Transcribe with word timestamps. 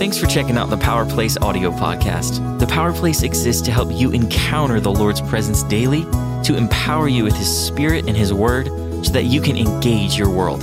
Thanks 0.00 0.16
for 0.16 0.26
checking 0.26 0.56
out 0.56 0.70
the 0.70 0.78
Power 0.78 1.04
Place 1.04 1.36
audio 1.42 1.70
podcast. 1.70 2.58
The 2.58 2.66
Power 2.66 2.90
Place 2.90 3.22
exists 3.22 3.60
to 3.66 3.70
help 3.70 3.92
you 3.92 4.12
encounter 4.12 4.80
the 4.80 4.90
Lord's 4.90 5.20
presence 5.20 5.62
daily, 5.64 6.04
to 6.44 6.56
empower 6.56 7.06
you 7.06 7.22
with 7.22 7.36
His 7.36 7.54
Spirit 7.66 8.08
and 8.08 8.16
His 8.16 8.32
Word, 8.32 8.68
so 9.04 9.12
that 9.12 9.24
you 9.24 9.42
can 9.42 9.58
engage 9.58 10.16
your 10.16 10.30
world. 10.30 10.62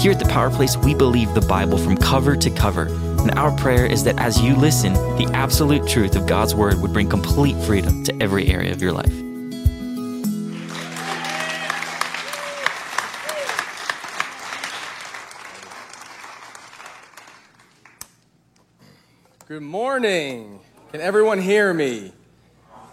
Here 0.00 0.10
at 0.10 0.18
the 0.18 0.28
Power 0.28 0.50
Place, 0.50 0.76
we 0.76 0.96
believe 0.96 1.32
the 1.32 1.42
Bible 1.42 1.78
from 1.78 1.96
cover 1.96 2.34
to 2.34 2.50
cover, 2.50 2.86
and 3.20 3.30
our 3.38 3.56
prayer 3.56 3.86
is 3.86 4.02
that 4.02 4.18
as 4.18 4.40
you 4.40 4.56
listen, 4.56 4.94
the 4.94 5.30
absolute 5.32 5.86
truth 5.86 6.16
of 6.16 6.26
God's 6.26 6.56
Word 6.56 6.82
would 6.82 6.92
bring 6.92 7.08
complete 7.08 7.56
freedom 7.62 8.02
to 8.02 8.20
every 8.20 8.48
area 8.48 8.72
of 8.72 8.82
your 8.82 8.92
life. 8.92 9.31
Morning. 19.72 20.60
Can 20.90 21.00
everyone 21.00 21.38
hear 21.38 21.72
me? 21.72 22.12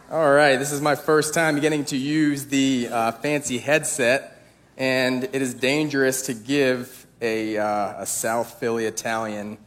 All 0.10 0.32
right, 0.32 0.56
this 0.56 0.72
is 0.72 0.80
my 0.80 0.96
first 0.96 1.34
time 1.34 1.60
getting 1.60 1.84
to 1.84 1.98
use 1.98 2.46
the 2.46 2.88
uh, 2.90 3.12
fancy 3.12 3.58
headset, 3.58 4.42
and 4.78 5.26
it 5.26 5.42
is 5.42 5.54
dangerous 5.54 6.22
to 6.28 6.34
give 6.34 7.06
a, 7.22 7.58
uh, 7.58 8.04
a 8.04 8.06
South 8.06 8.62
Philly 8.62 8.86
Italian 8.86 9.58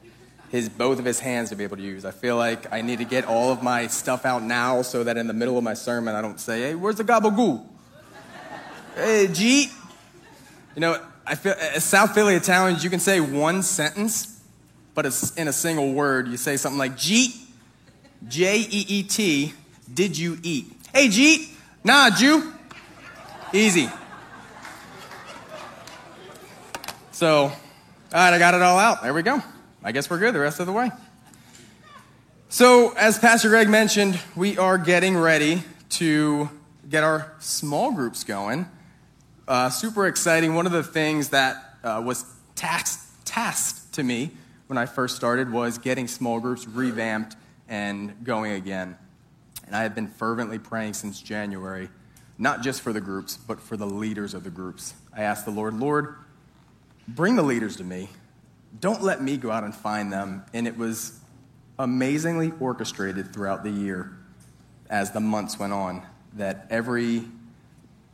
his 0.49 0.71
both 0.71 0.99
of 0.99 1.05
his 1.05 1.21
hands 1.21 1.51
to 1.51 1.55
be 1.55 1.65
able 1.65 1.77
to 1.77 1.83
use. 1.83 2.07
I 2.07 2.13
feel 2.13 2.39
like 2.39 2.73
I 2.73 2.81
need 2.81 3.01
to 3.01 3.05
get 3.05 3.27
all 3.27 3.53
of 3.53 3.63
my 3.63 3.89
stuff 3.89 4.25
out 4.25 4.43
now 4.43 4.81
so 4.81 5.05
that 5.05 5.19
in 5.19 5.27
the 5.27 5.35
middle 5.35 5.59
of 5.59 5.65
my 5.65 5.75
sermon 5.75 6.15
I 6.15 6.23
don't 6.23 6.41
say, 6.41 6.63
"Hey, 6.63 6.75
where's 6.75 6.97
the 6.97 7.05
gabagoo?" 7.05 7.63
hey, 8.97 9.27
Jeet. 9.27 9.71
You 10.75 10.81
know, 10.81 10.99
I 11.27 11.35
feel 11.35 11.53
as 11.59 11.85
South 11.85 12.15
Philly 12.15 12.37
Italians, 12.37 12.83
you 12.83 12.89
can 12.89 13.01
say 13.01 13.21
one 13.21 13.63
sentence 13.63 14.33
but 14.95 15.07
it's 15.07 15.35
in 15.37 15.49
a 15.49 15.53
single 15.53 15.93
word. 15.93 16.29
You 16.29 16.37
say 16.37 16.57
something 16.57 16.79
like, 16.79 16.97
Jeet, 16.97 17.35
J 18.29 18.59
E 18.59 18.85
E 18.89 19.03
T, 19.03 19.53
did 19.93 20.17
you 20.17 20.39
eat? 20.43 20.73
Hey, 20.95 21.09
Jeet, 21.09 21.49
nah, 21.85 22.11
Jew. 22.11 22.53
Easy. 23.53 23.89
So, 27.11 27.45
all 27.45 27.53
right, 28.13 28.33
I 28.33 28.39
got 28.39 28.55
it 28.55 28.63
all 28.63 28.79
out. 28.79 29.03
There 29.03 29.15
we 29.15 29.23
go. 29.23 29.43
I 29.85 29.93
guess 29.93 30.09
we're 30.09 30.19
good 30.19 30.35
the 30.35 30.41
rest 30.41 30.61
of 30.61 30.67
the 30.67 30.73
way. 30.73 30.91
So, 32.49 32.93
as 32.97 33.19
Pastor 33.19 33.49
Greg 33.49 33.69
mentioned, 33.69 34.21
we 34.37 34.59
are 34.59 34.77
getting 34.77 35.17
ready 35.17 35.63
to 35.91 36.51
get 36.89 37.03
our 37.03 37.33
small 37.39 37.93
groups 37.93 38.25
going. 38.25 38.67
Uh, 39.49 39.71
super 39.71 40.07
exciting. 40.07 40.55
One 40.55 40.67
of 40.67 40.73
the 40.73 40.83
things 40.83 41.31
that 41.31 41.77
uh, 41.83 42.03
was 42.05 42.25
tasked, 42.55 43.25
tasked 43.25 43.95
to 43.95 44.03
me 44.03 44.33
when 44.73 44.79
I 44.79 44.87
first 44.87 45.17
started 45.17 45.53
was 45.53 45.77
getting 45.77 46.09
small 46.09 46.41
groups 46.41 46.67
revamped 46.67 47.37
and 47.69 48.25
going 48.25 48.53
again. 48.53 48.97
And 49.67 49.77
I 49.77 49.83
have 49.83 49.95
been 49.95 50.09
fervently 50.09 50.59
praying 50.59 50.95
since 50.95 51.21
January, 51.21 51.91
not 52.39 52.63
just 52.63 52.81
for 52.81 52.91
the 52.91 53.01
groups, 53.03 53.37
but 53.37 53.61
for 53.61 53.77
the 53.77 53.85
leaders 53.85 54.33
of 54.33 54.45
the 54.45 54.51
groups. 54.51 54.95
I 55.15 55.25
asked 55.25 55.45
the 55.45 55.51
Lord, 55.51 55.75
Lord, 55.75 56.15
bring 57.07 57.37
the 57.37 57.43
leaders 57.43 57.77
to 57.77 57.85
me. 57.85 58.09
Don't 58.81 59.03
let 59.03 59.21
me 59.21 59.37
go 59.37 59.51
out 59.51 59.63
and 59.63 59.75
find 59.75 60.11
them. 60.11 60.43
And 60.55 60.67
it 60.67 60.79
was 60.79 61.21
amazingly 61.79 62.51
orchestrated 62.59 63.35
throughout 63.35 63.65
the 63.65 63.71
year 63.71 64.17
as 64.89 65.11
the 65.11 65.21
months 65.21 65.59
went 65.59 65.75
on 65.75 66.03
that 66.33 66.67
every 66.71 67.25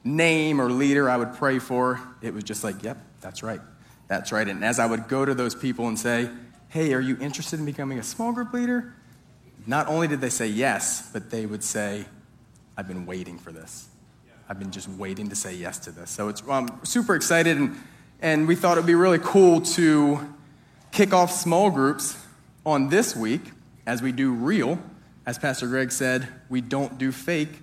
name 0.02 0.60
or 0.60 0.72
leader 0.72 1.08
I 1.08 1.18
would 1.18 1.34
pray 1.34 1.60
for, 1.60 2.00
it 2.20 2.34
was 2.34 2.42
just 2.42 2.64
like, 2.64 2.82
yep, 2.82 2.98
that's 3.20 3.44
right. 3.44 3.60
That's 4.08 4.32
right. 4.32 4.48
And 4.48 4.64
as 4.64 4.78
I 4.80 4.86
would 4.86 5.06
go 5.06 5.24
to 5.24 5.34
those 5.34 5.54
people 5.54 5.86
and 5.86 5.98
say, 5.98 6.28
hey, 6.69 6.92
are 6.92 7.00
you 7.00 7.16
interested 7.20 7.58
in 7.58 7.64
becoming 7.64 7.98
a 7.98 8.02
small 8.02 8.33
group 8.33 8.52
leader? 8.52 8.94
Not 9.66 9.88
only 9.88 10.06
did 10.08 10.20
they 10.20 10.30
say 10.30 10.47
yes, 10.47 11.10
but 11.12 11.30
they 11.30 11.47
would 11.47 11.64
say, 11.64 12.05
I've 12.77 12.88
been 12.88 13.06
waiting 13.06 13.38
for 13.38 13.52
this. 13.52 13.88
I've 14.48 14.58
been 14.58 14.70
just 14.70 14.88
waiting 14.88 15.28
to 15.28 15.36
say 15.36 15.54
yes 15.54 15.78
to 15.81 15.91
this. 15.91 16.10
So 16.10 16.28
it's, 16.28 16.42
I'm 16.48 16.84
super 16.84 17.15
excited, 17.15 17.56
and, 17.56 17.76
and 18.20 18.48
we 18.48 18.54
thought 18.54 18.78
it 18.78 18.81
would 18.81 18.87
be 18.87 18.94
really 18.94 19.19
cool 19.19 19.60
to 19.62 20.34
kick 20.91 21.12
off 21.12 21.31
small 21.31 21.70
groups 21.70 22.16
on 22.65 22.88
this 22.88 23.15
week 23.15 23.42
as 23.87 24.00
we 24.00 24.12
do 24.12 24.32
real. 24.32 24.78
As 25.26 25.38
Pastor 25.38 25.66
Greg 25.66 25.92
said, 25.92 26.28
we 26.48 26.60
don't 26.60 26.97
do 26.97 27.12
fake, 27.12 27.60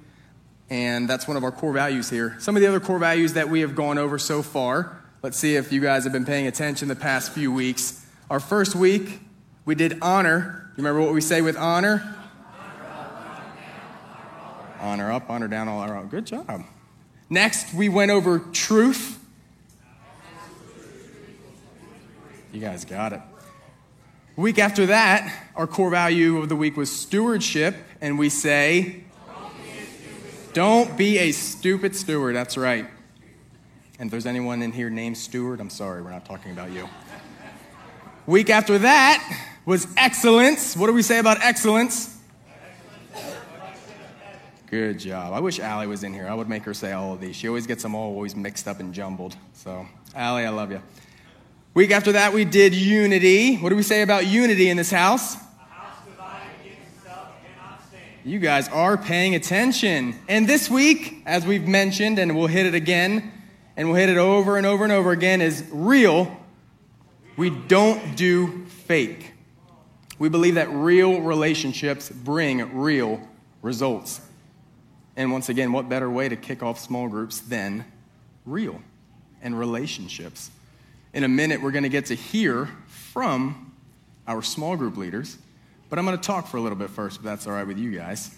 and 0.69 1.09
that's 1.09 1.28
one 1.28 1.38
of 1.38 1.44
our 1.44 1.52
core 1.52 1.74
values 1.74 2.09
here. 2.09 2.35
Some 2.40 2.56
of 2.56 2.62
the 2.62 2.68
other 2.68 2.79
core 2.79 3.00
values 3.00 3.34
that 3.34 3.50
we 3.50 3.62
have 3.62 3.75
gone 3.75 3.97
over 3.97 4.19
so 4.19 4.44
far, 4.44 5.02
let's 5.24 5.38
see 5.38 5.56
if 5.56 5.72
you 5.72 5.81
guys 5.81 6.03
have 6.03 6.13
been 6.13 6.25
paying 6.25 6.46
attention 6.46 6.88
the 6.88 6.96
past 6.96 7.31
few 7.31 7.52
weeks. 7.52 8.04
Our 8.30 8.40
first 8.40 8.75
week, 8.75 9.19
we 9.66 9.75
did 9.75 10.00
honor. 10.02 10.72
You 10.75 10.84
remember 10.84 11.02
what 11.02 11.13
we 11.13 11.22
say 11.22 11.41
with 11.41 11.56
honor? 11.58 12.16
Honor 14.80 15.12
up, 15.12 15.30
honor 15.30 15.47
down, 15.47 15.68
all 15.68 15.84
around. 15.84 16.09
Good 16.09 16.25
job. 16.25 16.64
Next, 17.30 17.74
we 17.74 17.88
went 17.90 18.12
over 18.12 18.40
truth. 18.40 19.19
You 22.52 22.62
guys 22.62 22.85
got 22.85 23.14
it. 23.14 23.22
Week 24.35 24.59
after 24.59 24.88
that, 24.88 25.50
our 25.56 25.68
core 25.68 25.90
value 25.90 26.38
of 26.38 26.50
the 26.50 26.56
week 26.56 26.75
was 26.78 26.91
stewardship, 26.91 27.75
and 28.02 28.18
we 28.19 28.30
say, 28.30 29.03
Don't 30.53 30.97
be 30.97 31.19
a 31.19 31.31
stupid 31.31 31.96
steward. 31.96 32.35
That's 32.35 32.58
right. 32.58 32.88
And 34.00 34.08
if 34.08 34.12
there's 34.12 34.25
anyone 34.25 34.62
in 34.62 34.72
here 34.72 34.90
named 34.90 35.18
Steward, 35.18 35.62
I'm 35.62 35.69
sorry, 35.69 36.02
we're 36.02 36.12
not 36.12 36.25
talking 36.25 36.52
about 36.52 36.72
you. 36.72 36.90
Week 38.28 38.50
after 38.50 38.80
that 38.80 39.46
was 39.68 39.88
excellence. 39.97 40.75
What 40.75 40.88
do 40.88 40.94
we 40.94 41.03
say 41.03 41.19
about 41.19 41.44
excellence? 41.44 42.18
Good 44.66 44.97
job. 44.97 45.31
I 45.31 45.40
wish 45.40 45.59
Allie 45.59 45.86
was 45.86 46.03
in 46.03 46.12
here. 46.12 46.28
I 46.28 46.34
would 46.34 46.50
make 46.50 46.64
her 46.64 46.74
say 46.74 46.91
all 46.91 47.14
of 47.14 47.22
these. 47.22 47.35
She 47.35 47.47
always 47.47 47.68
gets 47.68 47.84
them 47.84 47.94
all 47.94 48.16
always 48.16 48.35
mixed 48.35 48.68
up 48.68 48.80
and 48.80 48.96
jumbled. 48.96 49.35
So, 49.53 49.85
Allie, 50.16 50.44
I 50.44 50.50
love 50.50 50.72
you. 50.72 50.81
Week 51.75 51.91
after 51.91 52.14
that, 52.14 52.34
we 52.34 52.46
did 52.46 52.74
unity. 52.74 53.58
What 53.58 53.69
do 53.69 53.75
we 53.75 53.84
say 53.84 54.02
about 54.02 54.25
unity 54.25 54.69
in 54.69 54.78
this 54.78 54.90
house? 54.90 55.35
A 55.35 55.38
house 55.38 55.97
divided 56.03 56.47
against 56.62 56.97
itself 56.97 57.28
cannot 57.44 57.80
stay. 57.88 58.00
You 58.24 58.40
guys 58.40 58.68
are 58.69 58.97
paying 58.97 59.35
attention. 59.35 60.16
And 60.28 60.50
this 60.50 60.68
week, 60.68 61.22
as 61.28 61.46
we've 61.46 61.68
mentioned, 61.68 62.18
and 62.18 62.35
we'll 62.35 62.47
hit 62.47 62.66
it 62.66 62.74
again, 62.74 63.31
and 63.78 63.88
we'll 63.88 63.97
hit 63.97 64.09
it 64.09 64.18
over 64.18 64.58
and 64.58 64.66
over 64.66 64.84
and 64.84 64.91
over 64.91 65.12
again, 65.12 65.41
is 65.41 65.64
real 65.72 66.35
we 67.38 67.50
don't 67.50 68.16
do 68.16 68.66
fake. 68.66 69.34
We 70.18 70.29
believe 70.29 70.56
that 70.56 70.69
real 70.69 71.22
relationships 71.22 72.09
bring 72.09 72.73
real 72.73 73.22
results. 73.62 74.22
And 75.18 75.31
once 75.31 75.50
again, 75.50 75.72
what 75.72 75.90
better 75.90 76.09
way 76.09 76.29
to 76.29 76.35
kick 76.35 76.63
off 76.63 76.79
small 76.79 77.07
groups 77.07 77.40
than 77.40 77.85
real 78.46 78.81
and 79.41 79.57
relationships? 79.57 80.51
In 81.13 81.23
a 81.23 81.28
minute, 81.28 81.62
we're 81.62 81.72
going 81.72 81.84
to 81.84 81.90
get 81.90 82.07
to 82.07 82.16
hear 82.16 82.69
from 82.88 83.73
our 84.28 84.41
small 84.41 84.75
group 84.75 84.97
leaders, 84.97 85.38
but 85.90 86.00
I'm 86.00 86.06
going 86.06 86.17
to 86.17 86.23
talk 86.23 86.47
for 86.47 86.57
a 86.57 86.62
little 86.62 86.78
bit 86.78 86.90
first, 86.90 87.17
if 87.17 87.23
that's 87.23 87.47
all 87.47 87.53
right 87.53 87.67
with 87.67 87.78
you 87.78 87.91
guys. 87.91 88.31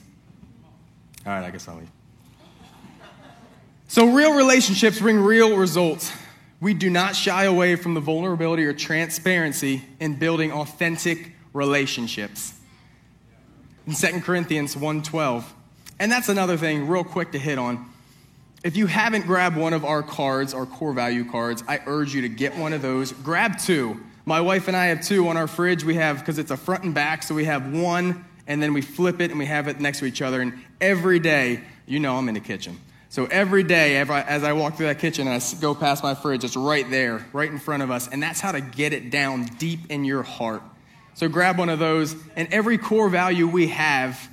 All 1.25 1.33
right, 1.33 1.43
I 1.43 1.49
guess 1.51 1.67
I'll 1.67 1.75
leave. 1.75 1.91
So, 3.87 4.11
real 4.11 4.35
relationships 4.35 4.99
bring 4.99 5.17
real 5.17 5.55
results 5.55 6.11
we 6.59 6.73
do 6.73 6.89
not 6.89 7.15
shy 7.15 7.43
away 7.43 7.75
from 7.75 7.93
the 7.93 7.99
vulnerability 7.99 8.65
or 8.65 8.73
transparency 8.73 9.83
in 9.99 10.15
building 10.15 10.51
authentic 10.51 11.33
relationships. 11.53 12.53
In 13.85 13.93
2 13.93 14.21
Corinthians 14.21 14.75
1:12. 14.75 15.43
And 15.99 16.11
that's 16.11 16.29
another 16.29 16.57
thing 16.57 16.87
real 16.87 17.03
quick 17.03 17.31
to 17.31 17.39
hit 17.39 17.57
on. 17.57 17.85
If 18.63 18.75
you 18.75 18.87
haven't 18.87 19.25
grabbed 19.25 19.55
one 19.55 19.73
of 19.73 19.85
our 19.85 20.03
cards, 20.03 20.53
our 20.53 20.65
core 20.65 20.93
value 20.93 21.29
cards, 21.29 21.63
I 21.67 21.79
urge 21.85 22.13
you 22.13 22.21
to 22.21 22.29
get 22.29 22.57
one 22.57 22.73
of 22.73 22.81
those. 22.81 23.11
Grab 23.11 23.57
two. 23.59 23.99
My 24.25 24.41
wife 24.41 24.67
and 24.67 24.75
I 24.75 24.87
have 24.87 25.01
two 25.01 25.27
on 25.29 25.37
our 25.37 25.47
fridge. 25.47 25.83
We 25.83 25.95
have 25.95 26.19
because 26.19 26.37
it's 26.37 26.51
a 26.51 26.57
front 26.57 26.83
and 26.83 26.93
back, 26.93 27.23
so 27.23 27.33
we 27.33 27.45
have 27.45 27.71
one 27.71 28.25
and 28.47 28.61
then 28.61 28.73
we 28.73 28.81
flip 28.81 29.21
it 29.21 29.29
and 29.29 29.39
we 29.39 29.45
have 29.45 29.67
it 29.67 29.79
next 29.79 29.99
to 29.99 30.05
each 30.05 30.21
other 30.21 30.41
and 30.41 30.53
every 30.81 31.19
day, 31.19 31.61
you 31.85 31.99
know 31.99 32.15
I'm 32.15 32.27
in 32.27 32.33
the 32.33 32.39
kitchen. 32.39 32.79
So 33.09 33.25
every 33.25 33.63
day, 33.63 33.97
as 33.97 34.43
I 34.43 34.53
walk 34.53 34.75
through 34.75 34.87
that 34.87 34.99
kitchen 34.99 35.27
and 35.27 35.41
I 35.41 35.61
go 35.61 35.73
past 35.73 36.03
my 36.03 36.13
fridge, 36.13 36.43
it's 36.43 36.57
right 36.57 36.89
there, 36.89 37.25
right 37.31 37.49
in 37.49 37.57
front 37.57 37.81
of 37.81 37.89
us. 37.89 38.07
And 38.07 38.21
that's 38.21 38.41
how 38.41 38.51
to 38.51 38.61
get 38.61 38.91
it 38.93 39.09
down 39.09 39.45
deep 39.57 39.79
in 39.89 40.03
your 40.03 40.23
heart. 40.23 40.61
So 41.13 41.29
grab 41.29 41.57
one 41.57 41.69
of 41.69 41.79
those. 41.79 42.15
And 42.35 42.47
every 42.51 42.77
core 42.77 43.09
value 43.09 43.47
we 43.47 43.67
have 43.69 44.29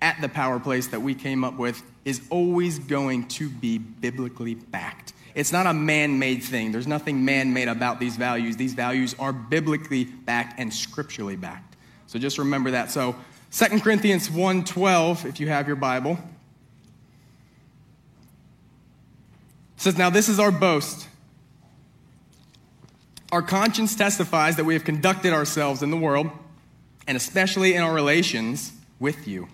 at 0.00 0.20
the 0.20 0.28
Power 0.28 0.58
Place 0.58 0.88
that 0.88 1.02
we 1.02 1.14
came 1.14 1.44
up 1.44 1.58
with 1.58 1.82
is 2.04 2.22
always 2.30 2.78
going 2.78 3.28
to 3.28 3.48
be 3.48 3.78
biblically 3.78 4.54
backed. 4.54 5.12
It's 5.34 5.52
not 5.52 5.66
a 5.66 5.74
man 5.74 6.18
made 6.18 6.42
thing. 6.42 6.72
There's 6.72 6.86
nothing 6.86 7.24
man 7.24 7.52
made 7.52 7.68
about 7.68 8.00
these 8.00 8.16
values. 8.16 8.56
These 8.56 8.74
values 8.74 9.14
are 9.18 9.32
biblically 9.32 10.04
backed 10.04 10.58
and 10.58 10.72
scripturally 10.72 11.36
backed. 11.36 11.76
So 12.06 12.18
just 12.18 12.38
remember 12.38 12.70
that. 12.72 12.90
So 12.90 13.14
2 13.52 13.80
Corinthians 13.80 14.28
1:12 14.30 15.26
if 15.26 15.40
you 15.40 15.48
have 15.48 15.66
your 15.66 15.76
Bible. 15.76 16.18
Says, 19.78 19.96
Now 19.96 20.10
this 20.10 20.28
is 20.28 20.38
our 20.38 20.50
boast. 20.50 21.08
Our 23.30 23.42
conscience 23.42 23.94
testifies 23.94 24.56
that 24.56 24.64
we 24.64 24.74
have 24.74 24.84
conducted 24.84 25.32
ourselves 25.32 25.82
in 25.82 25.90
the 25.90 25.96
world 25.96 26.30
and 27.06 27.16
especially 27.16 27.74
in 27.74 27.82
our 27.82 27.92
relations 27.92 28.72
with 28.98 29.26
you. 29.26 29.48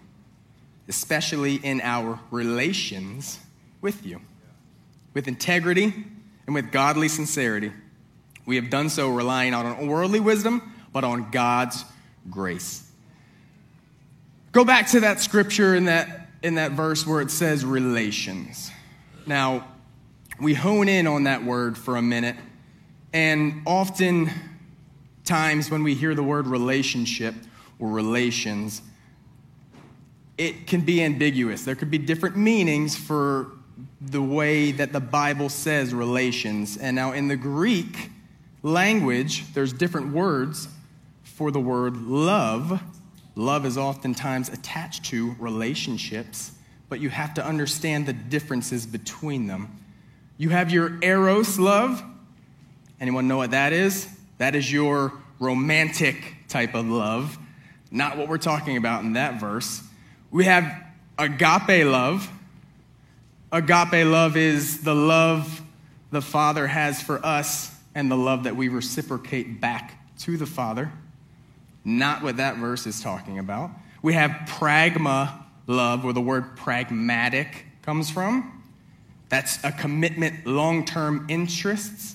Especially 0.89 1.57
in 1.57 1.81
our 1.81 2.19
relations 2.31 3.39
with 3.81 4.05
you. 4.05 4.21
With 5.13 5.29
integrity 5.29 5.93
and 6.47 6.55
with 6.55 6.71
godly 6.71 7.09
sincerity. 7.09 7.73
We 8.47 8.57
have 8.57 8.71
done 8.71 8.91
so 8.91 9.09
relying 9.09 9.53
not 9.53 9.67
on 9.67 9.87
worldly 9.87 10.21
wisdom, 10.21 10.75
but 10.93 11.05
on 11.05 11.31
God's 11.31 11.85
grace. 12.31 12.89
Go 14.53 14.65
back 14.65 14.89
to 14.91 15.01
that 15.01 15.21
scripture 15.21 15.75
in 15.75 15.87
that, 15.87 16.29
in 16.43 16.57
that 16.57 16.73
verse 16.73 17.07
where 17.07 17.21
it 17.21 17.31
says 17.31 17.65
relations. 17.65 18.71
Now, 19.27 19.67
we 20.41 20.55
hone 20.55 20.89
in 20.89 21.07
on 21.07 21.25
that 21.25 21.45
word 21.45 21.79
for 21.79 21.97
a 21.97 22.03
minute, 22.03 22.37
and 23.13 23.63
often 23.67 24.31
times 25.25 25.71
when 25.71 25.83
we 25.83 25.95
hear 25.95 26.15
the 26.15 26.23
word 26.23 26.47
relationship 26.47 27.35
or 27.79 27.91
relations, 27.91 28.83
it 30.37 30.67
can 30.67 30.81
be 30.81 31.03
ambiguous. 31.03 31.65
There 31.65 31.75
could 31.75 31.91
be 31.91 31.99
different 31.99 32.37
meanings 32.37 32.97
for 32.97 33.53
the 34.01 34.23
way 34.23 34.73
that 34.73 34.93
the 34.93 35.01
Bible 35.01 35.49
says 35.49 35.95
relations. 35.95 36.77
And 36.77 36.95
now 36.97 37.13
in 37.13 37.29
the 37.29 37.37
Greek 37.37 38.11
language, 38.63 39.53
there's 39.55 39.73
different 39.73 40.13
words 40.13 40.69
for 41.23 41.51
the 41.51 41.61
word 41.61 41.97
love. 41.97 42.83
Love 43.37 43.67
is 43.67 43.79
oftentimes 43.79 44.49
attached 44.49 45.05
to 45.07 45.35
relationships, 45.39 46.53
but 46.89 47.01
you 47.01 47.09
have 47.09 47.35
to 47.35 47.45
understand 47.45 48.07
the 48.07 48.13
differences 48.13 48.87
between 48.87 49.47
them. 49.47 49.84
You 50.37 50.49
have 50.51 50.71
your 50.71 50.99
eros 51.03 51.59
love. 51.59 52.03
Anyone 53.01 53.29
know 53.29 53.37
what 53.37 53.53
that 53.53 53.73
is? 53.73 54.09
That 54.39 54.55
is 54.55 54.73
your 54.73 55.13
romantic 55.39 56.37
type 56.49 56.75
of 56.75 56.87
love, 56.87 57.39
not 57.91 58.17
what 58.17 58.29
we're 58.29 58.39
talking 58.39 58.77
about 58.77 59.05
in 59.05 59.15
that 59.15 59.41
verse. 59.41 59.83
We 60.31 60.45
have 60.45 60.65
agape 61.19 61.87
love. 61.87 62.29
Agape 63.53 64.07
love 64.07 64.37
is 64.37 64.83
the 64.83 64.95
love 64.95 65.63
the 66.11 66.23
Father 66.23 66.67
has 66.67 67.01
for 67.01 67.25
us 67.25 67.73
and 67.95 68.11
the 68.11 68.17
love 68.17 68.45
that 68.45 68.57
we 68.57 68.69
reciprocate 68.69 69.61
back 69.61 69.99
to 70.21 70.37
the 70.37 70.47
Father. 70.47 70.93
Not 71.85 72.23
what 72.23 72.39
that 72.39 72.57
verse 72.57 72.87
is 72.87 73.01
talking 73.01 73.39
about. 73.39 73.71
We 74.03 74.15
have 74.15 74.31
pragma 74.49 75.45
love, 75.67 76.05
where 76.05 76.13
the 76.13 76.21
word 76.21 76.57
pragmatic 76.57 77.67
comes 77.83 78.11
from. 78.11 78.64
That's 79.35 79.59
a 79.65 79.73
commitment, 79.73 80.47
long 80.47 80.85
term 80.85 81.27
interests. 81.29 82.15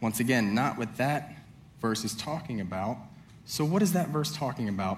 Once 0.00 0.20
again, 0.20 0.54
not 0.54 0.78
what 0.78 0.96
that 0.96 1.36
verse 1.82 2.02
is 2.02 2.14
talking 2.14 2.62
about. 2.62 2.96
So, 3.44 3.62
what 3.62 3.82
is 3.82 3.92
that 3.92 4.08
verse 4.08 4.34
talking 4.34 4.70
about? 4.70 4.96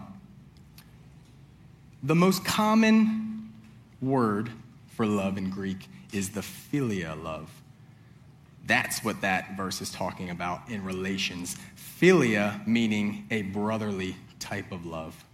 The 2.04 2.14
most 2.14 2.44
common 2.44 3.52
word 4.00 4.50
for 4.94 5.04
love 5.04 5.36
in 5.36 5.50
Greek 5.50 5.88
is 6.12 6.28
the 6.28 6.42
philia 6.42 7.20
love. 7.20 7.50
That's 8.68 9.02
what 9.02 9.20
that 9.22 9.56
verse 9.56 9.80
is 9.80 9.90
talking 9.90 10.30
about 10.30 10.60
in 10.68 10.84
relations. 10.84 11.56
Philia 12.00 12.64
meaning 12.68 13.26
a 13.32 13.42
brotherly 13.42 14.14
type 14.38 14.70
of 14.70 14.86
love. 14.86 15.24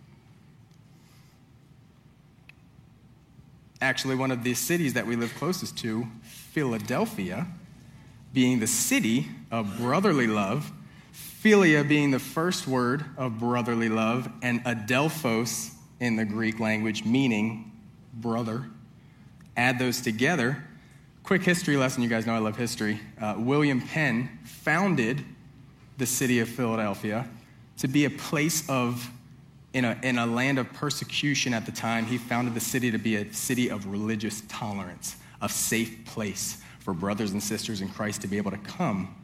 Actually, 3.85 4.17
one 4.17 4.31
of 4.31 4.43
the 4.43 4.55
cities 4.55 4.95
that 4.95 5.07
we 5.07 5.15
live 5.15 5.35
closest 5.35 5.77
to, 5.77 6.07
Philadelphia, 6.23 7.47
being 8.33 8.59
the 8.59 8.67
city 8.67 9.29
of 9.51 9.77
brotherly 9.77 10.27
love, 10.27 10.73
philia 11.13 11.87
being 11.87 12.11
the 12.11 12.19
first 12.19 12.67
word 12.67 13.05
of 13.19 13.39
brotherly 13.39 13.91
love, 13.91 14.27
and 14.41 14.65
adelphos 14.65 15.75
in 16.01 16.17
the 16.17 16.25
Greek 16.25 16.59
language, 16.61 17.05
meaning 17.05 17.73
brother. 18.15 18.65
Add 19.55 19.79
those 19.79 20.01
together. 20.01 20.65
Quick 21.23 21.43
history 21.43 21.77
lesson 21.77 22.03
you 22.03 22.09
guys 22.09 22.25
know 22.25 22.35
I 22.35 22.39
love 22.39 22.57
history. 22.57 22.99
Uh, 23.21 23.35
William 23.37 23.83
Penn 23.83 24.39
founded 24.45 25.23
the 25.99 26.07
city 26.07 26.41
of 26.41 26.49
Philadelphia 26.49 27.29
to 27.77 27.87
be 27.87 28.07
a 28.07 28.11
place 28.11 28.67
of, 28.67 29.11
in 29.75 29.85
a, 29.85 29.99
in 30.03 30.19
a 30.19 30.25
land 30.25 30.59
of 30.59 30.73
persecution 30.73 31.53
at 31.53 31.67
the 31.67 31.73
time, 31.73 32.07
he 32.07 32.17
founded 32.17 32.55
the 32.55 32.61
city 32.61 32.93
to 32.93 32.99
be 32.99 33.17
a 33.17 33.33
city 33.35 33.69
of 33.69 33.87
religious 33.87 34.43
tolerance, 34.49 35.17
a 35.43 35.49
safe 35.49 36.05
place 36.07 36.63
for 36.79 36.95
brothers 36.95 37.33
and 37.33 37.43
sisters 37.43 37.81
in 37.81 37.89
Christ 37.89 38.23
to 38.23 38.29
be 38.29 38.37
able 38.37 38.53
to 38.53 38.59
come 38.59 39.15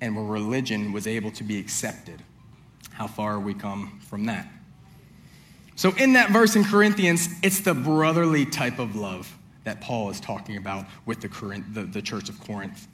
and 0.00 0.14
where 0.14 0.24
religion 0.24 0.92
was 0.92 1.06
able 1.06 1.30
to 1.32 1.42
be 1.42 1.58
accepted. 1.58 2.22
How 2.92 3.06
far 3.06 3.40
we 3.40 3.54
come 3.54 3.98
from 4.06 4.26
that? 4.26 4.46
So, 5.74 5.92
in 5.96 6.12
that 6.14 6.30
verse 6.30 6.54
in 6.54 6.64
Corinthians, 6.64 7.28
it's 7.42 7.60
the 7.60 7.72
brotherly 7.72 8.44
type 8.44 8.78
of 8.78 8.94
love 8.94 9.34
that 9.64 9.80
Paul 9.80 10.10
is 10.10 10.20
talking 10.20 10.56
about 10.56 10.86
with 11.06 11.20
the, 11.20 11.28
Corinth, 11.28 11.66
the, 11.72 11.84
the 11.84 12.02
church 12.02 12.28
of 12.28 12.38
Corinth. 12.40 12.88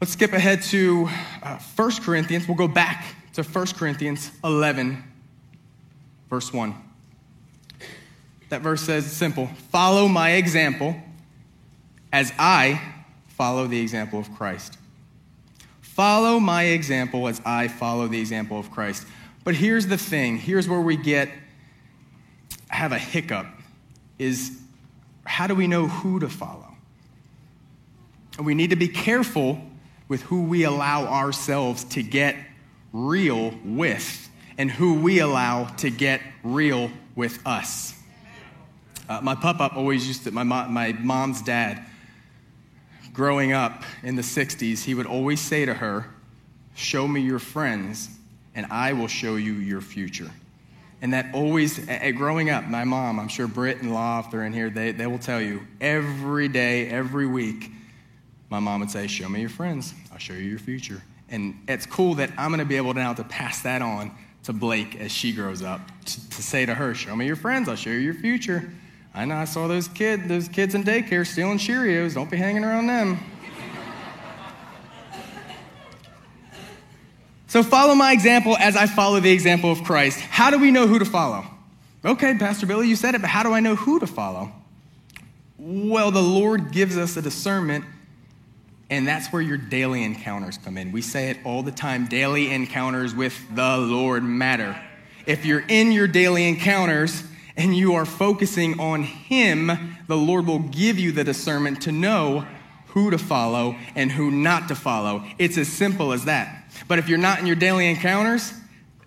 Let's 0.00 0.12
skip 0.12 0.34
ahead 0.34 0.62
to 0.64 1.08
uh, 1.42 1.58
1 1.58 1.92
Corinthians. 2.02 2.46
We'll 2.46 2.56
go 2.56 2.68
back 2.68 3.16
to 3.34 3.42
1 3.42 3.66
Corinthians 3.76 4.30
11, 4.42 5.02
verse 6.30 6.52
1. 6.52 6.74
That 8.48 8.62
verse 8.62 8.82
says 8.82 9.10
simple 9.10 9.48
Follow 9.70 10.08
my 10.08 10.32
example 10.32 10.96
as 12.12 12.32
I 12.38 12.80
follow 13.28 13.66
the 13.66 13.80
example 13.80 14.20
of 14.20 14.32
Christ. 14.36 14.78
Follow 15.80 16.38
my 16.38 16.64
example 16.64 17.26
as 17.28 17.40
I 17.44 17.68
follow 17.68 18.06
the 18.06 18.20
example 18.20 18.58
of 18.58 18.70
Christ. 18.70 19.06
But 19.42 19.54
here's 19.54 19.88
the 19.88 19.98
thing 19.98 20.38
here's 20.38 20.68
where 20.68 20.80
we 20.80 20.96
get, 20.96 21.28
have 22.68 22.92
a 22.92 22.98
hiccup, 22.98 23.46
is 24.18 24.60
how 25.24 25.48
do 25.48 25.54
we 25.56 25.66
know 25.66 25.88
who 25.88 26.20
to 26.20 26.28
follow? 26.28 26.76
And 28.36 28.46
we 28.46 28.54
need 28.54 28.70
to 28.70 28.76
be 28.76 28.88
careful 28.88 29.60
with 30.06 30.22
who 30.22 30.44
we 30.44 30.64
allow 30.64 31.06
ourselves 31.06 31.82
to 31.84 32.02
get 32.02 32.36
real 32.94 33.52
with 33.64 34.30
and 34.56 34.70
who 34.70 34.94
we 34.94 35.18
allow 35.18 35.64
to 35.64 35.90
get 35.90 36.22
real 36.44 36.90
with 37.16 37.44
us. 37.44 37.92
Uh, 39.08 39.20
my 39.20 39.34
pop 39.34 39.60
up 39.60 39.76
always 39.76 40.06
used 40.06 40.24
to, 40.24 40.30
my, 40.30 40.44
mo- 40.44 40.68
my 40.68 40.92
mom's 40.92 41.42
dad, 41.42 41.84
growing 43.12 43.52
up 43.52 43.82
in 44.02 44.14
the 44.14 44.22
60s, 44.22 44.82
he 44.82 44.94
would 44.94 45.06
always 45.06 45.40
say 45.40 45.66
to 45.66 45.74
her, 45.74 46.06
Show 46.76 47.06
me 47.06 47.20
your 47.20 47.38
friends, 47.38 48.08
and 48.54 48.66
I 48.66 48.94
will 48.94 49.06
show 49.06 49.36
you 49.36 49.52
your 49.54 49.80
future. 49.80 50.30
And 51.02 51.12
that 51.12 51.32
always, 51.32 51.78
growing 52.16 52.50
up, 52.50 52.64
my 52.64 52.82
mom, 52.82 53.20
I'm 53.20 53.28
sure 53.28 53.46
Britt 53.46 53.82
and 53.82 53.94
Law, 53.94 54.20
if 54.20 54.30
they're 54.32 54.44
in 54.44 54.52
here, 54.52 54.70
they, 54.70 54.90
they 54.90 55.06
will 55.06 55.18
tell 55.18 55.40
you 55.40 55.64
every 55.80 56.48
day, 56.48 56.88
every 56.88 57.26
week, 57.26 57.70
my 58.50 58.58
mom 58.58 58.80
would 58.80 58.90
say, 58.90 59.06
Show 59.06 59.28
me 59.28 59.40
your 59.40 59.50
friends, 59.50 59.94
I'll 60.10 60.18
show 60.18 60.32
you 60.32 60.48
your 60.48 60.58
future. 60.58 61.02
And 61.28 61.62
it's 61.68 61.86
cool 61.86 62.14
that 62.14 62.30
I'm 62.36 62.50
going 62.50 62.60
to 62.60 62.66
be 62.66 62.76
able 62.76 62.94
now 62.94 63.14
to 63.14 63.24
pass 63.24 63.62
that 63.62 63.82
on 63.82 64.12
to 64.44 64.52
Blake 64.52 64.96
as 64.96 65.10
she 65.10 65.32
grows 65.32 65.62
up 65.62 65.80
to, 66.04 66.30
to, 66.30 66.42
say 66.42 66.66
to 66.66 66.74
her, 66.74 66.94
Show 66.94 67.16
me 67.16 67.26
your 67.26 67.36
friends, 67.36 67.68
I'll 67.68 67.76
show 67.76 67.90
you 67.90 67.98
your 67.98 68.14
future. 68.14 68.70
I 69.14 69.24
know 69.24 69.36
I 69.36 69.44
saw 69.44 69.68
those 69.68 69.88
kids, 69.88 70.26
those 70.28 70.48
kids 70.48 70.74
in 70.74 70.84
daycare 70.84 71.26
stealing 71.26 71.58
Cheerios. 71.58 72.14
Don't 72.14 72.30
be 72.30 72.36
hanging 72.36 72.64
around 72.64 72.88
them. 72.88 73.18
so 77.46 77.62
follow 77.62 77.94
my 77.94 78.12
example 78.12 78.56
as 78.58 78.76
I 78.76 78.86
follow 78.86 79.20
the 79.20 79.30
example 79.30 79.70
of 79.70 79.84
Christ. 79.84 80.20
How 80.20 80.50
do 80.50 80.58
we 80.58 80.70
know 80.70 80.86
who 80.86 80.98
to 80.98 81.04
follow? 81.04 81.44
Okay, 82.04 82.36
Pastor 82.36 82.66
Billy, 82.66 82.88
you 82.88 82.96
said 82.96 83.14
it, 83.14 83.20
but 83.20 83.30
how 83.30 83.42
do 83.44 83.52
I 83.52 83.60
know 83.60 83.76
who 83.76 84.00
to 84.00 84.06
follow? 84.06 84.52
Well, 85.56 86.10
the 86.10 86.20
Lord 86.20 86.72
gives 86.72 86.98
us 86.98 87.16
a 87.16 87.22
discernment 87.22 87.84
and 88.94 89.08
that's 89.08 89.32
where 89.32 89.42
your 89.42 89.56
daily 89.56 90.04
encounters 90.04 90.58
come 90.58 90.78
in. 90.78 90.92
We 90.92 91.02
say 91.02 91.30
it 91.30 91.38
all 91.44 91.62
the 91.62 91.72
time 91.72 92.06
daily 92.06 92.52
encounters 92.52 93.14
with 93.14 93.36
the 93.54 93.76
Lord 93.76 94.22
matter. 94.22 94.80
If 95.26 95.44
you're 95.44 95.64
in 95.68 95.90
your 95.90 96.06
daily 96.06 96.48
encounters 96.48 97.24
and 97.56 97.76
you 97.76 97.94
are 97.94 98.04
focusing 98.04 98.78
on 98.78 99.02
Him, 99.02 99.96
the 100.06 100.16
Lord 100.16 100.46
will 100.46 100.60
give 100.60 100.98
you 100.98 101.10
the 101.10 101.24
discernment 101.24 101.82
to 101.82 101.92
know 101.92 102.46
who 102.88 103.10
to 103.10 103.18
follow 103.18 103.76
and 103.96 104.12
who 104.12 104.30
not 104.30 104.68
to 104.68 104.76
follow. 104.76 105.24
It's 105.38 105.58
as 105.58 105.68
simple 105.68 106.12
as 106.12 106.26
that. 106.26 106.72
But 106.86 107.00
if 107.00 107.08
you're 107.08 107.18
not 107.18 107.40
in 107.40 107.46
your 107.46 107.56
daily 107.56 107.90
encounters, 107.90 108.52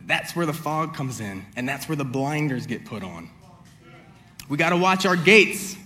that's 0.01 0.35
where 0.35 0.45
the 0.45 0.53
fog 0.53 0.95
comes 0.95 1.21
in 1.21 1.45
and 1.55 1.67
that's 1.67 1.87
where 1.87 1.95
the 1.95 2.05
blinders 2.05 2.67
get 2.67 2.83
put 2.83 3.03
on. 3.03 3.29
We 4.49 4.57
got 4.57 4.71
to 4.71 4.77
watch 4.77 5.05
our 5.05 5.15
gates. 5.15 5.77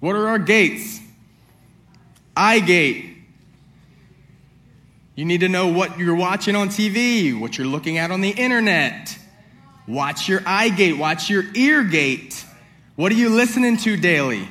What 0.00 0.16
are 0.16 0.28
our 0.28 0.38
gates? 0.38 1.00
Eye 2.34 2.60
gate 2.60 3.15
you 5.16 5.24
need 5.24 5.40
to 5.40 5.48
know 5.48 5.68
what 5.68 5.98
you're 5.98 6.14
watching 6.14 6.54
on 6.54 6.68
TV, 6.68 7.38
what 7.38 7.56
you're 7.56 7.66
looking 7.66 7.96
at 7.96 8.10
on 8.10 8.20
the 8.20 8.30
internet. 8.30 9.18
Watch 9.88 10.28
your 10.28 10.42
eye 10.44 10.68
gate, 10.68 10.92
watch 10.92 11.30
your 11.30 11.44
ear 11.54 11.82
gate. 11.82 12.44
What 12.96 13.10
are 13.10 13.14
you 13.14 13.30
listening 13.30 13.78
to 13.78 13.96
daily? 13.96 14.46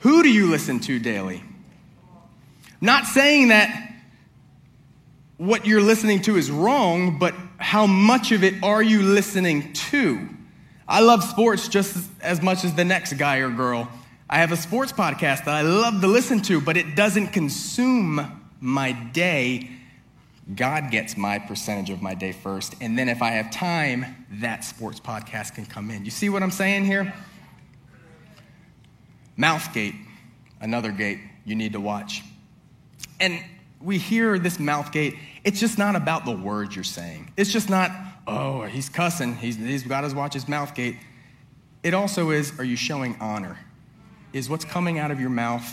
Who 0.00 0.24
do 0.24 0.28
you 0.28 0.50
listen 0.50 0.80
to 0.80 0.98
daily? 0.98 1.42
Not 2.80 3.06
saying 3.06 3.48
that 3.48 3.92
what 5.36 5.66
you're 5.66 5.80
listening 5.80 6.20
to 6.22 6.36
is 6.36 6.50
wrong, 6.50 7.18
but 7.20 7.34
how 7.58 7.86
much 7.86 8.32
of 8.32 8.42
it 8.42 8.62
are 8.64 8.82
you 8.82 9.02
listening 9.02 9.72
to? 9.72 10.28
I 10.88 11.00
love 11.00 11.22
sports 11.22 11.68
just 11.68 11.96
as 12.20 12.42
much 12.42 12.64
as 12.64 12.74
the 12.74 12.84
next 12.84 13.14
guy 13.14 13.38
or 13.38 13.50
girl. 13.50 13.88
I 14.28 14.38
have 14.38 14.50
a 14.50 14.56
sports 14.56 14.92
podcast 14.92 15.44
that 15.44 15.54
I 15.54 15.62
love 15.62 16.00
to 16.00 16.08
listen 16.08 16.40
to, 16.42 16.60
but 16.60 16.76
it 16.76 16.96
doesn't 16.96 17.28
consume 17.28 18.43
my 18.64 18.92
day. 18.92 19.68
God 20.54 20.90
gets 20.90 21.18
my 21.18 21.38
percentage 21.38 21.90
of 21.90 22.00
my 22.00 22.14
day 22.14 22.32
first. 22.32 22.74
And 22.80 22.98
then 22.98 23.10
if 23.10 23.20
I 23.20 23.32
have 23.32 23.50
time, 23.50 24.26
that 24.40 24.64
sports 24.64 25.00
podcast 25.00 25.54
can 25.54 25.66
come 25.66 25.90
in. 25.90 26.06
You 26.06 26.10
see 26.10 26.30
what 26.30 26.42
I'm 26.42 26.50
saying 26.50 26.86
here? 26.86 27.12
Mouth 29.36 29.72
gate, 29.74 29.94
another 30.62 30.92
gate 30.92 31.18
you 31.44 31.54
need 31.54 31.74
to 31.74 31.80
watch. 31.80 32.22
And 33.20 33.38
we 33.82 33.98
hear 33.98 34.38
this 34.38 34.58
mouth 34.58 34.92
gate, 34.92 35.14
it's 35.44 35.60
just 35.60 35.76
not 35.76 35.94
about 35.94 36.24
the 36.24 36.34
words 36.34 36.74
you're 36.74 36.84
saying. 36.84 37.32
It's 37.36 37.52
just 37.52 37.68
not, 37.68 37.90
oh, 38.26 38.62
he's 38.62 38.88
cussing, 38.88 39.36
he's, 39.36 39.56
he's 39.56 39.82
got 39.82 40.08
to 40.08 40.16
watch 40.16 40.32
his 40.32 40.48
mouth 40.48 40.74
gate. 40.74 40.96
It 41.82 41.92
also 41.92 42.30
is, 42.30 42.58
are 42.58 42.64
you 42.64 42.76
showing 42.76 43.16
honor? 43.20 43.58
Is 44.32 44.48
what's 44.48 44.64
coming 44.64 44.98
out 44.98 45.10
of 45.10 45.20
your 45.20 45.30
mouth 45.30 45.70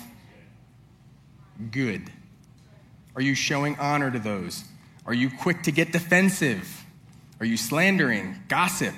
good? 1.71 2.11
Are 3.15 3.21
you 3.21 3.35
showing 3.35 3.77
honor 3.77 4.11
to 4.11 4.19
those? 4.19 4.63
Are 5.05 5.13
you 5.13 5.29
quick 5.29 5.63
to 5.63 5.71
get 5.71 5.91
defensive? 5.91 6.85
Are 7.39 7.45
you 7.45 7.57
slandering, 7.57 8.43
gossip? 8.47 8.93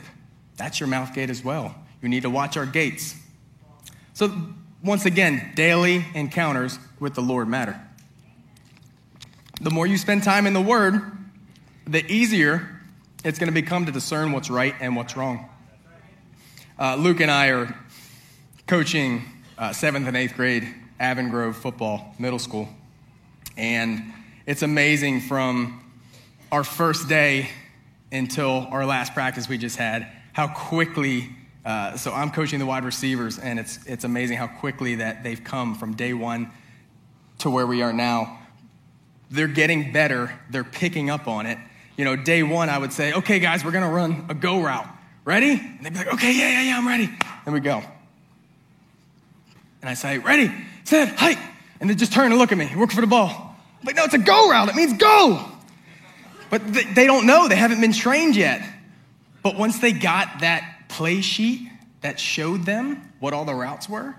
That's 0.57 0.79
your 0.79 0.87
mouth 0.87 1.13
gate 1.13 1.29
as 1.29 1.43
well. 1.43 1.75
You 2.01 2.09
need 2.09 2.23
to 2.23 2.29
watch 2.29 2.57
our 2.57 2.65
gates. 2.65 3.15
So, 4.13 4.31
once 4.83 5.05
again, 5.05 5.53
daily 5.55 6.05
encounters 6.13 6.77
with 6.99 7.15
the 7.15 7.21
Lord 7.21 7.47
matter. 7.47 7.79
The 9.61 9.71
more 9.71 9.87
you 9.87 9.97
spend 9.97 10.23
time 10.23 10.45
in 10.45 10.53
the 10.53 10.61
Word, 10.61 11.01
the 11.87 12.05
easier 12.11 12.69
it's 13.23 13.39
going 13.39 13.47
to 13.47 13.53
become 13.53 13.85
to 13.85 13.91
discern 13.91 14.33
what's 14.33 14.49
right 14.49 14.75
and 14.81 14.95
what's 14.97 15.15
wrong. 15.15 15.49
Uh, 16.77 16.95
Luke 16.95 17.21
and 17.21 17.31
I 17.31 17.47
are 17.51 17.73
coaching 18.67 19.23
uh, 19.57 19.71
seventh 19.71 20.07
and 20.07 20.17
eighth 20.17 20.35
grade 20.35 20.67
Avon 20.99 21.29
Grove 21.29 21.55
football, 21.55 22.13
middle 22.19 22.39
school. 22.39 22.67
And 23.57 24.13
it's 24.45 24.61
amazing 24.61 25.21
from 25.21 25.83
our 26.51 26.63
first 26.63 27.07
day 27.07 27.49
until 28.11 28.67
our 28.71 28.85
last 28.85 29.13
practice 29.13 29.49
we 29.49 29.57
just 29.57 29.77
had 29.77 30.07
how 30.33 30.47
quickly. 30.47 31.29
Uh, 31.65 31.95
so 31.95 32.11
I'm 32.11 32.31
coaching 32.31 32.59
the 32.59 32.65
wide 32.65 32.83
receivers, 32.83 33.39
and 33.39 33.59
it's, 33.59 33.79
it's 33.85 34.03
amazing 34.03 34.37
how 34.37 34.47
quickly 34.47 34.95
that 34.95 35.23
they've 35.23 35.43
come 35.43 35.75
from 35.75 35.95
day 35.95 36.13
one 36.13 36.51
to 37.39 37.49
where 37.49 37.65
we 37.65 37.81
are 37.81 37.93
now 37.93 38.39
they're 39.33 39.47
getting 39.47 39.91
better, 39.91 40.31
they're 40.51 40.63
picking 40.63 41.09
up 41.09 41.27
on 41.27 41.47
it. 41.47 41.57
You 41.97 42.05
know, 42.05 42.15
day 42.15 42.43
one, 42.43 42.69
I 42.69 42.77
would 42.77 42.93
say, 42.93 43.13
okay, 43.13 43.39
guys, 43.39 43.65
we're 43.65 43.71
gonna 43.71 43.89
run 43.89 44.27
a 44.29 44.35
go 44.35 44.61
route. 44.61 44.87
Ready? 45.25 45.51
And 45.51 45.79
they'd 45.81 45.91
be 45.91 45.99
like, 45.99 46.13
okay, 46.13 46.37
yeah, 46.37 46.49
yeah, 46.49 46.61
yeah, 46.69 46.77
I'm 46.77 46.87
ready. 46.87 47.09
And 47.45 47.53
we 47.53 47.59
go. 47.59 47.81
And 49.81 49.89
I 49.89 49.95
say, 49.95 50.19
ready, 50.19 50.51
set, 50.83 51.15
hike. 51.17 51.39
And 51.79 51.89
they 51.89 51.95
just 51.95 52.13
turn 52.13 52.31
and 52.31 52.37
look 52.37 52.51
at 52.51 52.57
me, 52.57 52.71
look 52.75 52.91
for 52.91 53.01
the 53.01 53.07
ball. 53.07 53.42
Like, 53.83 53.95
no, 53.95 54.03
it's 54.05 54.13
a 54.13 54.19
go 54.19 54.49
route, 54.49 54.69
it 54.69 54.75
means 54.75 54.97
go. 54.97 55.45
But 56.49 56.61
they 56.73 57.05
don't 57.05 57.25
know, 57.25 57.47
they 57.47 57.55
haven't 57.55 57.81
been 57.81 57.93
trained 57.93 58.35
yet. 58.35 58.61
But 59.41 59.55
once 59.57 59.79
they 59.79 59.91
got 59.91 60.39
that 60.39 60.85
play 60.87 61.21
sheet 61.21 61.67
that 62.01 62.19
showed 62.19 62.65
them 62.65 63.13
what 63.19 63.33
all 63.33 63.45
the 63.45 63.55
routes 63.55 63.89
were, 63.89 64.15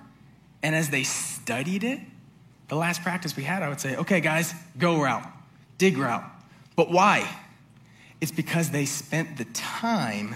and 0.62 0.74
as 0.74 0.90
they 0.90 1.02
studied 1.02 1.84
it, 1.84 2.00
the 2.68 2.76
last 2.76 3.02
practice 3.02 3.36
we 3.36 3.42
had, 3.42 3.62
I 3.62 3.68
would 3.68 3.80
say, 3.80 3.96
okay, 3.96 4.20
guys, 4.20 4.54
go 4.78 5.00
route, 5.00 5.26
dig 5.78 5.98
route. 5.98 6.24
But 6.76 6.90
why? 6.90 7.28
It's 8.20 8.32
because 8.32 8.70
they 8.70 8.86
spent 8.86 9.36
the 9.36 9.44
time 9.46 10.34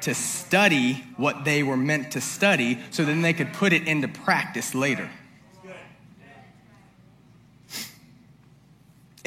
to 0.00 0.14
study 0.14 1.04
what 1.16 1.44
they 1.44 1.62
were 1.62 1.76
meant 1.76 2.12
to 2.12 2.20
study 2.20 2.78
so 2.90 3.04
then 3.04 3.22
they 3.22 3.32
could 3.32 3.52
put 3.52 3.72
it 3.72 3.86
into 3.86 4.08
practice 4.08 4.74
later. 4.74 5.10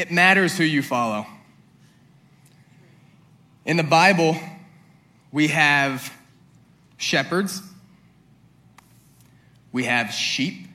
It 0.01 0.10
matters 0.10 0.58
who 0.58 0.63
you 0.63 0.81
follow. 0.81 1.27
In 3.65 3.77
the 3.77 3.84
Bible, 3.84 4.36
we 5.31 5.50
have 5.50 6.12
shepherds, 6.98 7.62
we 9.72 9.84
have 9.84 10.12
sheep, 10.12 10.65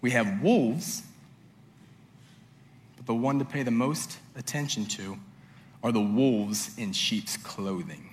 we 0.00 0.10
have 0.10 0.42
wolves, 0.42 1.04
but 2.96 3.06
the 3.06 3.14
one 3.14 3.38
to 3.38 3.44
pay 3.44 3.62
the 3.62 3.70
most 3.70 4.18
attention 4.34 4.84
to 4.86 5.16
are 5.84 5.92
the 5.92 6.00
wolves 6.00 6.76
in 6.76 6.92
sheep's 6.92 7.36
clothing. 7.36 8.10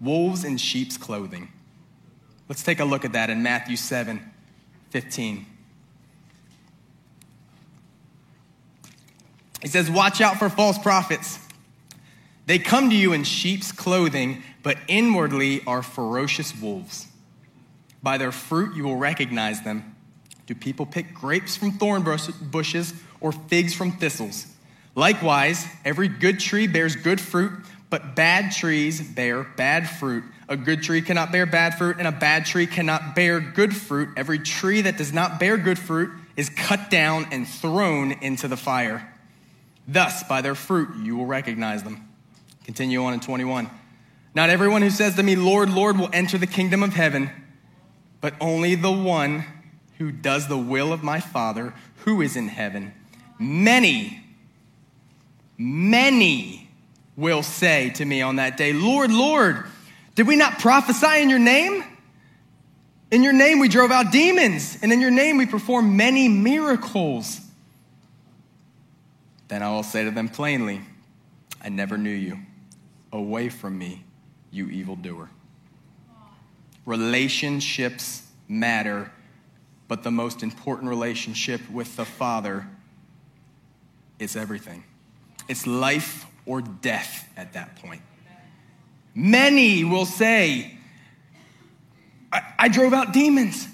Wolves 0.00 0.42
in 0.42 0.56
sheep's 0.56 0.96
clothing. 0.96 1.52
Let's 2.48 2.64
take 2.64 2.80
a 2.80 2.84
look 2.84 3.04
at 3.04 3.12
that 3.12 3.30
in 3.30 3.44
Matthew 3.44 3.76
7 3.76 4.32
15. 4.90 5.51
He 9.62 9.68
says, 9.68 9.90
Watch 9.90 10.20
out 10.20 10.38
for 10.38 10.48
false 10.48 10.76
prophets. 10.76 11.38
They 12.46 12.58
come 12.58 12.90
to 12.90 12.96
you 12.96 13.12
in 13.12 13.24
sheep's 13.24 13.70
clothing, 13.72 14.42
but 14.62 14.76
inwardly 14.88 15.64
are 15.64 15.82
ferocious 15.82 16.54
wolves. 16.60 17.06
By 18.02 18.18
their 18.18 18.32
fruit 18.32 18.76
you 18.76 18.82
will 18.82 18.96
recognize 18.96 19.62
them. 19.62 19.94
Do 20.46 20.54
people 20.54 20.84
pick 20.84 21.14
grapes 21.14 21.56
from 21.56 21.72
thorn 21.72 22.04
bushes 22.42 22.92
or 23.20 23.30
figs 23.30 23.74
from 23.74 23.92
thistles? 23.92 24.46
Likewise, 24.94 25.64
every 25.84 26.08
good 26.08 26.40
tree 26.40 26.66
bears 26.66 26.96
good 26.96 27.20
fruit, 27.20 27.52
but 27.88 28.16
bad 28.16 28.52
trees 28.52 29.00
bear 29.00 29.44
bad 29.44 29.88
fruit. 29.88 30.24
A 30.48 30.56
good 30.56 30.82
tree 30.82 31.00
cannot 31.00 31.30
bear 31.30 31.46
bad 31.46 31.78
fruit, 31.78 31.96
and 31.98 32.08
a 32.08 32.12
bad 32.12 32.44
tree 32.44 32.66
cannot 32.66 33.14
bear 33.14 33.38
good 33.38 33.74
fruit. 33.74 34.10
Every 34.16 34.40
tree 34.40 34.82
that 34.82 34.98
does 34.98 35.12
not 35.12 35.38
bear 35.38 35.56
good 35.56 35.78
fruit 35.78 36.10
is 36.36 36.50
cut 36.50 36.90
down 36.90 37.28
and 37.30 37.46
thrown 37.46 38.12
into 38.12 38.48
the 38.48 38.56
fire. 38.56 39.11
Thus, 39.86 40.22
by 40.22 40.42
their 40.42 40.54
fruit, 40.54 40.90
you 41.02 41.16
will 41.16 41.26
recognize 41.26 41.82
them. 41.82 42.08
Continue 42.64 43.04
on 43.04 43.14
in 43.14 43.20
21. 43.20 43.68
Not 44.34 44.50
everyone 44.50 44.82
who 44.82 44.90
says 44.90 45.16
to 45.16 45.22
me, 45.22 45.36
Lord, 45.36 45.68
Lord, 45.70 45.98
will 45.98 46.10
enter 46.12 46.38
the 46.38 46.46
kingdom 46.46 46.82
of 46.82 46.94
heaven 46.94 47.30
but 48.22 48.34
only 48.40 48.76
the 48.76 48.90
one 48.90 49.44
who 49.98 50.10
does 50.10 50.48
the 50.48 50.56
will 50.56 50.94
of 50.94 51.02
my 51.02 51.20
Father 51.20 51.74
who 52.04 52.22
is 52.22 52.36
in 52.36 52.48
heaven. 52.48 52.94
Many, 53.38 54.24
many 55.58 56.70
will 57.16 57.42
say 57.42 57.90
to 57.90 58.04
me 58.04 58.22
on 58.22 58.36
that 58.36 58.56
day, 58.56 58.72
Lord, 58.72 59.10
Lord, 59.10 59.64
did 60.14 60.26
we 60.26 60.36
not 60.36 60.60
prophesy 60.60 61.20
in 61.20 61.28
your 61.28 61.40
name? 61.40 61.84
In 63.10 63.22
your 63.22 63.32
name 63.34 63.58
we 63.58 63.68
drove 63.68 63.90
out 63.90 64.10
demons, 64.10 64.78
and 64.80 64.92
in 64.92 65.00
your 65.00 65.10
name 65.10 65.36
we 65.36 65.44
performed 65.44 65.92
many 65.92 66.28
miracles. 66.28 67.40
Then 69.52 69.62
I 69.62 69.68
will 69.68 69.82
say 69.82 70.04
to 70.04 70.10
them 70.10 70.30
plainly, 70.30 70.80
I 71.62 71.68
never 71.68 71.98
knew 71.98 72.08
you. 72.08 72.38
Away 73.12 73.50
from 73.50 73.76
me, 73.76 74.02
you 74.50 74.68
evildoer. 74.68 75.28
Relationships 76.86 78.22
matter, 78.48 79.12
but 79.88 80.04
the 80.04 80.10
most 80.10 80.42
important 80.42 80.88
relationship 80.88 81.60
with 81.70 81.96
the 81.96 82.06
Father 82.06 82.66
is 84.18 84.36
everything. 84.36 84.84
It's 85.50 85.66
life 85.66 86.24
or 86.46 86.62
death 86.62 87.28
at 87.36 87.52
that 87.52 87.76
point. 87.76 88.00
Many 89.14 89.84
will 89.84 90.06
say, 90.06 90.78
I, 92.32 92.40
I 92.58 92.68
drove 92.68 92.94
out 92.94 93.12
demons. 93.12 93.68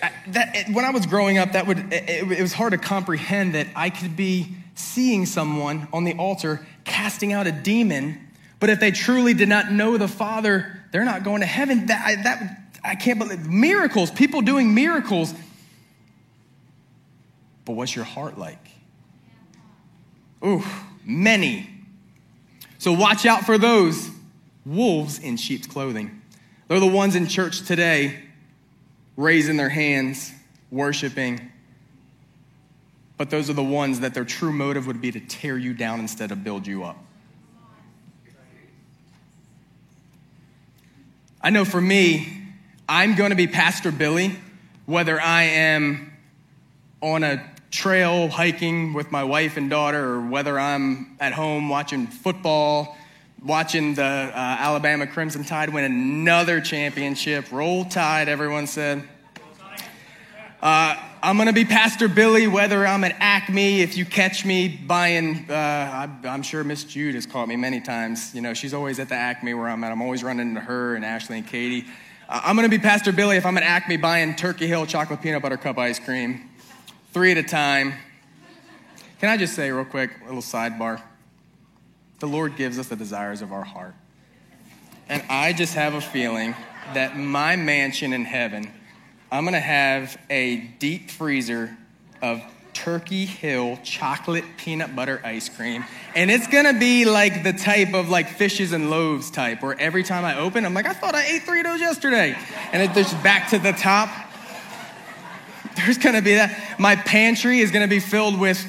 I, 0.00 0.12
that, 0.28 0.68
when 0.70 0.84
I 0.84 0.90
was 0.90 1.06
growing 1.06 1.38
up, 1.38 1.54
that 1.54 1.66
would, 1.66 1.92
it, 1.92 2.30
it 2.30 2.40
was 2.40 2.52
hard 2.52 2.70
to 2.70 2.78
comprehend 2.78 3.56
that 3.56 3.66
I 3.74 3.90
could 3.90 4.14
be 4.14 4.54
seeing 4.78 5.26
someone 5.26 5.88
on 5.92 6.04
the 6.04 6.14
altar 6.14 6.66
casting 6.84 7.32
out 7.32 7.46
a 7.46 7.52
demon, 7.52 8.28
but 8.60 8.70
if 8.70 8.80
they 8.80 8.90
truly 8.90 9.34
did 9.34 9.48
not 9.48 9.72
know 9.72 9.96
the 9.96 10.08
Father, 10.08 10.84
they're 10.92 11.04
not 11.04 11.24
going 11.24 11.40
to 11.40 11.46
heaven. 11.46 11.86
That, 11.86 12.04
I, 12.04 12.22
that, 12.22 12.78
I 12.84 12.94
can't 12.94 13.18
believe 13.18 13.46
miracles, 13.46 14.10
people 14.10 14.40
doing 14.40 14.74
miracles. 14.74 15.34
But 17.64 17.72
what's 17.72 17.94
your 17.94 18.04
heart 18.04 18.38
like? 18.38 18.64
Ooh, 20.44 20.64
many. 21.04 21.68
So 22.78 22.92
watch 22.92 23.26
out 23.26 23.44
for 23.44 23.58
those 23.58 24.10
wolves 24.64 25.18
in 25.18 25.36
sheep's 25.36 25.66
clothing. 25.66 26.22
They're 26.68 26.80
the 26.80 26.86
ones 26.86 27.16
in 27.16 27.26
church 27.26 27.62
today 27.66 28.20
raising 29.16 29.56
their 29.56 29.68
hands, 29.68 30.32
worshiping. 30.70 31.50
But 33.18 33.30
those 33.30 33.50
are 33.50 33.54
the 33.54 33.64
ones 33.64 34.00
that 34.00 34.14
their 34.14 34.24
true 34.24 34.52
motive 34.52 34.86
would 34.86 35.00
be 35.00 35.10
to 35.10 35.20
tear 35.20 35.58
you 35.58 35.74
down 35.74 36.00
instead 36.00 36.30
of 36.30 36.44
build 36.44 36.66
you 36.66 36.84
up. 36.84 36.96
I 41.42 41.50
know 41.50 41.64
for 41.64 41.80
me, 41.80 42.42
I'm 42.88 43.16
going 43.16 43.30
to 43.30 43.36
be 43.36 43.46
Pastor 43.46 43.92
Billy, 43.92 44.36
whether 44.86 45.20
I 45.20 45.42
am 45.42 46.12
on 47.02 47.22
a 47.22 47.44
trail 47.70 48.28
hiking 48.28 48.94
with 48.94 49.10
my 49.10 49.24
wife 49.24 49.56
and 49.56 49.68
daughter, 49.68 50.02
or 50.14 50.20
whether 50.26 50.58
I'm 50.58 51.16
at 51.20 51.32
home 51.32 51.68
watching 51.68 52.06
football, 52.06 52.96
watching 53.44 53.94
the 53.94 54.02
uh, 54.02 54.32
Alabama 54.34 55.06
Crimson 55.06 55.44
Tide 55.44 55.72
win 55.72 55.84
another 55.84 56.60
championship. 56.60 57.52
Roll 57.52 57.84
Tide, 57.84 58.28
everyone 58.28 58.66
said. 58.66 59.02
Uh, 60.60 60.96
I'm 61.22 61.36
going 61.36 61.46
to 61.46 61.52
be 61.52 61.64
Pastor 61.64 62.08
Billy, 62.08 62.48
whether 62.48 62.84
I'm 62.84 63.04
at 63.04 63.14
Acme, 63.20 63.80
if 63.80 63.96
you 63.96 64.04
catch 64.04 64.44
me 64.44 64.66
buying, 64.66 65.48
uh, 65.48 66.08
I'm 66.24 66.42
sure 66.42 66.64
Miss 66.64 66.82
Jude 66.82 67.14
has 67.14 67.26
caught 67.26 67.46
me 67.46 67.54
many 67.54 67.80
times. 67.80 68.34
You 68.34 68.40
know, 68.40 68.54
she's 68.54 68.74
always 68.74 68.98
at 68.98 69.08
the 69.08 69.14
Acme 69.14 69.54
where 69.54 69.68
I'm 69.68 69.84
at. 69.84 69.92
I'm 69.92 70.02
always 70.02 70.24
running 70.24 70.48
into 70.48 70.60
her 70.60 70.96
and 70.96 71.04
Ashley 71.04 71.38
and 71.38 71.46
Katie. 71.46 71.86
Uh, 72.28 72.40
I'm 72.42 72.56
going 72.56 72.68
to 72.68 72.76
be 72.76 72.82
Pastor 72.82 73.12
Billy 73.12 73.36
if 73.36 73.46
I'm 73.46 73.56
at 73.56 73.62
Acme 73.62 73.98
buying 73.98 74.34
Turkey 74.34 74.66
Hill 74.66 74.84
chocolate 74.84 75.22
peanut 75.22 75.42
butter 75.42 75.56
cup 75.56 75.78
ice 75.78 76.00
cream, 76.00 76.50
three 77.12 77.30
at 77.30 77.38
a 77.38 77.44
time. 77.44 77.94
Can 79.20 79.28
I 79.28 79.36
just 79.36 79.54
say, 79.54 79.70
real 79.70 79.84
quick, 79.84 80.10
a 80.22 80.24
little 80.24 80.42
sidebar? 80.42 81.00
The 82.18 82.26
Lord 82.26 82.56
gives 82.56 82.80
us 82.80 82.88
the 82.88 82.96
desires 82.96 83.42
of 83.42 83.52
our 83.52 83.64
heart. 83.64 83.94
And 85.08 85.22
I 85.30 85.52
just 85.52 85.74
have 85.74 85.94
a 85.94 86.00
feeling 86.00 86.56
that 86.94 87.16
my 87.16 87.54
mansion 87.54 88.12
in 88.12 88.24
heaven 88.24 88.72
I'm 89.30 89.44
gonna 89.44 89.60
have 89.60 90.18
a 90.30 90.56
deep 90.78 91.10
freezer 91.10 91.76
of 92.22 92.42
Turkey 92.72 93.26
Hill 93.26 93.78
chocolate 93.82 94.44
peanut 94.56 94.96
butter 94.96 95.20
ice 95.22 95.50
cream. 95.50 95.84
And 96.14 96.30
it's 96.30 96.46
gonna 96.46 96.78
be 96.78 97.04
like 97.04 97.42
the 97.42 97.52
type 97.52 97.92
of 97.92 98.08
like 98.08 98.30
fishes 98.30 98.72
and 98.72 98.88
loaves 98.88 99.30
type, 99.30 99.62
where 99.62 99.78
every 99.78 100.02
time 100.02 100.24
I 100.24 100.38
open, 100.38 100.64
I'm 100.64 100.72
like, 100.72 100.86
I 100.86 100.94
thought 100.94 101.14
I 101.14 101.26
ate 101.26 101.42
three 101.42 101.60
of 101.60 101.66
those 101.66 101.80
yesterday. 101.80 102.38
And 102.72 102.82
it's 102.82 102.94
just 102.94 103.22
back 103.22 103.50
to 103.50 103.58
the 103.58 103.72
top. 103.72 104.08
There's 105.76 105.98
gonna 105.98 106.22
be 106.22 106.34
that. 106.34 106.78
My 106.78 106.96
pantry 106.96 107.60
is 107.60 107.70
gonna 107.70 107.86
be 107.86 108.00
filled 108.00 108.40
with 108.40 108.64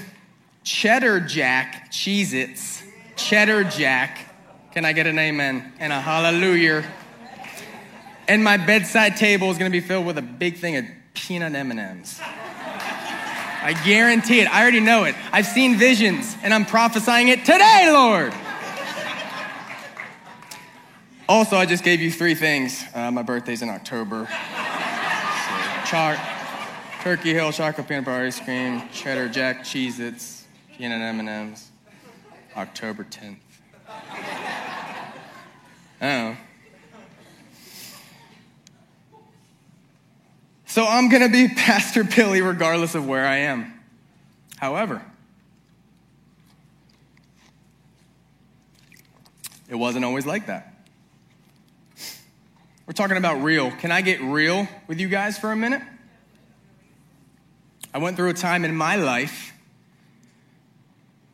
cheddar 0.63 1.21
jack 1.21 1.89
Cheez 1.89 2.33
Its, 2.33 2.83
cheddar 3.15 3.63
jack. 3.63 4.25
Can 4.73 4.83
I 4.83 4.91
get 4.91 5.07
an 5.07 5.17
amen 5.17 5.71
and 5.79 5.93
a 5.93 6.01
hallelujah? 6.01 6.83
And 8.29 8.43
my 8.43 8.57
bedside 8.57 9.17
table 9.17 9.49
is 9.49 9.57
going 9.57 9.71
to 9.71 9.75
be 9.75 9.85
filled 9.85 10.05
with 10.05 10.19
a 10.19 10.21
big 10.21 10.57
thing 10.57 10.77
of 10.77 10.85
peanut 11.15 11.55
M&Ms. 11.55 12.19
I 12.21 13.73
guarantee 13.83 14.39
it. 14.39 14.47
I 14.47 14.61
already 14.61 14.79
know 14.79 15.05
it. 15.05 15.15
I've 15.33 15.47
seen 15.47 15.77
visions 15.77 16.37
and 16.43 16.53
I'm 16.53 16.63
prophesying 16.63 17.29
it 17.29 17.39
today, 17.39 17.89
Lord. 17.91 18.31
Also, 21.27 21.57
I 21.57 21.65
just 21.65 21.83
gave 21.83 22.01
you 22.01 22.11
three 22.11 22.35
things. 22.35 22.83
Uh, 22.93 23.09
my 23.09 23.23
birthday's 23.23 23.63
in 23.63 23.69
October. 23.69 24.27
Char- 25.85 26.19
Turkey 27.01 27.33
Hill 27.33 27.51
chocolate 27.51 27.87
peanut 27.87 28.05
butter 28.05 28.25
ice 28.25 28.39
cream, 28.39 28.83
cheddar 28.91 29.27
jack 29.27 29.61
Cheez-Its, 29.61 30.45
peanut 30.77 31.01
M&Ms. 31.01 31.69
October 32.55 33.05
10th. 33.05 33.37
Oh. 36.01 36.37
So 40.69 40.85
I'm 40.85 41.09
going 41.09 41.23
to 41.23 41.29
be 41.29 41.47
Pastor 41.55 42.03
Billy 42.03 42.43
regardless 42.43 42.93
of 42.93 43.07
where 43.07 43.25
I 43.25 43.37
am. 43.37 43.73
However, 44.57 45.03
it 49.67 49.73
wasn't 49.73 50.05
always 50.05 50.27
like 50.27 50.45
that. 50.45 50.85
We're 52.85 52.93
talking 52.93 53.17
about 53.17 53.41
real. 53.41 53.71
Can 53.71 53.91
I 53.91 54.01
get 54.01 54.21
real 54.21 54.67
with 54.87 54.99
you 54.99 55.07
guys 55.09 55.39
for 55.39 55.51
a 55.51 55.55
minute? 55.55 55.81
I 57.91 57.97
went 57.97 58.15
through 58.15 58.29
a 58.29 58.35
time 58.35 58.63
in 58.63 58.75
my 58.75 58.95
life 58.95 59.53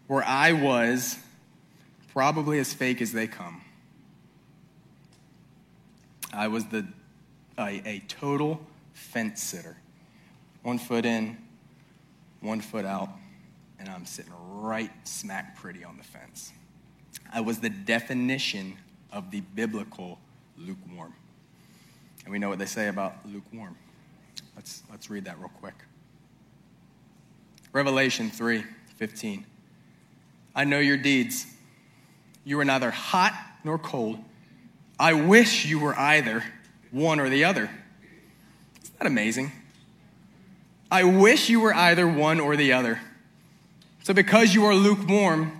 where 0.07 0.23
I 0.23 0.53
was 0.53 1.17
probably 2.13 2.57
as 2.59 2.73
fake 2.73 3.01
as 3.01 3.11
they 3.11 3.27
come. 3.27 3.61
I 6.31 6.47
was 6.47 6.65
the 6.67 6.87
a, 7.57 7.81
a 7.85 7.99
total 8.07 8.61
fence 8.95 9.43
sitter. 9.43 9.77
One 10.63 10.79
foot 10.79 11.05
in, 11.05 11.37
one 12.41 12.61
foot 12.61 12.85
out, 12.85 13.09
and 13.77 13.87
I'm 13.87 14.05
sitting 14.05 14.33
right 14.49 14.91
smack 15.03 15.55
pretty 15.57 15.83
on 15.83 15.97
the 15.97 16.03
fence. 16.03 16.51
I 17.31 17.41
was 17.41 17.59
the 17.59 17.69
definition 17.69 18.77
of 19.11 19.29
the 19.29 19.41
biblical 19.41 20.17
lukewarm. 20.57 21.13
And 22.23 22.31
we 22.31 22.39
know 22.39 22.49
what 22.49 22.57
they 22.57 22.65
say 22.65 22.87
about 22.87 23.17
lukewarm. 23.25 23.77
Let's, 24.55 24.81
let's 24.89 25.09
read 25.09 25.25
that 25.25 25.37
real 25.37 25.51
quick. 25.59 25.75
Revelation 27.71 28.31
3 28.31 28.63
15. 28.97 29.45
I 30.55 30.63
know 30.63 30.79
your 30.79 30.95
deeds. 30.95 31.45
You 32.45 32.57
are 32.59 32.65
neither 32.65 32.89
hot 32.89 33.33
nor 33.65 33.77
cold. 33.77 34.17
I 34.97 35.11
wish 35.13 35.65
you 35.65 35.79
were 35.79 35.93
either 35.99 36.43
one 36.91 37.19
or 37.19 37.29
the 37.29 37.43
other. 37.43 37.69
Isn't 38.95 38.99
that 38.99 39.07
amazing? 39.07 39.51
I 40.89 41.03
wish 41.03 41.49
you 41.49 41.59
were 41.59 41.73
either 41.73 42.07
one 42.07 42.39
or 42.39 42.55
the 42.55 42.71
other. 42.71 43.01
So, 44.03 44.13
because 44.13 44.55
you 44.55 44.63
are 44.63 44.73
lukewarm, 44.73 45.51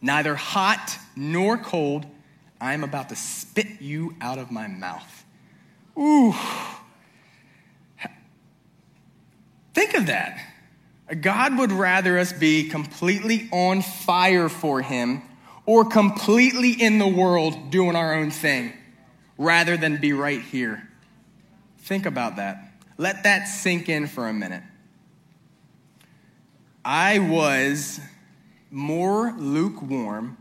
neither 0.00 0.34
hot 0.34 0.98
nor 1.14 1.58
cold, 1.58 2.06
I 2.58 2.72
am 2.72 2.82
about 2.84 3.10
to 3.10 3.16
spit 3.16 3.82
you 3.82 4.14
out 4.22 4.38
of 4.38 4.50
my 4.50 4.66
mouth. 4.66 5.24
Ooh. 5.98 6.34
Think 9.74 9.92
of 9.92 10.06
that. 10.06 10.40
God 11.20 11.58
would 11.58 11.70
rather 11.70 12.18
us 12.18 12.32
be 12.32 12.70
completely 12.70 13.46
on 13.52 13.82
fire 13.82 14.48
for 14.48 14.80
Him 14.80 15.20
or 15.66 15.84
completely 15.84 16.72
in 16.72 16.98
the 16.98 17.06
world 17.06 17.70
doing 17.70 17.94
our 17.94 18.14
own 18.14 18.30
thing 18.30 18.72
rather 19.36 19.76
than 19.76 19.98
be 19.98 20.14
right 20.14 20.40
here. 20.40 20.88
Think 21.86 22.04
about 22.04 22.36
that. 22.36 22.72
Let 22.98 23.22
that 23.22 23.44
sink 23.44 23.88
in 23.88 24.08
for 24.08 24.28
a 24.28 24.32
minute. 24.32 24.64
I 26.84 27.20
was 27.20 28.00
more 28.72 29.32
lukewarm 29.38 30.36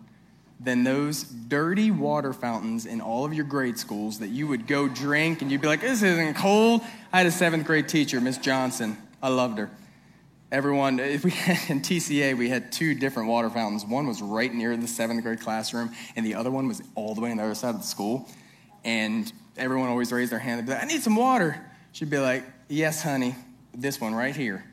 than 0.59 0.83
those 0.83 1.23
dirty 1.23 1.91
water 1.91 2.33
fountains 2.33 2.87
in 2.87 2.99
all 2.99 3.25
of 3.25 3.33
your 3.35 3.45
grade 3.45 3.77
schools 3.77 4.17
that 4.19 4.29
you 4.29 4.47
would 4.47 4.65
go 4.65 4.87
drink 4.87 5.43
and 5.43 5.51
you'd 5.51 5.61
be 5.61 5.67
like, 5.67 5.81
this 5.81 6.01
isn't 6.01 6.33
cold. 6.35 6.81
I 7.13 7.19
had 7.19 7.27
a 7.27 7.31
seventh 7.31 7.67
grade 7.67 7.87
teacher, 7.87 8.19
Miss 8.19 8.39
Johnson. 8.39 8.97
I 9.21 9.29
loved 9.29 9.59
her. 9.59 9.69
Everyone, 10.51 10.99
if 10.99 11.23
we 11.23 11.29
had, 11.31 11.69
in 11.69 11.81
TCA, 11.81 12.35
we 12.35 12.49
had 12.49 12.71
two 12.71 12.95
different 12.95 13.29
water 13.29 13.51
fountains. 13.51 13.85
One 13.85 14.07
was 14.07 14.19
right 14.19 14.51
near 14.51 14.75
the 14.75 14.87
seventh 14.87 15.21
grade 15.21 15.41
classroom, 15.41 15.91
and 16.15 16.25
the 16.25 16.33
other 16.33 16.49
one 16.49 16.67
was 16.67 16.81
all 16.95 17.13
the 17.13 17.21
way 17.21 17.29
on 17.29 17.37
the 17.37 17.43
other 17.43 17.53
side 17.53 17.75
of 17.75 17.81
the 17.81 17.87
school. 17.87 18.27
And 18.83 19.31
everyone 19.57 19.89
always 19.89 20.11
raised 20.11 20.31
their 20.31 20.39
hand. 20.39 20.59
They'd 20.59 20.65
be 20.65 20.73
like, 20.73 20.83
I 20.83 20.87
need 20.87 21.01
some 21.01 21.15
water. 21.15 21.59
She'd 21.91 22.09
be 22.09 22.17
like, 22.17 22.43
Yes, 22.67 23.03
honey, 23.03 23.35
this 23.73 24.01
one 24.01 24.15
right 24.15 24.35
here. 24.35 24.65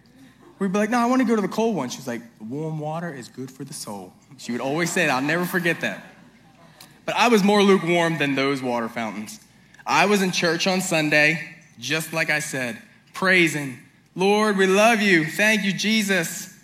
We'd 0.58 0.72
be 0.72 0.78
like, 0.78 0.90
No, 0.90 0.98
I 0.98 1.06
want 1.06 1.20
to 1.22 1.28
go 1.28 1.36
to 1.36 1.42
the 1.42 1.48
cold 1.48 1.76
one. 1.76 1.88
She's 1.88 2.06
like, 2.06 2.22
Warm 2.40 2.78
water 2.78 3.12
is 3.12 3.28
good 3.28 3.50
for 3.50 3.64
the 3.64 3.74
soul. 3.74 4.12
She 4.38 4.52
would 4.52 4.60
always 4.60 4.90
say 4.90 5.06
that. 5.06 5.12
I'll 5.12 5.22
never 5.22 5.44
forget 5.44 5.80
that. 5.80 6.04
But 7.04 7.16
I 7.16 7.28
was 7.28 7.42
more 7.42 7.62
lukewarm 7.62 8.18
than 8.18 8.34
those 8.34 8.62
water 8.62 8.88
fountains. 8.88 9.40
I 9.86 10.06
was 10.06 10.22
in 10.22 10.30
church 10.30 10.66
on 10.66 10.80
Sunday, 10.80 11.56
just 11.78 12.12
like 12.12 12.30
I 12.30 12.38
said, 12.38 12.78
praising, 13.12 13.78
Lord, 14.14 14.56
we 14.56 14.66
love 14.66 15.00
you. 15.00 15.24
Thank 15.24 15.64
you, 15.64 15.72
Jesus. 15.72 16.56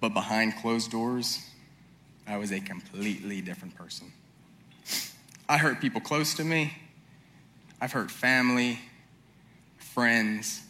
But 0.00 0.14
behind 0.14 0.56
closed 0.56 0.90
doors, 0.90 1.38
I 2.26 2.36
was 2.36 2.50
a 2.50 2.60
completely 2.60 3.40
different 3.40 3.76
person. 3.76 4.12
I 5.48 5.58
hurt 5.58 5.80
people 5.80 6.00
close 6.00 6.34
to 6.34 6.44
me. 6.44 6.72
I've 7.80 7.92
hurt 7.92 8.10
family, 8.10 8.78
friends. 9.76 10.62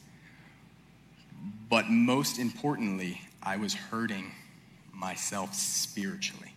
But 1.69 1.89
most 1.89 2.39
importantly, 2.39 3.21
I 3.43 3.57
was 3.57 3.75
hurting 3.75 4.33
myself 4.93 5.55
spiritually. 5.55 6.53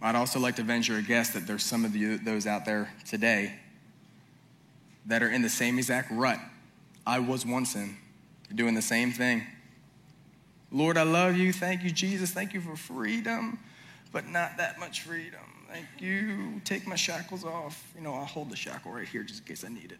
I'd 0.00 0.14
also 0.14 0.38
like 0.38 0.56
to 0.56 0.62
venture 0.62 0.96
a 0.96 1.02
guess 1.02 1.30
that 1.30 1.46
there's 1.46 1.64
some 1.64 1.84
of 1.84 1.96
you, 1.96 2.18
those 2.18 2.46
out 2.46 2.64
there 2.64 2.92
today 3.04 3.54
that 5.06 5.22
are 5.22 5.30
in 5.30 5.42
the 5.42 5.48
same 5.48 5.78
exact 5.78 6.10
rut 6.12 6.38
I 7.06 7.18
was 7.18 7.44
once 7.44 7.74
in, 7.74 7.96
doing 8.54 8.74
the 8.74 8.82
same 8.82 9.10
thing. 9.10 9.44
Lord, 10.70 10.98
I 10.98 11.02
love 11.02 11.36
you. 11.36 11.52
Thank 11.52 11.82
you, 11.82 11.90
Jesus. 11.90 12.30
Thank 12.30 12.52
you 12.52 12.60
for 12.60 12.76
freedom, 12.76 13.58
but 14.12 14.26
not 14.28 14.58
that 14.58 14.78
much 14.78 15.02
freedom. 15.02 15.40
Thank 15.70 15.86
you. 15.98 16.60
Take 16.64 16.86
my 16.86 16.96
shackles 16.96 17.44
off. 17.44 17.90
You 17.94 18.02
know, 18.02 18.14
I'll 18.14 18.24
hold 18.24 18.50
the 18.50 18.56
shackle 18.56 18.92
right 18.92 19.08
here 19.08 19.22
just 19.22 19.40
in 19.40 19.46
case 19.46 19.64
I 19.64 19.68
need 19.68 19.92
it. 19.92 19.98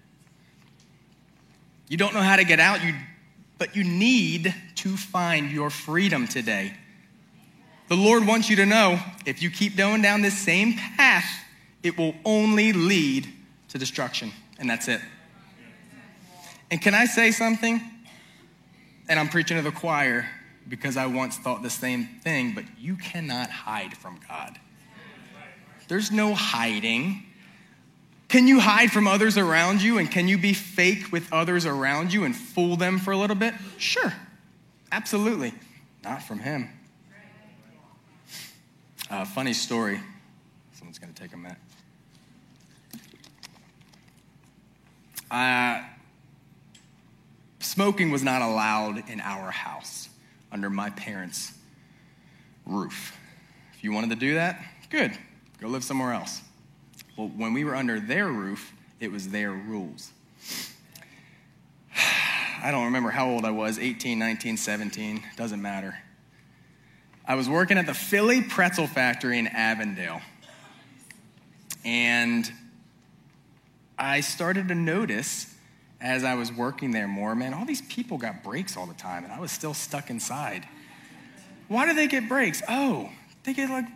You 1.88 1.96
don't 1.96 2.14
know 2.14 2.22
how 2.22 2.36
to 2.36 2.44
get 2.44 2.60
out, 2.60 2.84
you, 2.84 2.94
but 3.56 3.74
you 3.74 3.84
need 3.84 4.54
to 4.76 4.96
find 4.96 5.50
your 5.50 5.70
freedom 5.70 6.28
today. 6.28 6.74
The 7.88 7.96
Lord 7.96 8.26
wants 8.26 8.50
you 8.50 8.56
to 8.56 8.66
know 8.66 9.00
if 9.24 9.40
you 9.42 9.50
keep 9.50 9.74
going 9.76 10.02
down 10.02 10.20
this 10.20 10.36
same 10.36 10.74
path, 10.74 11.24
it 11.82 11.96
will 11.96 12.14
only 12.24 12.72
lead 12.74 13.26
to 13.68 13.78
destruction. 13.78 14.32
and 14.58 14.68
that's 14.68 14.88
it. 14.88 15.00
And 16.70 16.82
can 16.82 16.94
I 16.94 17.06
say 17.06 17.30
something? 17.30 17.80
And 19.08 19.18
I'm 19.18 19.28
preaching 19.28 19.56
to 19.56 19.62
the 19.62 19.70
choir 19.70 20.28
because 20.68 20.96
I 20.96 21.06
once 21.06 21.36
thought 21.36 21.62
the 21.62 21.70
same 21.70 22.06
thing, 22.22 22.52
but 22.54 22.64
you 22.78 22.96
cannot 22.96 23.50
hide 23.50 23.96
from 23.96 24.20
God. 24.28 24.58
There's 25.88 26.10
no 26.10 26.34
hiding. 26.34 27.24
Can 28.28 28.46
you 28.46 28.60
hide 28.60 28.90
from 28.92 29.06
others 29.06 29.38
around 29.38 29.80
you 29.80 29.96
and 29.96 30.10
can 30.10 30.28
you 30.28 30.36
be 30.36 30.52
fake 30.52 31.10
with 31.10 31.32
others 31.32 31.64
around 31.64 32.12
you 32.12 32.24
and 32.24 32.36
fool 32.36 32.76
them 32.76 32.98
for 32.98 33.12
a 33.12 33.16
little 33.16 33.36
bit? 33.36 33.54
Sure, 33.78 34.12
absolutely. 34.92 35.54
Not 36.04 36.22
from 36.22 36.38
Him. 36.40 36.68
Uh, 39.10 39.24
funny 39.24 39.54
story. 39.54 39.98
Someone's 40.74 40.98
going 40.98 41.12
to 41.12 41.20
take 41.20 41.32
a 41.32 41.36
minute. 41.38 41.56
Uh, 45.30 45.82
smoking 47.60 48.10
was 48.10 48.22
not 48.22 48.42
allowed 48.42 49.08
in 49.08 49.20
our 49.20 49.50
house 49.50 50.07
under 50.52 50.70
my 50.70 50.90
parents' 50.90 51.52
roof. 52.66 53.16
If 53.74 53.84
you 53.84 53.92
wanted 53.92 54.10
to 54.10 54.16
do 54.16 54.34
that, 54.34 54.62
good. 54.90 55.12
Go 55.60 55.68
live 55.68 55.84
somewhere 55.84 56.12
else. 56.12 56.42
Well, 57.16 57.30
when 57.36 57.52
we 57.52 57.64
were 57.64 57.74
under 57.74 58.00
their 58.00 58.28
roof, 58.28 58.72
it 59.00 59.10
was 59.10 59.28
their 59.28 59.50
rules. 59.50 60.10
I 62.62 62.70
don't 62.70 62.86
remember 62.86 63.10
how 63.10 63.28
old 63.28 63.44
I 63.44 63.50
was 63.50 63.78
18, 63.78 64.18
19, 64.18 64.56
17, 64.56 65.22
doesn't 65.36 65.60
matter. 65.60 65.96
I 67.26 67.34
was 67.34 67.48
working 67.48 67.76
at 67.76 67.86
the 67.86 67.94
Philly 67.94 68.42
Pretzel 68.42 68.86
Factory 68.86 69.38
in 69.38 69.48
Avondale. 69.48 70.20
And 71.84 72.50
I 73.98 74.20
started 74.20 74.68
to 74.68 74.74
notice 74.74 75.54
as 76.00 76.24
I 76.24 76.34
was 76.34 76.52
working 76.52 76.92
there 76.92 77.08
more, 77.08 77.34
man, 77.34 77.54
all 77.54 77.64
these 77.64 77.82
people 77.82 78.18
got 78.18 78.42
breaks 78.42 78.76
all 78.76 78.86
the 78.86 78.94
time, 78.94 79.24
and 79.24 79.32
I 79.32 79.40
was 79.40 79.50
still 79.50 79.74
stuck 79.74 80.10
inside. 80.10 80.66
Why 81.66 81.86
do 81.86 81.94
they 81.94 82.06
get 82.06 82.28
breaks? 82.28 82.62
Oh, 82.68 83.10
they 83.44 83.52
get 83.52 83.68
like 83.68 83.86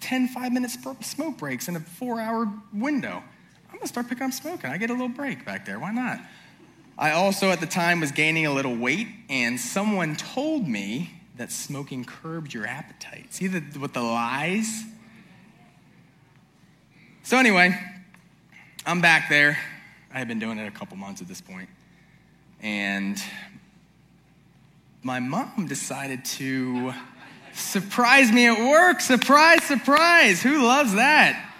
10 0.00 0.28
five 0.28 0.52
minute 0.52 0.70
smoke 0.70 1.38
breaks 1.38 1.68
in 1.68 1.76
a 1.76 1.80
four 1.80 2.20
hour 2.20 2.52
window. 2.72 3.22
I'm 3.70 3.78
gonna 3.78 3.88
start 3.88 4.08
picking 4.08 4.24
up 4.24 4.32
smoking. 4.32 4.70
I 4.70 4.78
get 4.78 4.90
a 4.90 4.92
little 4.92 5.08
break 5.08 5.44
back 5.44 5.66
there. 5.66 5.78
Why 5.78 5.92
not? 5.92 6.20
I 6.98 7.10
also, 7.10 7.50
at 7.50 7.60
the 7.60 7.66
time, 7.66 8.00
was 8.00 8.10
gaining 8.10 8.46
a 8.46 8.52
little 8.52 8.74
weight, 8.74 9.08
and 9.28 9.60
someone 9.60 10.16
told 10.16 10.66
me 10.66 11.10
that 11.36 11.52
smoking 11.52 12.04
curbed 12.04 12.54
your 12.54 12.66
appetite. 12.66 13.34
See 13.34 13.48
the, 13.48 13.62
with 13.78 13.92
the 13.92 14.00
lies? 14.00 14.82
So, 17.22 17.36
anyway, 17.36 17.78
I'm 18.86 19.02
back 19.02 19.28
there. 19.28 19.58
I 20.16 20.18
had 20.18 20.28
been 20.28 20.38
doing 20.38 20.56
it 20.56 20.66
a 20.66 20.70
couple 20.70 20.96
months 20.96 21.20
at 21.20 21.28
this 21.28 21.42
point. 21.42 21.68
And 22.62 23.22
my 25.02 25.20
mom 25.20 25.66
decided 25.68 26.24
to 26.24 26.94
surprise 27.52 28.32
me 28.32 28.46
at 28.46 28.58
work. 28.58 29.02
Surprise, 29.02 29.62
surprise. 29.64 30.42
Who 30.42 30.64
loves 30.64 30.94
that? 30.94 31.52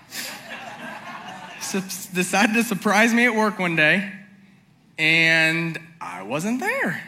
decided 2.15 2.55
to 2.55 2.65
surprise 2.65 3.13
me 3.13 3.27
at 3.27 3.35
work 3.35 3.59
one 3.59 3.77
day, 3.77 4.11
and 4.97 5.79
I 6.01 6.23
wasn't 6.23 6.61
there. 6.61 7.03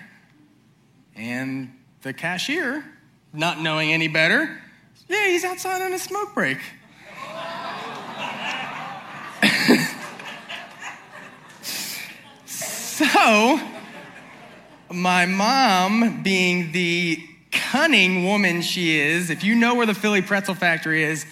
And 1.17 1.73
the 2.03 2.13
cashier, 2.13 2.85
not 3.33 3.59
knowing 3.59 3.91
any 3.91 4.09
better, 4.09 4.61
yeah, 5.09 5.29
he's 5.29 5.45
outside 5.45 5.81
on 5.81 5.95
a 5.95 5.99
smoke 5.99 6.35
break. 6.35 6.59
So, 12.99 13.61
my 14.93 15.27
mom, 15.27 16.23
being 16.23 16.73
the 16.73 17.23
cunning 17.51 18.25
woman 18.25 18.63
she 18.63 18.99
is, 18.99 19.31
if 19.31 19.45
you 19.45 19.55
know 19.55 19.75
where 19.75 19.87
the 19.87 19.95
Philly 19.95 20.23
Pretzel 20.23 20.55
Factory 20.55 21.05
is, 21.05 21.25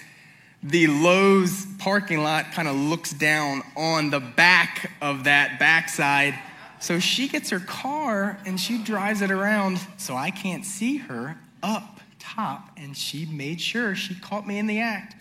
the 0.62 0.86
Lowe's 0.86 1.66
parking 1.78 2.22
lot 2.22 2.52
kind 2.52 2.68
of 2.68 2.76
looks 2.76 3.12
down 3.12 3.62
on 3.76 4.10
the 4.10 4.20
back 4.20 4.92
of 5.00 5.24
that 5.24 5.58
backside 5.58 6.34
so 6.78 6.98
she 6.98 7.28
gets 7.28 7.50
her 7.50 7.60
car 7.60 8.38
and 8.44 8.60
she 8.60 8.78
drives 8.78 9.22
it 9.22 9.30
around 9.30 9.80
so 9.96 10.14
I 10.14 10.30
can't 10.30 10.64
see 10.64 10.98
her 10.98 11.36
up 11.62 12.00
top, 12.18 12.70
and 12.76 12.96
she 12.96 13.24
made 13.26 13.60
sure 13.60 13.94
she 13.94 14.14
caught 14.14 14.46
me 14.46 14.58
in 14.58 14.66
the 14.66 14.80
act. 14.80 15.14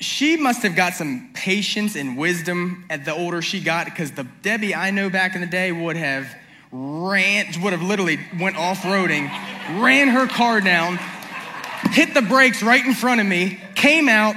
She 0.00 0.36
must 0.36 0.62
have 0.62 0.76
got 0.76 0.94
some 0.94 1.30
patience 1.34 1.96
and 1.96 2.16
wisdom 2.16 2.84
at 2.88 3.04
the 3.04 3.12
older 3.12 3.42
she 3.42 3.60
got, 3.60 3.86
because 3.86 4.12
the 4.12 4.24
Debbie 4.42 4.74
I 4.74 4.90
know 4.90 5.10
back 5.10 5.34
in 5.34 5.40
the 5.40 5.46
day 5.46 5.72
would 5.72 5.96
have 5.96 6.26
ran, 6.70 7.46
would 7.62 7.72
have 7.72 7.82
literally 7.82 8.20
went 8.38 8.56
off-roading, 8.56 9.28
ran 9.80 10.08
her 10.08 10.26
car 10.26 10.60
down, 10.60 10.98
hit 11.90 12.14
the 12.14 12.22
brakes 12.22 12.62
right 12.62 12.84
in 12.84 12.94
front 12.94 13.20
of 13.20 13.26
me, 13.26 13.58
came 13.74 14.08
out, 14.08 14.36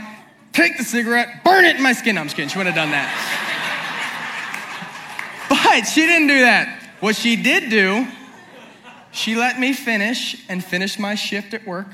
picked 0.54 0.78
the 0.80 0.84
cigarette, 0.84 1.43
burn 1.43 1.65
it 1.65 1.76
in 1.76 1.84
my 1.84 1.93
skin. 1.93 2.15
No, 2.15 2.21
I'm 2.21 2.28
just 2.28 2.36
kidding. 2.36 2.50
She 2.50 2.58
wouldn't 2.58 2.76
have 2.76 2.84
done 2.84 2.91
that. 2.91 3.38
But 5.50 5.84
she 5.84 6.02
didn't 6.02 6.28
do 6.28 6.41
that. 6.41 6.80
What 7.02 7.15
she 7.15 7.36
did 7.36 7.69
do, 7.69 8.08
she 9.12 9.36
let 9.36 9.60
me 9.60 9.74
finish 9.74 10.43
and 10.50 10.63
finish 10.63 10.97
my 10.97 11.15
shift 11.15 11.54
at 11.54 11.67
work. 11.67 11.88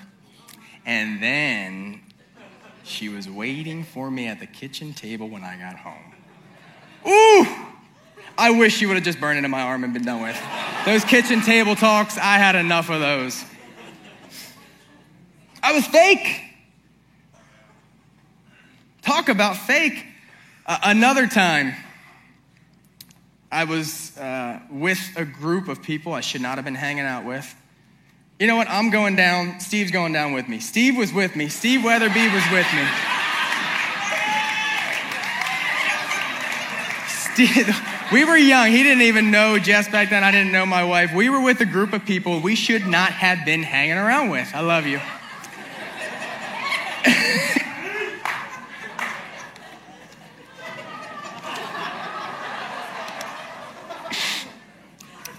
And 0.85 1.21
then 1.21 2.01
she 2.87 3.09
was 3.09 3.29
waiting 3.29 3.83
for 3.83 4.09
me 4.09 4.27
at 4.27 4.39
the 4.39 4.45
kitchen 4.45 4.93
table 4.93 5.27
when 5.27 5.43
I 5.43 5.57
got 5.57 5.75
home. 5.75 6.13
Ooh! 7.07 7.45
I 8.37 8.51
wish 8.51 8.77
she 8.77 8.85
would 8.85 8.95
have 8.95 9.03
just 9.03 9.19
burned 9.19 9.39
it 9.39 9.45
in 9.45 9.51
my 9.51 9.61
arm 9.61 9.83
and 9.83 9.93
been 9.93 10.05
done 10.05 10.21
with. 10.21 10.39
Those 10.85 11.03
kitchen 11.03 11.41
table 11.41 11.75
talks, 11.75 12.17
I 12.17 12.37
had 12.37 12.55
enough 12.55 12.89
of 12.89 12.99
those. 12.99 13.43
I 15.63 15.73
was 15.73 15.85
fake. 15.87 16.41
Talk 19.01 19.29
about 19.29 19.57
fake. 19.57 20.05
Uh, 20.65 20.77
another 20.83 21.27
time, 21.27 21.73
I 23.51 23.63
was 23.63 24.17
uh, 24.17 24.59
with 24.69 24.99
a 25.15 25.25
group 25.25 25.67
of 25.67 25.81
people 25.81 26.13
I 26.13 26.21
should 26.21 26.41
not 26.41 26.57
have 26.57 26.65
been 26.65 26.75
hanging 26.75 27.05
out 27.05 27.25
with. 27.25 27.55
You 28.39 28.45
know 28.45 28.55
what? 28.55 28.69
I'm 28.69 28.91
going 28.91 29.15
down. 29.15 29.59
Steve's 29.59 29.89
going 29.89 30.13
down 30.13 30.33
with 30.33 30.47
me. 30.47 30.59
Steve 30.59 30.95
was 30.95 31.11
with 31.11 31.35
me. 31.35 31.49
Steve 31.49 31.83
Weatherby 31.83 32.27
was 32.27 32.43
with 32.51 32.67
me. 32.75 32.87
Steve, 37.07 37.75
we 38.11 38.25
were 38.25 38.37
young. 38.37 38.69
He 38.69 38.83
didn't 38.83 39.03
even 39.03 39.31
know 39.31 39.57
Jess 39.57 39.89
back 39.89 40.11
then. 40.11 40.23
I 40.23 40.29
didn't 40.29 40.51
know 40.51 40.67
my 40.67 40.83
wife. 40.83 41.15
We 41.15 41.29
were 41.29 41.41
with 41.41 41.61
a 41.61 41.65
group 41.65 41.93
of 41.93 42.05
people 42.05 42.39
we 42.39 42.53
should 42.53 42.85
not 42.85 43.11
have 43.11 43.43
been 43.43 43.63
hanging 43.63 43.97
around 43.97 44.29
with. 44.29 44.53
I 44.53 44.61
love 44.61 44.85
you. 44.85 44.99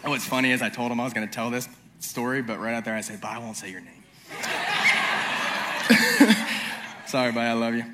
what's 0.05 0.25
funny 0.25 0.51
is 0.51 0.63
I 0.63 0.69
told 0.69 0.91
him 0.91 0.99
I 0.99 1.05
was 1.05 1.13
going 1.13 1.29
to 1.29 1.33
tell 1.33 1.51
this 1.51 1.69
story, 2.01 2.43
but 2.43 2.59
right 2.59 2.75
out 2.75 2.85
there 2.85 2.95
I 2.95 3.01
said, 3.01 3.21
but 3.21 3.29
I 3.29 3.39
won't 3.39 3.57
say 3.57 3.71
your 3.71 3.81
name. 3.81 4.03
Sorry, 7.07 7.33
but 7.33 7.41
I 7.41 7.53
love 7.55 7.75
you. 7.75 7.85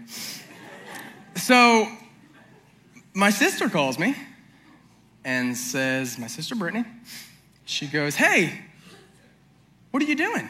So, 1.37 1.87
my 3.13 3.31
sister 3.31 3.69
calls 3.69 3.99
me 3.99 4.17
and 5.25 5.57
says, 5.57 6.19
My 6.19 6.27
sister 6.27 6.55
Brittany, 6.55 6.85
she 7.65 7.87
goes, 7.87 8.17
Hey, 8.17 8.61
what 9.91 10.03
are 10.03 10.07
you 10.07 10.17
doing? 10.17 10.49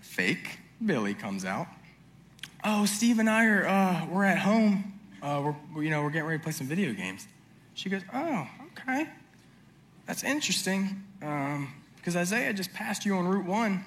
Fake 0.00 0.58
Billy 0.84 1.14
comes 1.14 1.44
out. 1.44 1.68
Oh, 2.64 2.86
Steve 2.86 3.20
and 3.20 3.30
I 3.30 3.46
are, 3.46 3.66
uh, 3.66 4.06
we're 4.10 4.24
at 4.24 4.38
home. 4.38 4.94
Uh, 5.22 5.52
we're, 5.74 5.84
you 5.84 5.90
know, 5.90 6.02
we're 6.02 6.10
getting 6.10 6.26
ready 6.26 6.38
to 6.38 6.42
play 6.42 6.52
some 6.52 6.66
video 6.66 6.92
games. 6.92 7.28
She 7.74 7.88
goes, 7.88 8.02
Oh, 8.12 8.48
okay. 8.72 9.08
That's 10.08 10.24
interesting 10.24 11.04
um, 11.20 11.70
because 11.96 12.16
Isaiah 12.16 12.54
just 12.54 12.72
passed 12.72 13.04
you 13.04 13.14
on 13.16 13.28
Route 13.28 13.44
1. 13.44 13.84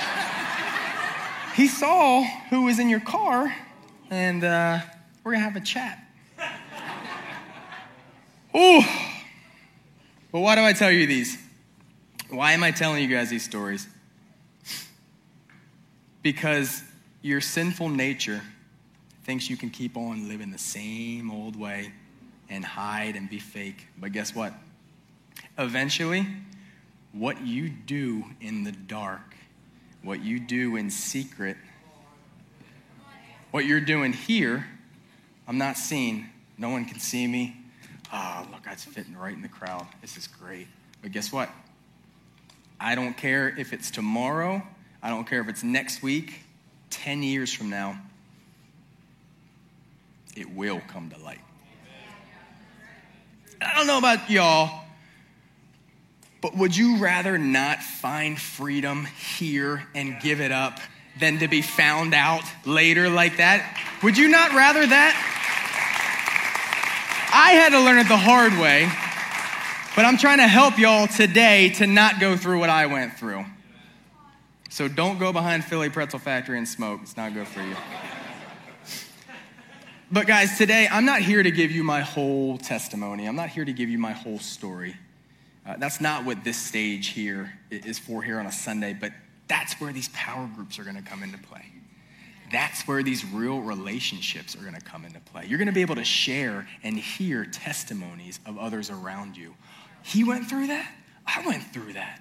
he 1.56 1.68
saw 1.68 2.24
who 2.48 2.62
was 2.62 2.78
in 2.78 2.88
your 2.88 3.00
car, 3.00 3.54
and 4.08 4.42
uh, 4.42 4.78
we're 5.22 5.32
going 5.32 5.44
to 5.44 5.50
have 5.50 5.56
a 5.56 5.64
chat. 5.64 5.98
Ooh. 8.56 8.80
But 10.32 10.40
why 10.40 10.54
do 10.54 10.62
I 10.62 10.72
tell 10.72 10.90
you 10.90 11.06
these? 11.06 11.36
Why 12.30 12.52
am 12.52 12.64
I 12.64 12.70
telling 12.70 13.02
you 13.02 13.14
guys 13.14 13.28
these 13.28 13.44
stories? 13.44 13.86
Because 16.22 16.82
your 17.20 17.42
sinful 17.42 17.90
nature 17.90 18.40
thinks 19.24 19.50
you 19.50 19.58
can 19.58 19.68
keep 19.68 19.98
on 19.98 20.30
living 20.30 20.50
the 20.50 20.56
same 20.56 21.30
old 21.30 21.56
way 21.56 21.92
and 22.48 22.64
hide 22.64 23.16
and 23.16 23.28
be 23.28 23.38
fake. 23.38 23.86
But 23.98 24.12
guess 24.12 24.34
what? 24.34 24.54
Eventually, 25.58 26.26
what 27.12 27.46
you 27.46 27.68
do 27.68 28.24
in 28.40 28.64
the 28.64 28.72
dark, 28.72 29.34
what 30.02 30.22
you 30.22 30.40
do 30.40 30.76
in 30.76 30.90
secret, 30.90 31.56
what 33.50 33.64
you're 33.64 33.80
doing 33.80 34.12
here 34.12 34.66
I'm 35.46 35.58
not 35.58 35.76
seen. 35.76 36.28
No 36.56 36.70
one 36.70 36.84
can 36.84 36.98
see 36.98 37.26
me. 37.26 37.56
Oh, 38.12 38.46
look, 38.50 38.62
that's 38.64 38.84
fitting 38.84 39.16
right 39.16 39.34
in 39.34 39.42
the 39.42 39.48
crowd. 39.48 39.86
This 40.00 40.16
is 40.16 40.26
great. 40.26 40.68
But 41.02 41.12
guess 41.12 41.32
what? 41.32 41.50
I 42.80 42.94
don't 42.94 43.16
care 43.16 43.54
if 43.58 43.72
it's 43.72 43.90
tomorrow. 43.90 44.62
I 45.02 45.10
don't 45.10 45.28
care 45.28 45.40
if 45.40 45.48
it's 45.48 45.62
next 45.62 46.02
week, 46.02 46.40
10 46.90 47.22
years 47.22 47.52
from 47.52 47.70
now. 47.70 47.98
It 50.36 50.50
will 50.50 50.80
come 50.88 51.10
to 51.10 51.18
light. 51.22 51.40
I 53.60 53.74
don't 53.76 53.86
know 53.86 53.98
about 53.98 54.30
y'all, 54.30 54.83
but 56.44 56.54
would 56.58 56.76
you 56.76 56.98
rather 56.98 57.38
not 57.38 57.82
find 57.82 58.38
freedom 58.38 59.06
here 59.06 59.82
and 59.94 60.20
give 60.20 60.42
it 60.42 60.52
up 60.52 60.78
than 61.18 61.38
to 61.38 61.48
be 61.48 61.62
found 61.62 62.12
out 62.12 62.42
later 62.66 63.08
like 63.08 63.38
that? 63.38 63.80
Would 64.02 64.18
you 64.18 64.28
not 64.28 64.52
rather 64.52 64.86
that? 64.86 65.14
I 67.32 67.52
had 67.52 67.70
to 67.70 67.80
learn 67.80 67.96
it 67.96 68.08
the 68.08 68.18
hard 68.18 68.52
way, 68.60 68.86
but 69.96 70.04
I'm 70.04 70.18
trying 70.18 70.36
to 70.36 70.46
help 70.46 70.78
y'all 70.78 71.06
today 71.06 71.70
to 71.76 71.86
not 71.86 72.20
go 72.20 72.36
through 72.36 72.60
what 72.60 72.68
I 72.68 72.84
went 72.84 73.14
through. 73.14 73.46
So 74.68 74.86
don't 74.86 75.18
go 75.18 75.32
behind 75.32 75.64
Philly 75.64 75.88
Pretzel 75.88 76.18
Factory 76.18 76.58
and 76.58 76.68
smoke. 76.68 77.00
It's 77.04 77.16
not 77.16 77.32
good 77.32 77.48
for 77.48 77.62
you. 77.62 77.74
But 80.12 80.26
guys, 80.26 80.58
today 80.58 80.88
I'm 80.90 81.06
not 81.06 81.22
here 81.22 81.42
to 81.42 81.50
give 81.50 81.70
you 81.70 81.84
my 81.84 82.02
whole 82.02 82.58
testimony. 82.58 83.24
I'm 83.24 83.34
not 83.34 83.48
here 83.48 83.64
to 83.64 83.72
give 83.72 83.88
you 83.88 83.96
my 83.96 84.12
whole 84.12 84.38
story. 84.38 84.96
Uh, 85.66 85.76
that's 85.78 86.00
not 86.00 86.24
what 86.24 86.44
this 86.44 86.56
stage 86.56 87.08
here 87.08 87.52
is 87.70 87.98
for 87.98 88.22
here 88.22 88.38
on 88.38 88.46
a 88.46 88.52
Sunday, 88.52 88.96
but 88.98 89.12
that's 89.48 89.74
where 89.80 89.92
these 89.92 90.08
power 90.10 90.48
groups 90.54 90.78
are 90.78 90.84
going 90.84 90.96
to 90.96 91.02
come 91.02 91.22
into 91.22 91.38
play. 91.38 91.64
That's 92.52 92.86
where 92.86 93.02
these 93.02 93.24
real 93.24 93.60
relationships 93.60 94.54
are 94.54 94.60
going 94.60 94.74
to 94.74 94.80
come 94.80 95.04
into 95.04 95.20
play. 95.20 95.46
You're 95.46 95.58
going 95.58 95.66
to 95.66 95.74
be 95.74 95.80
able 95.80 95.96
to 95.96 96.04
share 96.04 96.68
and 96.82 96.96
hear 96.96 97.44
testimonies 97.44 98.38
of 98.46 98.58
others 98.58 98.90
around 98.90 99.36
you. 99.36 99.54
He 100.02 100.22
went 100.22 100.48
through 100.48 100.68
that. 100.68 100.92
I 101.26 101.44
went 101.46 101.62
through 101.72 101.94
that. 101.94 102.20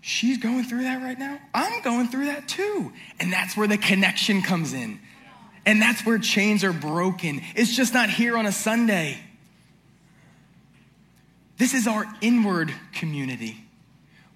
She's 0.00 0.38
going 0.38 0.64
through 0.64 0.84
that 0.84 1.02
right 1.02 1.18
now. 1.18 1.38
I'm 1.52 1.82
going 1.82 2.08
through 2.08 2.26
that 2.26 2.48
too. 2.48 2.92
And 3.20 3.30
that's 3.30 3.56
where 3.56 3.68
the 3.68 3.76
connection 3.76 4.40
comes 4.40 4.72
in. 4.72 4.98
And 5.66 5.80
that's 5.80 6.06
where 6.06 6.18
chains 6.18 6.64
are 6.64 6.72
broken. 6.72 7.42
It's 7.54 7.76
just 7.76 7.92
not 7.92 8.08
here 8.08 8.38
on 8.38 8.46
a 8.46 8.52
Sunday. 8.52 9.18
This 11.60 11.74
is 11.74 11.86
our 11.86 12.06
inward 12.22 12.72
community. 12.94 13.62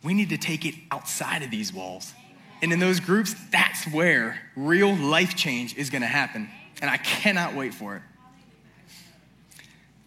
We 0.02 0.12
need 0.12 0.28
to 0.28 0.36
take 0.36 0.66
it 0.66 0.74
outside 0.90 1.42
of 1.42 1.50
these 1.50 1.72
walls. 1.72 2.12
And 2.60 2.70
in 2.70 2.80
those 2.80 3.00
groups, 3.00 3.34
that's 3.50 3.86
where 3.86 4.38
real 4.54 4.94
life 4.94 5.34
change 5.34 5.74
is 5.74 5.88
going 5.88 6.02
to 6.02 6.06
happen. 6.06 6.50
And 6.82 6.90
I 6.90 6.98
cannot 6.98 7.54
wait 7.54 7.72
for 7.72 7.96
it. 7.96 8.02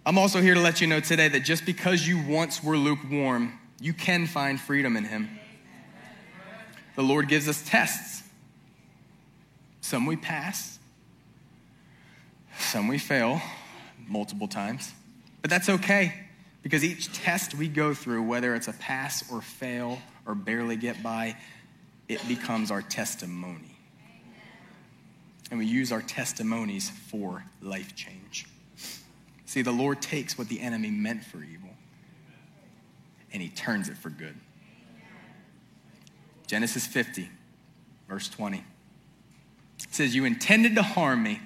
I'm 0.05 0.19
also 0.19 0.41
here 0.41 0.53
to 0.53 0.59
let 0.59 0.79
you 0.79 0.85
know 0.85 0.99
today 0.99 1.27
that 1.27 1.39
just 1.39 1.65
because 1.65 2.07
you 2.07 2.23
once 2.23 2.63
were 2.63 2.77
lukewarm, 2.77 3.57
you 3.81 3.93
can 3.93 4.27
find 4.27 4.61
freedom 4.61 4.95
in 4.95 5.03
Him. 5.03 5.27
The 6.95 7.01
Lord 7.01 7.29
gives 7.29 7.47
us 7.47 7.63
tests. 7.67 8.21
Some 9.81 10.05
we 10.05 10.17
pass, 10.17 10.77
some 12.59 12.87
we 12.87 12.99
fail 12.99 13.41
multiple 14.07 14.47
times, 14.47 14.93
but 15.41 15.49
that's 15.49 15.67
okay 15.67 16.26
because 16.67 16.83
each 16.83 17.13
test 17.13 17.55
we 17.55 17.69
go 17.69 17.93
through, 17.93 18.21
whether 18.23 18.53
it's 18.53 18.67
a 18.67 18.73
pass 18.73 19.31
or 19.31 19.41
fail 19.41 19.99
or 20.25 20.35
barely 20.35 20.75
get 20.75 21.01
by, 21.01 21.33
it 22.09 22.27
becomes 22.27 22.71
our 22.71 22.81
testimony. 22.81 23.77
And 25.49 25.59
we 25.59 25.65
use 25.65 25.93
our 25.93 26.01
testimonies 26.01 26.89
for 26.89 27.45
life 27.61 27.95
change. 27.95 28.47
See, 29.45 29.61
the 29.61 29.71
Lord 29.71 30.01
takes 30.01 30.37
what 30.37 30.49
the 30.49 30.59
enemy 30.59 30.91
meant 30.91 31.23
for 31.23 31.37
evil 31.37 31.69
and 33.31 33.41
he 33.41 33.47
turns 33.47 33.87
it 33.87 33.95
for 33.95 34.09
good. 34.09 34.35
Genesis 36.47 36.85
50, 36.85 37.29
verse 38.09 38.27
20. 38.27 38.57
It 38.57 38.63
says, 39.91 40.13
You 40.13 40.25
intended 40.25 40.75
to 40.75 40.83
harm 40.83 41.23
me, 41.23 41.39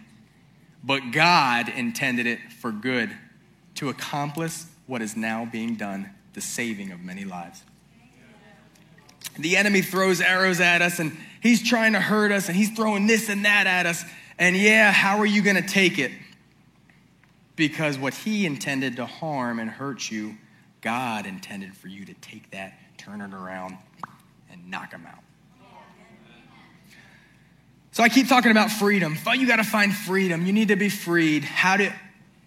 but 0.83 1.11
God 1.11 1.69
intended 1.69 2.25
it 2.25 2.39
for 2.53 2.71
good 2.71 3.15
to 3.75 3.89
accomplish 3.89 4.63
what 4.91 5.01
is 5.01 5.15
now 5.15 5.45
being 5.45 5.75
done, 5.75 6.09
the 6.33 6.41
saving 6.41 6.91
of 6.91 6.99
many 6.99 7.23
lives. 7.23 7.63
The 9.39 9.55
enemy 9.55 9.81
throws 9.81 10.19
arrows 10.19 10.59
at 10.59 10.81
us 10.81 10.99
and 10.99 11.15
he's 11.39 11.63
trying 11.63 11.93
to 11.93 12.01
hurt 12.01 12.33
us 12.33 12.49
and 12.49 12.57
he's 12.57 12.71
throwing 12.71 13.07
this 13.07 13.29
and 13.29 13.45
that 13.45 13.67
at 13.67 13.85
us. 13.85 14.03
And 14.37 14.53
yeah, 14.53 14.91
how 14.91 15.19
are 15.19 15.25
you 15.25 15.41
going 15.41 15.55
to 15.55 15.61
take 15.65 15.97
it? 15.97 16.11
Because 17.55 17.97
what 17.97 18.13
he 18.13 18.45
intended 18.45 18.97
to 18.97 19.05
harm 19.05 19.59
and 19.59 19.69
hurt 19.69 20.11
you, 20.11 20.35
God 20.81 21.25
intended 21.25 21.73
for 21.73 21.87
you 21.87 22.03
to 22.03 22.13
take 22.15 22.51
that, 22.51 22.73
turn 22.97 23.21
it 23.21 23.33
around, 23.33 23.77
and 24.51 24.69
knock 24.69 24.91
him 24.91 25.05
out. 25.07 25.23
So 27.93 28.03
I 28.03 28.09
keep 28.09 28.27
talking 28.27 28.51
about 28.51 28.69
freedom. 28.69 29.17
You 29.33 29.47
got 29.47 29.55
to 29.55 29.63
find 29.63 29.93
freedom. 29.93 30.45
You 30.45 30.51
need 30.51 30.67
to 30.67 30.75
be 30.75 30.89
freed. 30.89 31.45
How 31.45 31.77
do, 31.77 31.89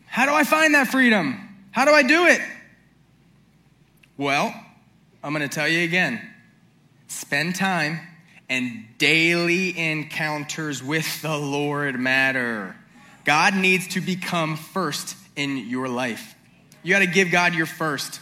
how 0.05 0.27
do 0.27 0.35
I 0.35 0.45
find 0.45 0.75
that 0.75 0.89
freedom? 0.89 1.53
How 1.75 1.85
do 1.85 1.91
I 1.91 2.05
do 2.05 2.27
it? 2.27 2.41
Well, 4.17 4.55
I'm 5.25 5.35
going 5.35 5.47
to 5.49 5.53
tell 5.53 5.67
you 5.67 5.83
again 5.83 6.21
spend 7.09 7.57
time 7.57 7.99
and 8.49 8.85
daily 8.97 9.77
encounters 9.77 10.85
with 10.85 11.21
the 11.21 11.37
Lord 11.37 11.99
matter. 11.99 12.77
God 13.25 13.57
needs 13.57 13.89
to 13.89 14.01
become 14.01 14.57
first 14.57 15.17
in 15.35 15.69
your 15.69 15.89
life. 15.89 16.37
You 16.85 16.95
got 16.95 17.01
to 17.01 17.09
give 17.09 17.33
God 17.33 17.55
your 17.55 17.67
first. 17.67 18.21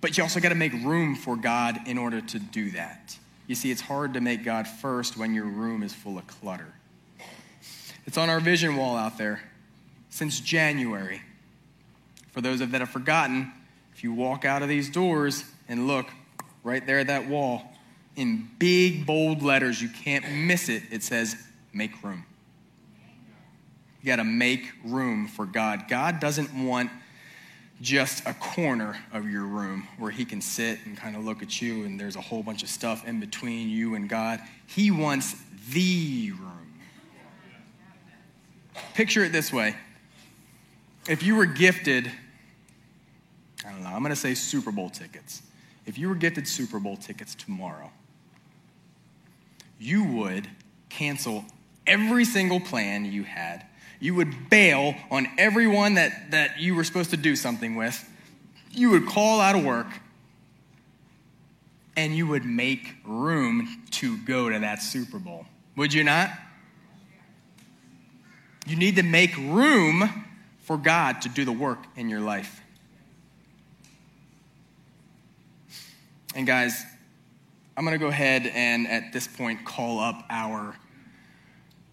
But 0.00 0.16
you 0.16 0.22
also 0.22 0.40
got 0.40 0.48
to 0.48 0.54
make 0.54 0.72
room 0.72 1.16
for 1.16 1.36
God 1.36 1.80
in 1.86 1.98
order 1.98 2.22
to 2.22 2.38
do 2.38 2.70
that. 2.70 3.14
You 3.46 3.54
see, 3.54 3.70
it's 3.70 3.82
hard 3.82 4.14
to 4.14 4.22
make 4.22 4.42
God 4.42 4.66
first 4.66 5.18
when 5.18 5.34
your 5.34 5.44
room 5.44 5.82
is 5.82 5.92
full 5.92 6.16
of 6.16 6.26
clutter. 6.26 6.72
It's 8.06 8.16
on 8.16 8.30
our 8.30 8.40
vision 8.40 8.76
wall 8.76 8.96
out 8.96 9.18
there 9.18 9.42
since 10.08 10.40
January. 10.40 11.20
For 12.32 12.40
those 12.40 12.60
of 12.60 12.72
that 12.72 12.80
have 12.80 12.90
forgotten, 12.90 13.52
if 13.94 14.02
you 14.02 14.12
walk 14.12 14.44
out 14.44 14.62
of 14.62 14.68
these 14.68 14.90
doors 14.90 15.44
and 15.68 15.86
look 15.86 16.06
right 16.64 16.84
there 16.84 16.98
at 16.98 17.06
that 17.06 17.28
wall, 17.28 17.62
in 18.16 18.50
big, 18.58 19.06
bold 19.06 19.42
letters, 19.42 19.80
you 19.80 19.88
can't 19.88 20.30
miss 20.30 20.68
it, 20.68 20.82
it 20.90 21.02
says, 21.02 21.36
make 21.72 22.02
room. 22.02 22.24
You 24.00 24.06
got 24.06 24.16
to 24.16 24.24
make 24.24 24.72
room 24.84 25.28
for 25.28 25.46
God. 25.46 25.84
God 25.88 26.20
doesn't 26.20 26.52
want 26.66 26.90
just 27.80 28.26
a 28.26 28.34
corner 28.34 28.96
of 29.12 29.28
your 29.28 29.44
room 29.44 29.86
where 29.98 30.10
he 30.10 30.24
can 30.24 30.40
sit 30.40 30.78
and 30.84 30.96
kind 30.96 31.16
of 31.16 31.24
look 31.24 31.42
at 31.42 31.60
you 31.60 31.84
and 31.84 31.98
there's 31.98 32.16
a 32.16 32.20
whole 32.20 32.42
bunch 32.42 32.62
of 32.62 32.68
stuff 32.68 33.06
in 33.06 33.20
between 33.20 33.68
you 33.68 33.94
and 33.94 34.08
God. 34.08 34.40
He 34.66 34.90
wants 34.90 35.34
the 35.70 36.32
room. 36.32 36.80
Picture 38.94 39.24
it 39.24 39.32
this 39.32 39.52
way 39.52 39.76
if 41.08 41.22
you 41.22 41.34
were 41.36 41.46
gifted 41.46 42.10
I 43.64 43.70
don't 43.70 43.82
know, 43.82 43.90
I'm 43.90 44.00
going 44.00 44.10
to 44.10 44.16
say 44.16 44.34
Super 44.34 44.72
Bowl 44.72 44.90
tickets. 44.90 45.42
If 45.86 45.98
you 45.98 46.08
were 46.08 46.14
gifted 46.14 46.48
Super 46.48 46.78
Bowl 46.78 46.96
tickets 46.96 47.34
tomorrow, 47.34 47.90
you 49.78 50.04
would 50.04 50.48
cancel 50.88 51.44
every 51.86 52.24
single 52.24 52.60
plan 52.60 53.04
you 53.04 53.22
had. 53.22 53.64
You 54.00 54.14
would 54.16 54.50
bail 54.50 54.94
on 55.10 55.28
everyone 55.38 55.94
that, 55.94 56.32
that 56.32 56.60
you 56.60 56.74
were 56.74 56.84
supposed 56.84 57.10
to 57.10 57.16
do 57.16 57.36
something 57.36 57.76
with. 57.76 58.08
You 58.72 58.90
would 58.90 59.06
call 59.06 59.40
out 59.40 59.54
of 59.54 59.64
work 59.64 59.86
and 61.96 62.16
you 62.16 62.26
would 62.26 62.44
make 62.44 62.94
room 63.04 63.82
to 63.92 64.16
go 64.18 64.48
to 64.50 64.58
that 64.58 64.82
Super 64.82 65.18
Bowl. 65.18 65.46
Would 65.76 65.92
you 65.92 66.02
not? 66.04 66.30
You 68.66 68.76
need 68.76 68.96
to 68.96 69.02
make 69.02 69.36
room 69.36 70.24
for 70.62 70.76
God 70.76 71.22
to 71.22 71.28
do 71.28 71.44
the 71.44 71.52
work 71.52 71.78
in 71.96 72.08
your 72.08 72.20
life. 72.20 72.60
And 76.34 76.46
guys, 76.46 76.84
I'm 77.76 77.84
going 77.84 77.98
to 77.98 78.02
go 78.02 78.08
ahead 78.08 78.46
and 78.46 78.88
at 78.88 79.12
this 79.12 79.26
point 79.26 79.64
call 79.64 79.98
up 79.98 80.24
our 80.30 80.76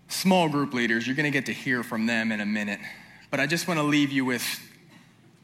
small 0.08 0.49
group 0.49 0.73
leaders. 0.73 1.05
You're 1.05 1.15
going 1.15 1.32
to 1.32 1.32
get 1.32 1.47
to 1.47 1.53
hear 1.53 1.84
from 1.84 2.05
them 2.05 2.32
in 2.32 2.39
a 2.39 2.45
minute. 2.45 2.79
But 3.32 3.39
I 3.39 3.47
just 3.47 3.67
want 3.67 3.79
to 3.79 3.86
leave 3.86 4.12
you 4.12 4.25
with 4.25 4.45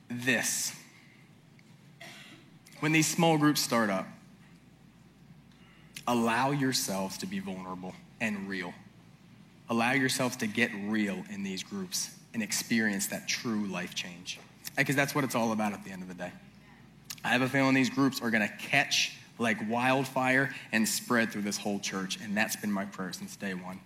this. 0.09 0.73
When 2.79 2.91
these 2.91 3.07
small 3.07 3.37
groups 3.37 3.61
start 3.61 3.89
up, 3.89 4.07
allow 6.07 6.51
yourselves 6.51 7.17
to 7.19 7.25
be 7.25 7.39
vulnerable 7.39 7.93
and 8.21 8.47
real. 8.47 8.73
Allow 9.69 9.93
yourselves 9.93 10.35
to 10.37 10.47
get 10.47 10.69
real 10.85 11.23
in 11.31 11.43
these 11.43 11.63
groups 11.63 12.11
and 12.35 12.43
experience 12.43 13.07
that 13.07 13.27
true 13.27 13.65
life 13.65 13.95
change. 13.95 14.39
Because 14.77 14.95
that's 14.95 15.15
what 15.15 15.23
it's 15.23 15.35
all 15.35 15.53
about 15.53 15.71
at 15.71 15.85
the 15.85 15.89
end 15.89 16.01
of 16.01 16.09
the 16.09 16.13
day. 16.13 16.31
I 17.23 17.29
have 17.29 17.41
a 17.41 17.47
feeling 17.47 17.73
these 17.73 17.89
groups 17.89 18.21
are 18.21 18.29
going 18.29 18.47
to 18.47 18.53
catch 18.57 19.13
like 19.39 19.57
wildfire 19.69 20.53
and 20.73 20.87
spread 20.87 21.31
through 21.31 21.43
this 21.43 21.57
whole 21.57 21.79
church. 21.79 22.19
And 22.21 22.35
that's 22.35 22.57
been 22.57 22.71
my 22.71 22.85
prayer 22.85 23.13
since 23.13 23.37
day 23.37 23.53
one. 23.53 23.79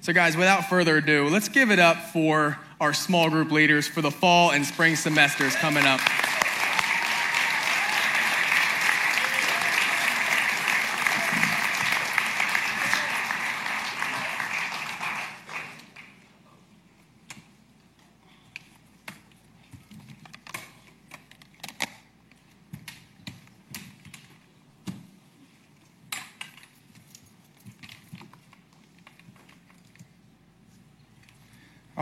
So, 0.00 0.12
guys, 0.12 0.34
without 0.36 0.68
further 0.68 0.96
ado, 0.96 1.28
let's 1.28 1.48
give 1.48 1.70
it 1.70 1.78
up 1.78 1.96
for 1.96 2.58
our 2.80 2.94
small 2.94 3.28
group 3.30 3.50
leaders 3.50 3.86
for 3.86 4.00
the 4.00 4.10
fall 4.10 4.50
and 4.50 4.64
spring 4.64 4.96
semesters 4.96 5.54
coming 5.54 5.84
up. 5.84 6.00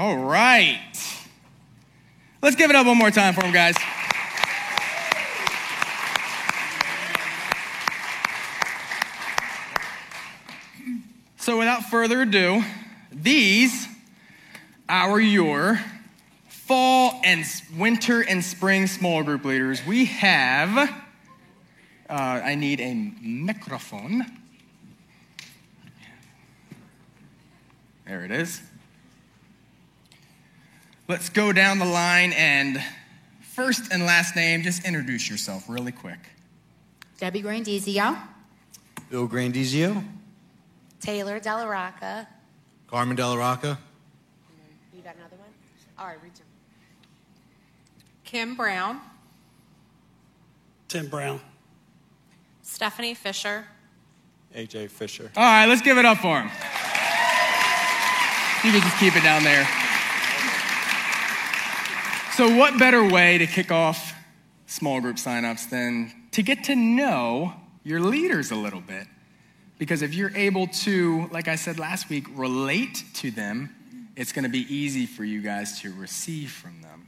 All 0.02 0.16
right. 0.16 0.92
Let's 2.42 2.56
give 2.56 2.70
it 2.70 2.74
up 2.74 2.88
one 2.88 2.98
more 2.98 3.12
time 3.12 3.34
for 3.34 3.42
them, 3.42 3.52
guys. 3.52 3.76
So, 11.36 11.56
without 11.56 11.84
further 11.84 12.22
ado, 12.22 12.64
these 13.12 13.86
are 14.88 15.20
your 15.20 15.80
fall 16.48 17.20
and 17.22 17.44
winter 17.78 18.22
and 18.22 18.42
spring 18.42 18.88
small 18.88 19.22
group 19.22 19.44
leaders. 19.44 19.86
We 19.86 20.06
have, 20.06 20.78
uh, 22.10 22.12
I 22.12 22.56
need 22.56 22.80
a 22.80 22.94
microphone. 23.22 24.26
There 28.04 28.24
it 28.24 28.32
is. 28.32 28.62
Let's 31.12 31.28
go 31.28 31.52
down 31.52 31.78
the 31.78 31.84
line 31.84 32.32
and 32.32 32.82
first 33.42 33.92
and 33.92 34.06
last 34.06 34.34
name, 34.34 34.62
just 34.62 34.86
introduce 34.86 35.28
yourself 35.28 35.68
really 35.68 35.92
quick. 35.92 36.18
Debbie 37.18 37.42
Grandizio. 37.42 38.16
Bill 39.10 39.28
Grandizio. 39.28 40.02
Taylor 41.02 41.38
Della 41.38 41.68
Rocca. 41.68 42.26
Carmen 42.88 43.14
Della 43.14 43.36
Rocca. 43.36 43.78
You 44.96 45.02
got 45.02 45.14
another 45.16 45.36
one? 45.36 45.50
All 45.98 46.06
right, 46.06 46.16
reach 46.22 46.38
him. 46.38 46.46
Kim 48.24 48.54
Brown. 48.54 48.98
Tim 50.88 51.08
Brown. 51.08 51.42
Stephanie 52.62 53.12
Fisher. 53.12 53.66
AJ 54.56 54.88
Fisher. 54.88 55.30
All 55.36 55.42
right, 55.42 55.66
let's 55.66 55.82
give 55.82 55.98
it 55.98 56.06
up 56.06 56.16
for 56.16 56.40
him. 56.40 56.50
You 58.64 58.72
can 58.72 58.80
just 58.80 58.96
keep 58.96 59.14
it 59.14 59.22
down 59.22 59.44
there. 59.44 59.68
So, 62.42 62.56
what 62.56 62.76
better 62.76 63.04
way 63.04 63.38
to 63.38 63.46
kick 63.46 63.70
off 63.70 64.14
small 64.66 65.00
group 65.00 65.14
signups 65.14 65.70
than 65.70 66.12
to 66.32 66.42
get 66.42 66.64
to 66.64 66.74
know 66.74 67.52
your 67.84 68.00
leaders 68.00 68.50
a 68.50 68.56
little 68.56 68.80
bit? 68.80 69.06
Because 69.78 70.02
if 70.02 70.12
you're 70.12 70.36
able 70.36 70.66
to, 70.66 71.28
like 71.30 71.46
I 71.46 71.54
said 71.54 71.78
last 71.78 72.10
week, 72.10 72.26
relate 72.34 73.04
to 73.14 73.30
them, 73.30 73.72
it's 74.16 74.32
going 74.32 74.42
to 74.42 74.50
be 74.50 74.66
easy 74.68 75.06
for 75.06 75.22
you 75.22 75.40
guys 75.40 75.80
to 75.82 75.94
receive 75.94 76.50
from 76.50 76.82
them. 76.82 77.06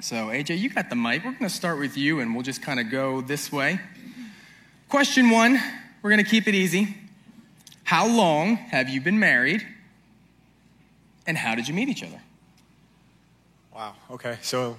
So, 0.00 0.28
AJ, 0.28 0.58
you 0.58 0.70
got 0.70 0.88
the 0.88 0.96
mic. 0.96 1.26
We're 1.26 1.32
going 1.32 1.42
to 1.42 1.50
start 1.50 1.78
with 1.78 1.98
you 1.98 2.20
and 2.20 2.32
we'll 2.32 2.42
just 2.42 2.62
kind 2.62 2.80
of 2.80 2.90
go 2.90 3.20
this 3.20 3.52
way. 3.52 3.78
Question 4.88 5.28
one, 5.28 5.60
we're 6.00 6.08
going 6.08 6.24
to 6.24 6.30
keep 6.30 6.48
it 6.48 6.54
easy. 6.54 6.96
How 7.82 8.06
long 8.06 8.56
have 8.56 8.88
you 8.88 9.02
been 9.02 9.18
married? 9.18 9.62
And 11.26 11.36
how 11.36 11.54
did 11.54 11.68
you 11.68 11.74
meet 11.74 11.90
each 11.90 12.02
other? 12.02 12.22
Wow. 13.74 13.94
Okay. 14.08 14.38
So. 14.40 14.76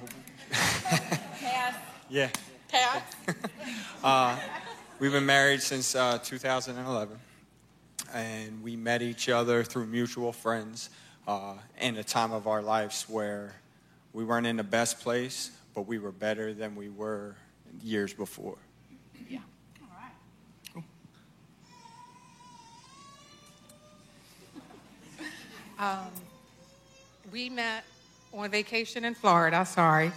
yeah. 2.10 2.30
Pass. 2.70 3.02
Uh, 4.04 4.38
we've 5.00 5.14
been 5.14 5.26
married 5.26 5.60
since 5.60 5.96
uh, 5.96 6.20
2011, 6.20 7.18
and 8.14 8.62
we 8.62 8.76
met 8.76 9.02
each 9.02 9.30
other 9.30 9.64
through 9.64 9.88
mutual 9.88 10.32
friends 10.32 10.92
uh, 11.28 11.56
in 11.82 11.98
a 11.98 12.04
time 12.04 12.32
of 12.32 12.46
our 12.46 12.62
lives 12.62 13.10
where 13.10 13.56
we 14.14 14.24
weren't 14.24 14.46
in 14.46 14.58
the 14.58 14.64
best 14.64 15.00
place, 15.00 15.50
but 15.74 15.88
we 15.88 15.98
were 15.98 16.12
better 16.12 16.54
than 16.54 16.76
we 16.76 16.90
were 16.90 17.36
years 17.82 18.14
before. 18.14 18.60
Yeah. 19.28 19.40
All 19.82 20.84
right. 25.80 26.04
Um, 26.04 26.12
we 27.32 27.50
met 27.50 27.86
on 28.36 28.52
vacation 28.52 29.06
in 29.06 29.16
Florida. 29.16 29.66
Sorry. 29.66 30.12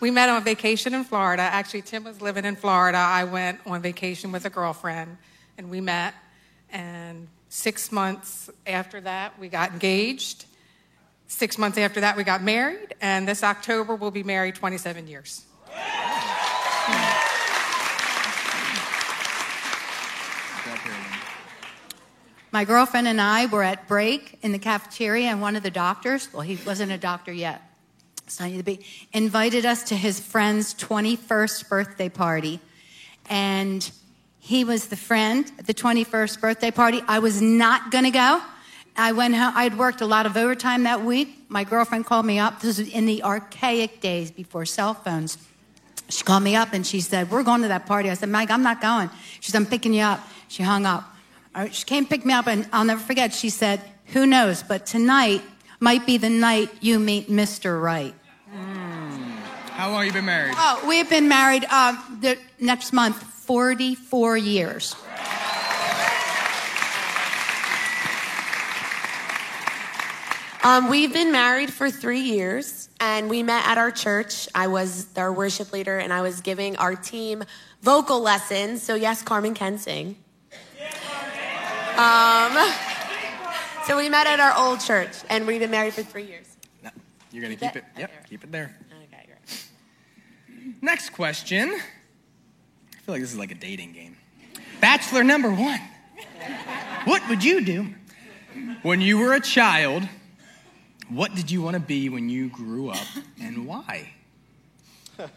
We 0.00 0.10
met 0.10 0.28
on 0.28 0.42
vacation 0.42 0.92
in 0.92 1.04
Florida. 1.04 1.42
Actually, 1.42 1.82
Tim 1.82 2.04
was 2.04 2.20
living 2.20 2.44
in 2.44 2.56
Florida. 2.56 2.98
I 2.98 3.24
went 3.24 3.60
on 3.64 3.80
vacation 3.80 4.32
with 4.32 4.44
a 4.44 4.50
girlfriend, 4.50 5.16
and 5.56 5.70
we 5.70 5.80
met. 5.80 6.14
And 6.70 7.28
six 7.48 7.92
months 7.92 8.50
after 8.66 9.00
that, 9.02 9.38
we 9.38 9.48
got 9.48 9.72
engaged. 9.72 10.46
Six 11.28 11.56
months 11.56 11.78
after 11.78 12.00
that, 12.00 12.16
we 12.16 12.24
got 12.24 12.42
married. 12.42 12.94
And 13.00 13.26
this 13.26 13.42
October, 13.42 13.94
we'll 13.94 14.10
be 14.10 14.24
married 14.24 14.56
27 14.56 15.06
years. 15.06 15.44
My 22.54 22.64
girlfriend 22.64 23.08
and 23.08 23.20
I 23.20 23.46
were 23.46 23.64
at 23.64 23.88
break 23.88 24.38
in 24.42 24.52
the 24.52 24.60
cafeteria, 24.60 25.26
and 25.26 25.40
one 25.40 25.56
of 25.56 25.64
the 25.64 25.72
doctors, 25.72 26.32
well, 26.32 26.42
he 26.42 26.56
wasn't 26.64 26.92
a 26.92 26.96
doctor 26.96 27.32
yet, 27.32 27.60
Sonny 28.28 28.56
the 28.56 28.62
Bee, 28.62 28.86
invited 29.12 29.66
us 29.66 29.82
to 29.88 29.96
his 29.96 30.20
friend's 30.20 30.72
21st 30.74 31.68
birthday 31.68 32.08
party. 32.08 32.60
And 33.28 33.90
he 34.38 34.62
was 34.62 34.86
the 34.86 34.94
friend 34.94 35.50
at 35.58 35.66
the 35.66 35.74
21st 35.74 36.40
birthday 36.40 36.70
party. 36.70 37.02
I 37.08 37.18
was 37.18 37.42
not 37.42 37.90
going 37.90 38.04
to 38.04 38.12
go. 38.12 38.40
I 38.96 39.10
went 39.10 39.34
home. 39.34 39.52
I'd 39.56 39.76
worked 39.76 40.00
a 40.00 40.06
lot 40.06 40.24
of 40.24 40.36
overtime 40.36 40.84
that 40.84 41.04
week. 41.04 41.36
My 41.48 41.64
girlfriend 41.64 42.06
called 42.06 42.24
me 42.24 42.38
up. 42.38 42.60
This 42.60 42.78
was 42.78 42.88
in 42.88 43.06
the 43.06 43.24
archaic 43.24 44.00
days 44.00 44.30
before 44.30 44.64
cell 44.64 44.94
phones. 44.94 45.38
She 46.08 46.22
called 46.22 46.44
me 46.44 46.54
up 46.54 46.72
and 46.72 46.86
she 46.86 47.00
said, 47.00 47.32
We're 47.32 47.42
going 47.42 47.62
to 47.62 47.68
that 47.68 47.86
party. 47.86 48.10
I 48.10 48.14
said, 48.14 48.28
Mike, 48.28 48.52
I'm 48.52 48.62
not 48.62 48.80
going. 48.80 49.10
She 49.40 49.50
said, 49.50 49.58
I'm 49.58 49.66
picking 49.66 49.92
you 49.92 50.02
up. 50.02 50.20
She 50.46 50.62
hung 50.62 50.86
up. 50.86 51.13
All 51.54 51.62
right, 51.62 51.74
She 51.74 51.84
came 51.84 52.04
pick 52.04 52.24
me 52.24 52.34
up, 52.34 52.48
and 52.48 52.68
I'll 52.72 52.84
never 52.84 53.00
forget. 53.00 53.32
She 53.32 53.48
said, 53.48 53.80
Who 54.06 54.26
knows, 54.26 54.62
but 54.62 54.86
tonight 54.86 55.42
might 55.78 56.04
be 56.04 56.16
the 56.16 56.30
night 56.30 56.70
you 56.80 56.98
meet 56.98 57.28
Mr. 57.28 57.80
Right. 57.80 58.14
How 58.50 59.90
long 59.90 59.98
have 59.98 60.06
you 60.06 60.12
been 60.12 60.24
married? 60.24 60.54
Oh, 60.56 60.84
we 60.88 60.98
have 60.98 61.10
been 61.10 61.28
married 61.28 61.64
uh, 61.68 61.96
the 62.20 62.38
next 62.60 62.92
month 62.92 63.22
44 63.22 64.36
years. 64.36 64.96
Um, 70.64 70.88
we've 70.88 71.12
been 71.12 71.30
married 71.30 71.70
for 71.70 71.90
three 71.90 72.20
years, 72.20 72.88
and 72.98 73.28
we 73.28 73.42
met 73.42 73.66
at 73.66 73.76
our 73.76 73.90
church. 73.90 74.48
I 74.54 74.68
was 74.68 75.04
their 75.06 75.30
worship 75.30 75.72
leader, 75.72 75.98
and 75.98 76.10
I 76.10 76.22
was 76.22 76.40
giving 76.40 76.76
our 76.76 76.94
team 76.94 77.44
vocal 77.82 78.20
lessons. 78.20 78.82
So, 78.82 78.94
yes, 78.94 79.22
Carmen 79.22 79.52
can 79.52 79.76
sing. 79.76 80.16
Um, 81.96 82.72
so, 83.86 83.96
we 83.96 84.08
met 84.08 84.26
at 84.26 84.40
our 84.40 84.52
old 84.66 84.80
church, 84.80 85.12
and 85.30 85.46
we've 85.46 85.60
been 85.60 85.70
married 85.70 85.94
for 85.94 86.02
three 86.02 86.24
years. 86.24 86.46
No, 86.82 86.90
you're 87.30 87.42
going 87.42 87.56
to 87.56 87.60
Keep 87.60 87.72
keep 87.74 87.82
it? 87.82 87.84
it. 87.96 88.00
Yep, 88.00 88.10
Okay. 88.10 88.28
keep 88.28 88.44
it 88.44 88.52
there. 88.52 88.76
Okay, 89.12 89.26
great. 89.26 90.74
Next 90.82 91.10
question. 91.10 91.70
I 91.70 92.96
feel 93.02 93.14
like 93.14 93.20
this 93.20 93.32
is 93.32 93.38
like 93.38 93.52
a 93.52 93.56
dating 93.56 93.92
game. 93.92 94.16
Bachelor 94.80 95.22
number 95.22 95.50
one. 95.52 95.80
What 97.04 97.26
would 97.28 97.44
you 97.44 97.64
do 97.64 97.86
when 98.82 99.00
you 99.00 99.18
were 99.18 99.34
a 99.34 99.40
child? 99.40 100.02
What 101.08 101.34
did 101.34 101.50
you 101.50 101.62
want 101.62 101.74
to 101.74 101.80
be 101.80 102.08
when 102.08 102.28
you 102.28 102.48
grew 102.48 102.90
up 102.90 103.06
and 103.40 103.66
why? 103.66 104.08
All 105.18 105.28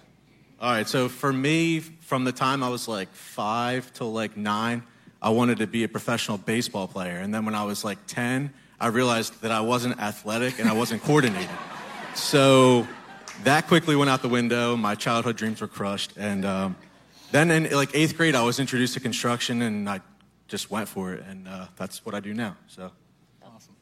right, 0.71 0.87
so 0.87 1.07
for 1.07 1.31
me, 1.31 1.81
from 1.81 2.23
the 2.23 2.31
time 2.31 2.63
I 2.63 2.69
was 2.69 2.87
like 2.87 3.13
five 3.13 3.93
till 3.93 4.11
like 4.11 4.35
nine, 4.37 4.81
I 5.21 5.29
wanted 5.29 5.59
to 5.59 5.67
be 5.67 5.83
a 5.83 5.87
professional 5.87 6.37
baseball 6.37 6.87
player. 6.87 7.17
And 7.17 7.33
then 7.33 7.45
when 7.45 7.55
I 7.55 7.63
was 7.63 7.83
like 7.83 7.97
10, 8.07 8.53
I 8.79 8.87
realized 8.87 9.41
that 9.41 9.51
I 9.51 9.61
wasn't 9.61 9.99
athletic 9.99 10.59
and 10.59 10.69
I 10.69 10.73
wasn't 10.73 11.01
coordinated. 11.03 11.49
So 12.13 12.87
that 13.43 13.67
quickly 13.67 13.95
went 13.95 14.09
out 14.09 14.21
the 14.21 14.29
window. 14.29 14.75
My 14.75 14.95
childhood 14.95 15.35
dreams 15.35 15.61
were 15.61 15.67
crushed. 15.67 16.13
And 16.17 16.45
um, 16.45 16.75
then 17.31 17.49
in 17.49 17.71
like 17.71 17.95
eighth 17.95 18.15
grade, 18.15 18.35
I 18.35 18.43
was 18.43 18.59
introduced 18.59 18.93
to 18.93 18.99
construction 18.99 19.61
and 19.61 19.89
I 19.89 20.01
just 20.47 20.69
went 20.69 20.87
for 20.87 21.13
it. 21.13 21.23
And 21.27 21.47
uh, 21.47 21.67
that's 21.75 22.05
what 22.05 22.13
I 22.13 22.19
do 22.19 22.33
now. 22.33 22.55
So. 22.67 22.91
Awesome. 23.43 23.75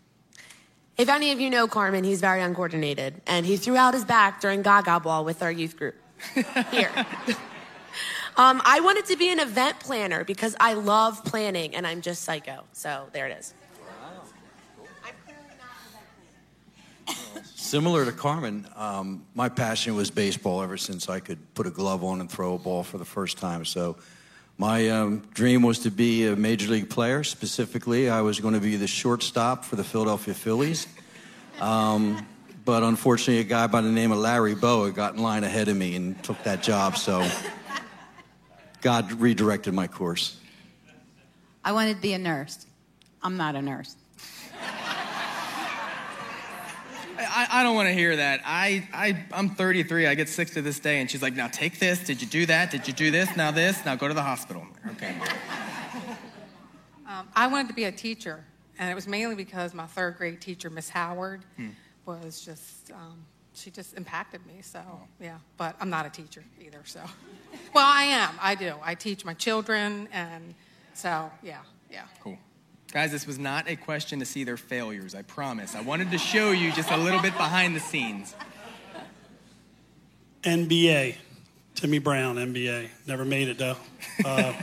If 0.97 1.09
any 1.09 1.31
of 1.31 1.41
you 1.41 1.49
know 1.49 1.67
Carmen, 1.67 2.05
he's 2.05 2.21
very 2.21 2.41
uncoordinated, 2.41 3.21
and 3.27 3.45
he 3.45 3.57
threw 3.57 3.75
out 3.75 3.93
his 3.93 4.05
back 4.05 4.39
during 4.39 4.61
Gaga 4.61 5.01
Ball 5.01 5.25
with 5.25 5.43
our 5.43 5.51
youth 5.51 5.75
group. 5.75 5.95
Here. 6.71 6.91
um, 8.38 8.61
I 8.65 8.79
wanted 8.81 9.05
to 9.07 9.17
be 9.17 9.31
an 9.31 9.39
event 9.39 9.79
planner 9.79 10.23
because 10.23 10.55
I 10.59 10.73
love 10.73 11.23
planning, 11.23 11.75
and 11.75 11.88
I'm 11.88 12.01
just 12.01 12.23
psycho. 12.23 12.63
So 12.73 13.07
there 13.13 13.27
it 13.27 13.38
is. 13.38 13.53
Similar 17.55 18.05
to 18.05 18.11
Carmen, 18.11 18.67
um, 18.75 19.25
my 19.33 19.49
passion 19.49 19.95
was 19.95 20.11
baseball 20.11 20.61
ever 20.61 20.77
since 20.77 21.09
I 21.09 21.19
could 21.19 21.39
put 21.55 21.65
a 21.65 21.71
glove 21.71 22.03
on 22.03 22.21
and 22.21 22.29
throw 22.29 22.53
a 22.53 22.59
ball 22.59 22.83
for 22.83 22.99
the 22.99 23.05
first 23.05 23.39
time. 23.39 23.65
So 23.65 23.97
my 24.57 24.89
um, 24.89 25.27
dream 25.33 25.63
was 25.63 25.79
to 25.79 25.91
be 25.91 26.27
a 26.27 26.36
major 26.36 26.69
league 26.69 26.89
player. 26.89 27.23
Specifically, 27.23 28.07
I 28.09 28.21
was 28.21 28.39
going 28.39 28.53
to 28.53 28.59
be 28.59 28.75
the 28.75 28.88
shortstop 28.88 29.65
for 29.65 29.77
the 29.77 29.83
Philadelphia 29.83 30.33
Phillies. 30.33 30.88
Um, 31.59 32.25
but 32.63 32.83
unfortunately, 32.83 33.39
a 33.39 33.43
guy 33.43 33.67
by 33.67 33.81
the 33.81 33.91
name 33.91 34.11
of 34.11 34.19
Larry 34.19 34.55
Bowa 34.55 34.91
got 34.91 35.15
in 35.15 35.21
line 35.21 35.43
ahead 35.43 35.67
of 35.67 35.75
me 35.75 35.95
and 35.95 36.23
took 36.23 36.41
that 36.43 36.61
job. 36.61 36.97
So 36.97 37.27
God 38.86 39.11
redirected 39.13 39.73
my 39.73 39.88
course. 39.88 40.38
I 41.63 41.71
wanted 41.71 41.95
to 41.95 42.01
be 42.03 42.13
a 42.13 42.19
nurse. 42.19 42.67
I'm 43.23 43.36
not 43.36 43.55
a 43.55 43.61
nurse. 43.63 43.95
I, 47.17 47.47
I 47.49 47.63
don't 47.63 47.73
want 47.73 47.88
to 47.88 47.95
hear 47.95 48.15
that. 48.15 48.41
I, 48.45 48.88
I, 48.93 49.25
I'm 49.33 49.49
33. 49.49 50.05
I 50.05 50.13
get 50.13 50.29
sick 50.29 50.51
to 50.51 50.61
this 50.61 50.77
day. 50.77 51.01
And 51.01 51.09
she's 51.09 51.23
like, 51.23 51.33
now 51.33 51.47
take 51.47 51.79
this. 51.79 52.03
Did 52.03 52.21
you 52.21 52.27
do 52.27 52.45
that? 52.45 52.69
Did 52.69 52.88
you 52.88 52.93
do 52.93 53.09
this? 53.09 53.36
Now 53.36 53.49
this. 53.49 53.83
Now 53.86 53.95
go 53.95 54.07
to 54.07 54.13
the 54.13 54.21
hospital. 54.21 54.67
Okay. 54.91 55.15
Um, 57.07 57.27
I 57.36 57.47
wanted 57.47 57.69
to 57.69 57.73
be 57.73 57.86
a 57.86 57.91
teacher, 57.91 58.45
and 58.77 58.91
it 58.91 58.93
was 58.93 59.07
mainly 59.07 59.33
because 59.33 59.73
my 59.73 59.88
third 59.88 60.17
grade 60.17 60.41
teacher, 60.41 60.69
Miss 60.69 60.89
Howard, 60.89 61.43
was 62.05 62.39
just, 62.45 62.91
um, 62.91 63.25
she 63.56 63.72
just 63.72 63.95
impacted 63.95 64.45
me. 64.45 64.56
So, 64.62 64.82
yeah, 65.20 65.38
but 65.58 65.76
I'm 65.80 65.89
not 65.89 66.06
a 66.06 66.10
teacher 66.10 66.43
either. 66.64 66.82
So, 66.86 67.01
well, 67.74 67.86
I 67.86 68.03
am. 68.03 68.36
I 68.41 68.56
do. 68.56 68.76
I 68.84 68.95
teach 68.95 69.26
my 69.26 69.34
children, 69.34 70.08
and 70.12 70.53
so, 70.93 71.32
yeah, 71.41 71.60
yeah. 71.91 72.03
Cool. 72.22 72.38
Guys, 72.91 73.12
this 73.12 73.28
was 73.28 73.39
not 73.39 73.70
a 73.70 73.76
question 73.76 74.20
to 74.20 74.26
see 74.26 74.43
their 74.43 74.58
failures, 74.58 75.16
I 75.16 75.22
promise. 75.24 75.76
I 75.76 75.82
wanted 75.82 76.12
to 76.12 76.18
show 76.18 76.51
you 76.51 76.72
just 76.72 76.91
a 76.91 76.97
little 76.97 77.22
bit 77.22 77.34
behind 77.34 77.76
the 77.76 77.80
scenes. 77.80 78.36
NBA. 80.43 81.16
Timmy 81.74 81.99
Brown, 81.99 82.38
NBA. 82.38 82.88
Never 83.06 83.26
made 83.26 83.49
it 83.49 83.58
though. 83.58 83.76
Uh, 84.24 84.53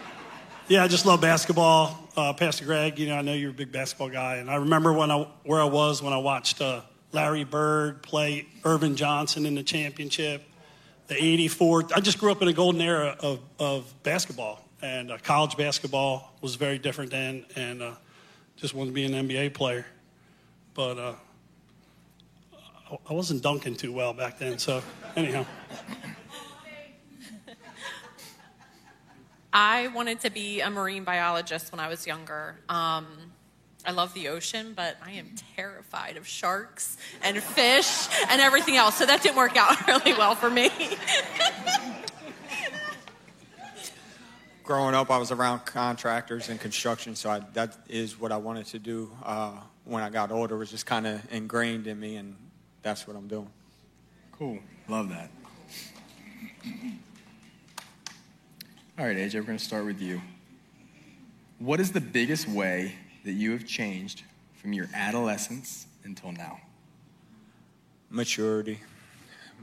yeah, 0.68 0.84
I 0.84 0.88
just 0.88 1.04
love 1.04 1.20
basketball. 1.20 2.08
Uh, 2.16 2.32
Pastor 2.32 2.64
Greg, 2.64 2.98
you 2.98 3.08
know, 3.08 3.16
I 3.16 3.22
know 3.22 3.32
you're 3.32 3.50
a 3.50 3.54
big 3.54 3.72
basketball 3.72 4.10
guy, 4.10 4.36
and 4.36 4.48
I 4.48 4.56
remember 4.56 4.92
when 4.92 5.10
I 5.10 5.26
where 5.42 5.60
I 5.60 5.64
was 5.64 6.00
when 6.00 6.12
I 6.12 6.18
watched 6.18 6.60
uh, 6.60 6.82
Larry 7.14 7.44
Bird 7.44 8.02
play 8.02 8.46
Earvin 8.64 8.96
Johnson 8.96 9.46
in 9.46 9.54
the 9.54 9.62
championship, 9.62 10.42
the 11.06 11.14
'84. 11.14 11.84
I 11.94 12.00
just 12.00 12.18
grew 12.18 12.32
up 12.32 12.42
in 12.42 12.48
a 12.48 12.52
golden 12.52 12.80
era 12.80 13.16
of, 13.20 13.40
of 13.58 13.94
basketball, 14.02 14.64
and 14.82 15.12
uh, 15.12 15.18
college 15.22 15.56
basketball 15.56 16.32
was 16.40 16.56
very 16.56 16.76
different 16.78 17.12
then, 17.12 17.46
and 17.54 17.82
uh, 17.82 17.92
just 18.56 18.74
wanted 18.74 18.90
to 18.90 18.94
be 18.94 19.04
an 19.04 19.12
NBA 19.28 19.54
player, 19.54 19.86
but 20.74 20.98
uh, 20.98 21.14
I- 23.08 23.12
wasn't 23.12 23.42
dunking 23.42 23.76
too 23.76 23.92
well 23.92 24.12
back 24.12 24.38
then. 24.38 24.58
So 24.58 24.82
anyhow. 25.16 25.46
I 29.56 29.86
wanted 29.88 30.18
to 30.22 30.30
be 30.30 30.60
a 30.62 30.68
marine 30.68 31.04
biologist 31.04 31.70
when 31.70 31.78
I 31.78 31.86
was 31.86 32.08
younger. 32.08 32.56
Um, 32.68 33.06
I 33.86 33.90
love 33.90 34.14
the 34.14 34.28
ocean, 34.28 34.72
but 34.74 34.96
I 35.04 35.12
am 35.12 35.34
terrified 35.56 36.16
of 36.16 36.26
sharks 36.26 36.96
and 37.22 37.36
fish 37.42 38.08
and 38.30 38.40
everything 38.40 38.76
else. 38.76 38.96
So 38.96 39.04
that 39.04 39.22
didn't 39.22 39.36
work 39.36 39.56
out 39.56 39.86
really 39.86 40.14
well 40.14 40.34
for 40.34 40.48
me. 40.48 40.70
Growing 44.64 44.94
up, 44.94 45.10
I 45.10 45.18
was 45.18 45.30
around 45.30 45.66
contractors 45.66 46.48
and 46.48 46.58
construction, 46.58 47.14
so 47.14 47.28
I, 47.28 47.40
that 47.52 47.76
is 47.86 48.18
what 48.18 48.32
I 48.32 48.38
wanted 48.38 48.64
to 48.66 48.78
do 48.78 49.10
uh, 49.22 49.52
when 49.84 50.02
I 50.02 50.08
got 50.08 50.32
older. 50.32 50.54
It 50.54 50.58
was 50.58 50.70
just 50.70 50.86
kind 50.86 51.06
of 51.06 51.20
ingrained 51.30 51.86
in 51.86 52.00
me, 52.00 52.16
and 52.16 52.34
that's 52.80 53.06
what 53.06 53.14
I'm 53.14 53.28
doing. 53.28 53.50
Cool. 54.32 54.58
Love 54.88 55.10
that. 55.10 55.30
All 58.98 59.04
right, 59.04 59.16
AJ, 59.18 59.34
we're 59.34 59.42
going 59.42 59.58
to 59.58 59.64
start 59.64 59.84
with 59.84 60.00
you. 60.00 60.22
What 61.58 61.78
is 61.78 61.92
the 61.92 62.00
biggest 62.00 62.48
way 62.48 62.94
that 63.24 63.32
you 63.32 63.52
have 63.52 63.66
changed 63.66 64.22
from 64.54 64.72
your 64.72 64.88
adolescence 64.94 65.86
until 66.04 66.32
now? 66.32 66.60
maturity, 68.14 68.78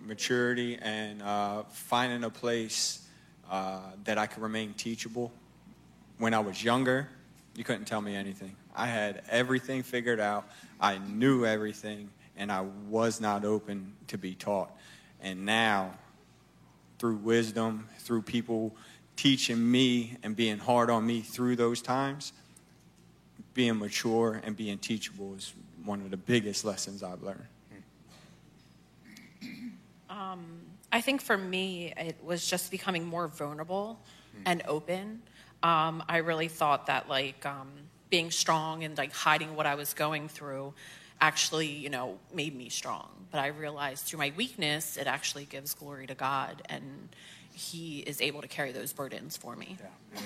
maturity, 0.06 0.78
and 0.82 1.22
uh, 1.22 1.64
finding 1.72 2.26
a 2.26 2.30
place 2.30 3.08
uh, 3.50 3.80
that 4.04 4.18
I 4.18 4.28
could 4.28 4.44
remain 4.44 4.74
teachable. 4.74 5.32
When 6.18 6.34
I 6.34 6.40
was 6.40 6.62
younger, 6.62 7.08
you 7.56 7.64
couldn't 7.64 7.86
tell 7.86 8.02
me 8.02 8.14
anything. 8.14 8.56
I 8.76 8.88
had 8.88 9.24
everything 9.30 9.84
figured 9.84 10.20
out. 10.20 10.50
I 10.82 10.98
knew 10.98 11.46
everything, 11.46 12.10
and 12.36 12.52
I 12.52 12.66
was 12.90 13.22
not 13.22 13.46
open 13.46 13.94
to 14.08 14.18
be 14.18 14.36
taught. 14.36 14.70
And 15.22 15.46
now, 15.46 15.94
through 17.00 17.16
wisdom, 17.18 17.88
through 18.00 18.24
people 18.24 18.76
teaching 19.16 19.72
me 19.72 20.18
and 20.24 20.36
being 20.36 20.58
hard 20.58 20.90
on 20.90 21.06
me 21.06 21.22
through 21.22 21.56
those 21.56 21.82
times, 21.82 22.34
being 23.54 23.78
mature 23.78 24.42
and 24.44 24.56
being 24.56 24.78
teachable 24.78 25.34
is 25.36 25.54
one 25.84 26.02
of 26.02 26.12
the 26.12 26.18
biggest 26.18 26.64
lessons 26.64 27.04
I've 27.04 27.22
learned. 27.22 27.46
Um, 30.10 30.46
I 30.92 31.02
think 31.02 31.22
for 31.22 31.38
me, 31.38 31.94
it 31.98 32.18
was 32.24 32.46
just 32.48 32.70
becoming 32.70 33.06
more 33.06 33.28
vulnerable 33.28 34.00
and 34.46 34.62
open. 34.68 35.22
Um, 35.64 36.04
I 36.08 36.18
really 36.18 36.48
thought 36.48 36.88
that 36.88 37.08
like 37.08 37.46
um, 37.46 37.70
being 38.10 38.32
strong 38.32 38.84
and 38.84 38.98
like 38.98 39.14
hiding 39.14 39.56
what 39.56 39.66
I 39.66 39.76
was 39.76 39.94
going 39.94 40.28
through 40.28 40.74
actually, 41.22 41.68
you 41.68 41.90
know, 41.90 42.18
made 42.34 42.56
me 42.56 42.70
strong. 42.70 43.10
But 43.32 43.40
I 43.40 43.48
realized 43.48 44.06
through 44.06 44.20
my 44.20 44.34
weakness, 44.36 44.98
it 44.98 45.08
actually 45.08 45.46
gives 45.46 45.74
glory 45.74 46.08
to 46.08 46.16
God, 46.16 46.62
and 46.68 47.10
He 47.54 48.00
is 48.00 48.20
able 48.20 48.42
to 48.42 48.48
carry 48.48 48.72
those 48.72 48.92
burdens 48.92 49.38
for 49.38 49.56
me. 49.56 49.78
Yeah, 49.80 50.20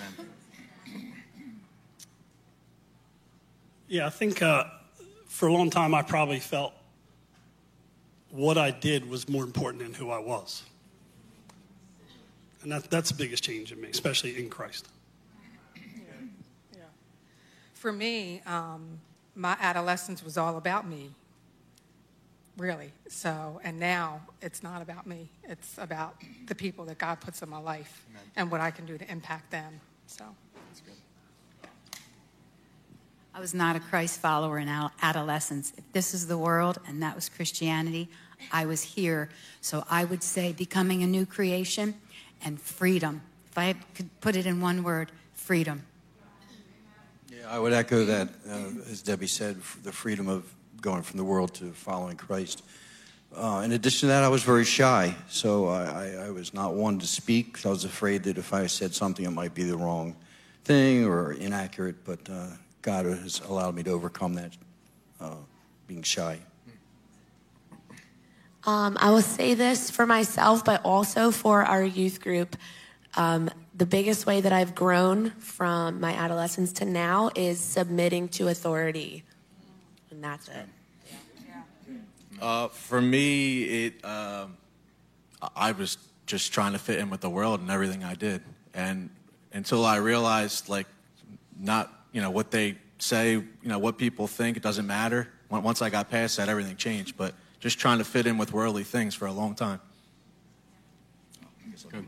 I 3.91 4.09
think 4.09 4.41
uh, 4.41 4.65
for 5.27 5.47
a 5.47 5.53
long 5.53 5.69
time 5.69 5.93
I 5.93 6.01
probably 6.01 6.39
felt 6.39 6.73
what 8.31 8.57
I 8.57 8.71
did 8.71 9.09
was 9.09 9.29
more 9.29 9.43
important 9.43 9.83
than 9.83 9.93
who 9.93 10.09
I 10.09 10.19
was. 10.19 10.63
And 12.63 12.71
that, 12.71 12.89
that's 12.89 13.09
the 13.09 13.15
biggest 13.15 13.43
change 13.43 13.71
in 13.71 13.79
me, 13.79 13.89
especially 13.89 14.37
in 14.37 14.49
Christ. 14.49 14.87
For 17.73 17.93
me, 17.93 18.41
um, 18.47 18.99
my 19.35 19.55
adolescence 19.59 20.23
was 20.23 20.37
all 20.37 20.57
about 20.57 20.87
me, 20.87 21.11
really. 22.57 22.91
So, 23.07 23.61
and 23.63 23.79
now 23.79 24.21
it's 24.41 24.63
not 24.63 24.81
about 24.81 25.05
me. 25.05 25.29
It's 25.43 25.77
about 25.77 26.15
the 26.47 26.55
people 26.55 26.85
that 26.85 26.97
God 26.97 27.21
puts 27.21 27.43
in 27.43 27.49
my 27.49 27.59
life 27.59 28.03
and 28.35 28.49
what 28.49 28.59
I 28.59 28.71
can 28.71 28.87
do 28.87 28.97
to 28.97 29.11
impact 29.11 29.51
them. 29.51 29.79
So, 30.07 30.23
I 33.35 33.41
was 33.41 33.53
not 33.53 33.75
a 33.75 33.81
Christ 33.81 34.21
follower 34.21 34.59
in 34.59 34.69
adolescence. 35.01 35.73
If 35.75 35.91
this 35.91 36.13
is 36.13 36.25
the 36.25 36.37
world 36.37 36.79
and 36.87 37.03
that 37.03 37.15
was 37.15 37.27
Christianity, 37.27 38.07
I 38.49 38.65
was 38.65 38.81
here. 38.81 39.27
So 39.59 39.83
I 39.89 40.05
would 40.05 40.23
say 40.23 40.53
becoming 40.53 41.03
a 41.03 41.07
new 41.07 41.25
creation 41.25 41.95
and 42.45 42.61
freedom. 42.61 43.21
If 43.51 43.57
I 43.57 43.73
could 43.93 44.09
put 44.21 44.37
it 44.37 44.45
in 44.45 44.61
one 44.61 44.83
word, 44.83 45.11
freedom. 45.33 45.83
Yeah, 47.29 47.49
I 47.49 47.59
would 47.59 47.73
echo 47.73 48.05
that, 48.05 48.29
uh, 48.49 48.89
as 48.89 49.01
Debbie 49.01 49.27
said, 49.27 49.57
the 49.83 49.91
freedom 49.91 50.29
of 50.29 50.49
going 50.79 51.01
from 51.01 51.17
the 51.17 51.25
world 51.25 51.53
to 51.55 51.73
following 51.73 52.15
Christ. 52.15 52.63
Uh, 53.35 53.63
in 53.65 53.73
addition 53.73 54.07
to 54.07 54.07
that, 54.07 54.23
I 54.23 54.29
was 54.29 54.43
very 54.43 54.63
shy, 54.63 55.13
so 55.27 55.67
I, 55.67 55.83
I, 55.83 56.11
I 56.27 56.29
was 56.29 56.53
not 56.53 56.73
one 56.73 56.99
to 56.99 57.07
speak. 57.07 57.65
I 57.65 57.69
was 57.69 57.83
afraid 57.83 58.23
that 58.23 58.37
if 58.37 58.53
I 58.53 58.67
said 58.67 58.95
something, 58.95 59.25
it 59.25 59.31
might 59.31 59.53
be 59.53 59.63
the 59.63 59.75
wrong 59.75 60.15
thing 60.63 61.03
or 61.03 61.33
inaccurate, 61.33 62.05
but 62.05 62.19
uh, 62.29 62.47
God 62.85 63.07
has 63.07 63.41
allowed 63.49 63.73
me 63.73 63.81
to 63.81 63.89
overcome 63.89 64.35
that, 64.35 64.55
uh, 65.19 65.37
being 65.87 66.03
shy. 66.03 66.37
Um, 68.63 68.95
I 69.01 69.09
will 69.09 69.23
say 69.23 69.55
this 69.55 69.89
for 69.89 70.05
myself, 70.05 70.63
but 70.63 70.85
also 70.85 71.31
for 71.31 71.63
our 71.63 71.83
youth 71.83 72.21
group. 72.21 72.55
Um, 73.15 73.49
the 73.73 73.87
biggest 73.87 74.27
way 74.27 74.39
that 74.39 74.53
I've 74.53 74.75
grown 74.75 75.31
from 75.31 75.99
my 75.99 76.13
adolescence 76.13 76.71
to 76.73 76.85
now 76.85 77.31
is 77.35 77.59
submitting 77.59 78.27
to 78.29 78.49
authority. 78.49 79.23
And 80.11 80.23
that's 80.23 80.47
it. 80.47 80.67
Uh, 82.39 82.67
for 82.67 83.01
me, 83.01 83.63
it 83.63 84.05
um 84.05 84.57
I 85.55 85.71
was 85.71 85.97
just 86.27 86.53
trying 86.53 86.73
to 86.73 86.79
fit 86.79 86.99
in 86.99 87.09
with 87.09 87.21
the 87.21 87.31
world 87.31 87.61
and 87.61 87.71
everything 87.71 88.03
I 88.03 88.13
did, 88.13 88.43
and 88.75 89.09
until 89.53 89.83
I 89.85 89.95
realized 89.95 90.69
like 90.69 90.85
not 91.59 91.94
you 92.15 92.21
know 92.21 92.31
what 92.31 92.49
they 92.49 92.77
say, 92.97 93.33
you 93.33 93.45
know 93.65 93.77
what 93.77 93.97
people 93.97 94.25
think, 94.25 94.55
it 94.55 94.63
doesn't 94.63 94.87
matter. 94.87 95.27
Once 95.49 95.81
I 95.81 95.89
got 95.89 96.09
past 96.09 96.37
that, 96.37 96.47
everything 96.47 96.77
changed. 96.77 97.17
But 97.17 97.35
just 97.59 97.77
trying 97.77 97.97
to 97.97 98.05
fit 98.05 98.25
in 98.25 98.37
with 98.37 98.53
worldly 98.53 98.85
things 98.85 99.13
for 99.13 99.25
a 99.25 99.33
long 99.33 99.53
time. 99.53 99.81
Good. 101.91 102.05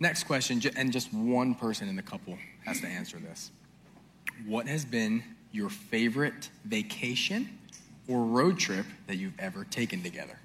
Next 0.00 0.24
question, 0.24 0.62
and 0.76 0.90
just 0.90 1.12
one 1.12 1.54
person 1.54 1.90
in 1.90 1.94
the 1.94 2.02
couple 2.02 2.38
has 2.64 2.80
to 2.80 2.86
answer 2.86 3.18
this. 3.18 3.50
What 4.46 4.66
has 4.66 4.86
been 4.86 5.22
your 5.52 5.68
favorite 5.68 6.48
vacation 6.64 7.50
or 8.08 8.24
road 8.24 8.58
trip 8.58 8.86
that 9.08 9.16
you've 9.16 9.38
ever 9.38 9.64
taken 9.64 10.02
together? 10.02 10.38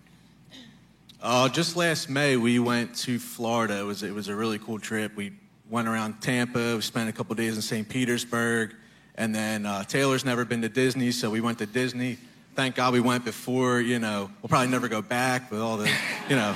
Uh, 1.22 1.48
just 1.48 1.78
last 1.78 2.10
May, 2.10 2.36
we 2.36 2.60
went 2.60 2.96
to 2.98 3.18
Florida. 3.18 3.80
It 3.80 3.84
was 3.84 4.04
it 4.04 4.14
was 4.14 4.28
a 4.28 4.36
really 4.36 4.60
cool 4.60 4.78
trip. 4.78 5.16
We 5.16 5.32
went 5.70 5.88
around 5.88 6.22
Tampa. 6.22 6.76
We 6.76 6.82
spent 6.82 7.10
a 7.10 7.14
couple 7.14 7.36
days 7.36 7.56
in 7.56 7.62
St. 7.62 7.88
Petersburg, 7.88 8.76
and 9.16 9.34
then 9.34 9.66
uh, 9.66 9.84
Taylor's 9.84 10.26
never 10.26 10.46
been 10.46 10.62
to 10.62 10.70
Disney, 10.70 11.12
so 11.12 11.30
we 11.30 11.42
went 11.42 11.60
to 11.60 11.66
Disney. 11.66 12.18
Thank 12.56 12.76
God 12.76 12.94
we 12.94 13.00
went 13.00 13.26
before. 13.26 13.82
You 13.82 14.00
know, 14.00 14.30
we'll 14.42 14.50
probably 14.50 14.70
never 14.70 14.88
go 14.88 15.02
back 15.02 15.52
with 15.52 15.60
all 15.60 15.78
the, 15.78 15.92
you 16.30 16.36
know, 16.36 16.56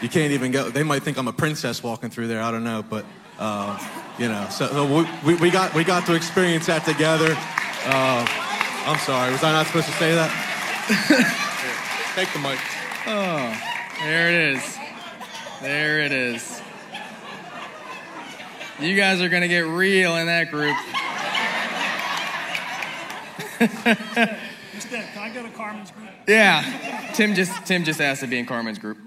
you 0.00 0.08
can't 0.08 0.32
even 0.32 0.52
go. 0.52 0.70
They 0.70 0.82
might 0.82 1.02
think 1.02 1.16
I'm 1.18 1.28
a 1.28 1.32
princess 1.32 1.82
walking 1.82 2.10
through 2.10 2.28
there. 2.28 2.42
I 2.42 2.50
don't 2.50 2.64
know, 2.64 2.82
but 2.82 3.04
uh, 3.38 3.78
you 4.18 4.28
know, 4.28 4.46
so, 4.50 4.68
so 4.68 5.06
we, 5.24 5.34
we 5.36 5.50
got 5.50 5.74
we 5.74 5.84
got 5.84 6.06
to 6.06 6.14
experience 6.14 6.66
that 6.66 6.84
together. 6.84 7.34
Uh, 7.84 8.26
I'm 8.86 8.98
sorry, 8.98 9.32
was 9.32 9.42
I 9.42 9.52
not 9.52 9.66
supposed 9.66 9.86
to 9.86 9.92
say 9.94 10.14
that? 10.14 10.30
Take 12.14 12.32
the 12.32 12.38
mic. 12.38 12.58
Oh. 13.06 13.70
There 14.02 14.28
it 14.28 14.56
is. 14.56 14.78
There 15.60 16.00
it 16.00 16.10
is. 16.10 16.59
You 18.80 18.96
guys 18.96 19.20
are 19.20 19.28
going 19.28 19.42
to 19.42 19.48
get 19.48 19.60
real 19.60 20.16
in 20.16 20.26
that 20.26 20.50
group. 20.50 20.76
Instead, 24.74 25.12
can 25.12 25.22
I 25.22 25.30
go 25.34 25.42
to 25.42 25.50
Carmen's 25.50 25.90
group? 25.90 26.08
Yeah. 26.26 27.12
Tim 27.14 27.34
just 27.34 27.66
Tim 27.66 27.84
just 27.84 28.00
asked 28.00 28.22
to 28.22 28.26
be 28.26 28.38
in 28.38 28.46
Carmen's 28.46 28.78
group. 28.78 28.98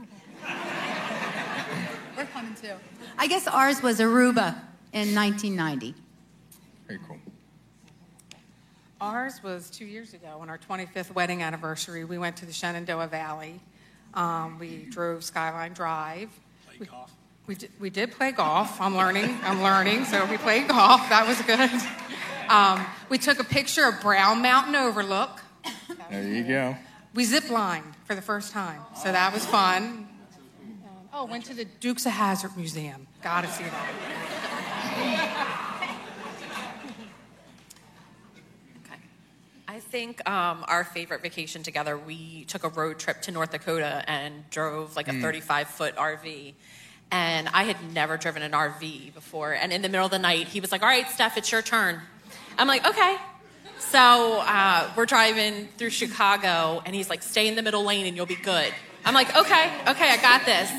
We're 2.15 2.26
coming 2.26 2.53
too. 2.55 2.74
I 3.17 3.28
guess 3.28 3.47
ours 3.47 3.82
was 3.82 3.99
Aruba 3.99 4.55
in 4.91 5.15
1990. 5.15 5.95
Very 6.88 6.99
cool. 7.07 7.17
Ours 9.01 9.41
was 9.43 9.69
two 9.69 9.86
years 9.86 10.13
ago 10.13 10.38
on 10.39 10.49
our 10.49 10.57
25th 10.57 11.13
wedding 11.13 11.41
anniversary. 11.41 12.05
We 12.05 12.17
went 12.17 12.38
to 12.38 12.45
the 12.45 12.53
Shenandoah 12.53 13.07
Valley 13.07 13.59
um, 14.13 14.59
we 14.59 14.86
drove 14.89 15.24
Skyline 15.24 15.74
Drive. 15.74 16.30
We, 17.45 17.53
we, 17.53 17.55
did, 17.55 17.71
we 17.79 17.89
did 17.89 18.11
play 18.11 18.31
golf. 18.31 18.79
I'm 18.79 18.95
learning. 18.95 19.37
I'm 19.43 19.61
learning. 19.61 20.05
So 20.05 20.25
we 20.25 20.37
played 20.37 20.67
golf. 20.67 21.09
That 21.09 21.27
was 21.27 21.41
good. 21.41 21.69
Um, 22.49 22.85
we 23.09 23.17
took 23.17 23.39
a 23.39 23.43
picture 23.43 23.85
of 23.85 24.01
Brown 24.01 24.41
Mountain 24.41 24.75
Overlook. 24.75 25.41
There 26.09 26.23
you 26.23 26.43
go. 26.43 26.75
We 27.13 27.25
zip 27.25 27.49
lined 27.49 27.93
for 28.05 28.15
the 28.15 28.21
first 28.21 28.51
time. 28.51 28.81
So 29.01 29.11
that 29.11 29.33
was 29.33 29.45
fun. 29.45 30.07
Oh, 31.13 31.25
went 31.25 31.45
to 31.45 31.53
the 31.53 31.65
Dukes 31.65 32.05
of 32.05 32.11
Hazzard 32.11 32.57
Museum. 32.57 33.07
Gotta 33.21 33.47
see 33.47 33.63
that. 33.63 33.89
Okay. 38.83 38.97
I 39.67 39.79
think 39.79 40.27
um, 40.27 40.65
our 40.67 40.83
favorite 40.83 41.21
vacation 41.21 41.61
together, 41.61 41.97
we 41.97 42.45
took 42.45 42.63
a 42.63 42.69
road 42.69 42.99
trip 42.99 43.21
to 43.23 43.31
North 43.31 43.51
Dakota 43.51 44.03
and 44.07 44.49
drove 44.49 44.95
like 44.95 45.07
a 45.07 45.13
35 45.13 45.67
foot 45.67 45.95
RV. 45.95 46.53
And 47.14 47.47
I 47.53 47.66
had 47.66 47.93
never 47.93 48.18
driven 48.18 48.41
an 48.41 48.53
RV 48.53 49.14
before. 49.14 49.53
And 49.53 49.72
in 49.72 49.84
the 49.84 49.88
middle 49.88 50.05
of 50.07 50.11
the 50.11 50.18
night, 50.18 50.47
he 50.47 50.59
was 50.59 50.72
like, 50.72 50.82
All 50.82 50.88
right, 50.88 51.07
Steph, 51.07 51.38
it's 51.38 51.51
your 51.51 51.61
turn. 51.61 52.01
I'm 52.57 52.68
like, 52.68 52.88
Okay. 52.88 53.18
So 53.78 54.39
uh, 54.41 54.89
we're 54.97 55.05
driving 55.05 55.68
through 55.78 55.91
Chicago, 55.91 56.82
and 56.84 56.95
he's 56.95 57.11
like, 57.11 57.22
Stay 57.22 57.47
in 57.47 57.53
the 57.53 57.61
middle 57.61 57.84
lane 57.84 58.07
and 58.07 58.18
you'll 58.18 58.26
be 58.26 58.36
good. 58.36 58.74
I'm 59.05 59.14
like, 59.14 59.30
Okay, 59.38 59.72
okay, 59.88 60.09
I 60.09 60.18
got 60.24 60.43
this. 60.47 60.72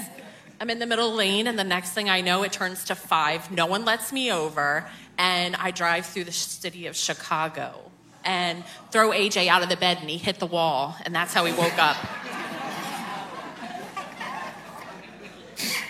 I'm 0.61 0.71
in 0.71 0.81
the 0.81 0.87
middle 0.87 1.15
lane, 1.15 1.47
and 1.47 1.57
the 1.57 1.63
next 1.63 1.91
thing 1.91 2.11
I 2.11 2.21
know, 2.21 2.43
it 2.43 2.51
turns 2.51 2.83
to 2.87 2.97
five. 2.97 3.53
No 3.53 3.67
one 3.67 3.85
lets 3.85 4.13
me 4.13 4.33
over, 4.33 4.85
and 5.17 5.55
I 5.55 5.71
drive 5.71 6.05
through 6.05 6.25
the 6.25 6.33
city 6.33 6.89
of 6.89 6.97
Chicago 6.97 7.79
and 8.25 8.65
throw 8.91 9.11
AJ 9.11 9.47
out 9.47 9.63
of 9.63 9.69
the 9.69 9.77
bed 9.77 9.99
and 10.01 10.11
he 10.11 10.19
hit 10.19 10.41
the 10.41 10.47
wall, 10.47 10.97
and 11.05 11.15
that's 11.15 11.33
how 11.33 11.45
he 11.45 11.53
woke 11.53 11.79
up. 11.79 11.97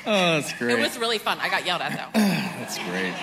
Oh, 0.07 0.35
that's 0.35 0.53
great. 0.53 0.79
It 0.79 0.83
was 0.83 0.99
really 0.99 1.17
fun. 1.17 1.39
I 1.41 1.49
got 1.49 1.65
yelled 1.65 1.81
at 1.81 1.93
though. 1.93 2.11
that's 2.21 2.77
great. 2.79 3.15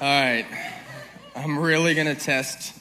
All 0.00 0.08
right. 0.08 0.46
I'm 1.36 1.56
really 1.56 1.94
going 1.94 2.08
to 2.08 2.20
test 2.20 2.76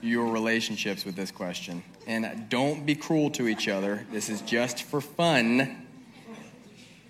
your 0.00 0.32
relationships 0.32 1.04
with 1.04 1.14
this 1.14 1.30
question. 1.30 1.82
And 2.06 2.48
don't 2.48 2.86
be 2.86 2.94
cruel 2.94 3.28
to 3.32 3.48
each 3.48 3.68
other. 3.68 4.06
This 4.10 4.30
is 4.30 4.40
just 4.40 4.82
for 4.84 5.02
fun. 5.02 5.86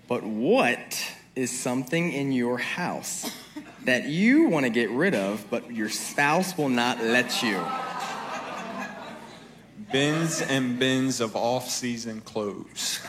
But 0.09 0.23
what 0.23 1.01
is 1.35 1.57
something 1.57 2.11
in 2.11 2.33
your 2.33 2.57
house 2.57 3.31
that 3.85 4.05
you 4.05 4.47
want 4.47 4.65
to 4.65 4.69
get 4.69 4.89
rid 4.89 5.15
of, 5.15 5.45
but 5.49 5.71
your 5.71 5.89
spouse 5.89 6.57
will 6.57 6.69
not 6.69 7.01
let 7.01 7.41
you. 7.41 7.63
Bins 9.91 10.41
and 10.41 10.77
bins 10.77 11.19
of 11.19 11.35
off 11.35 11.67
season 11.69 12.21
clothes 12.21 12.99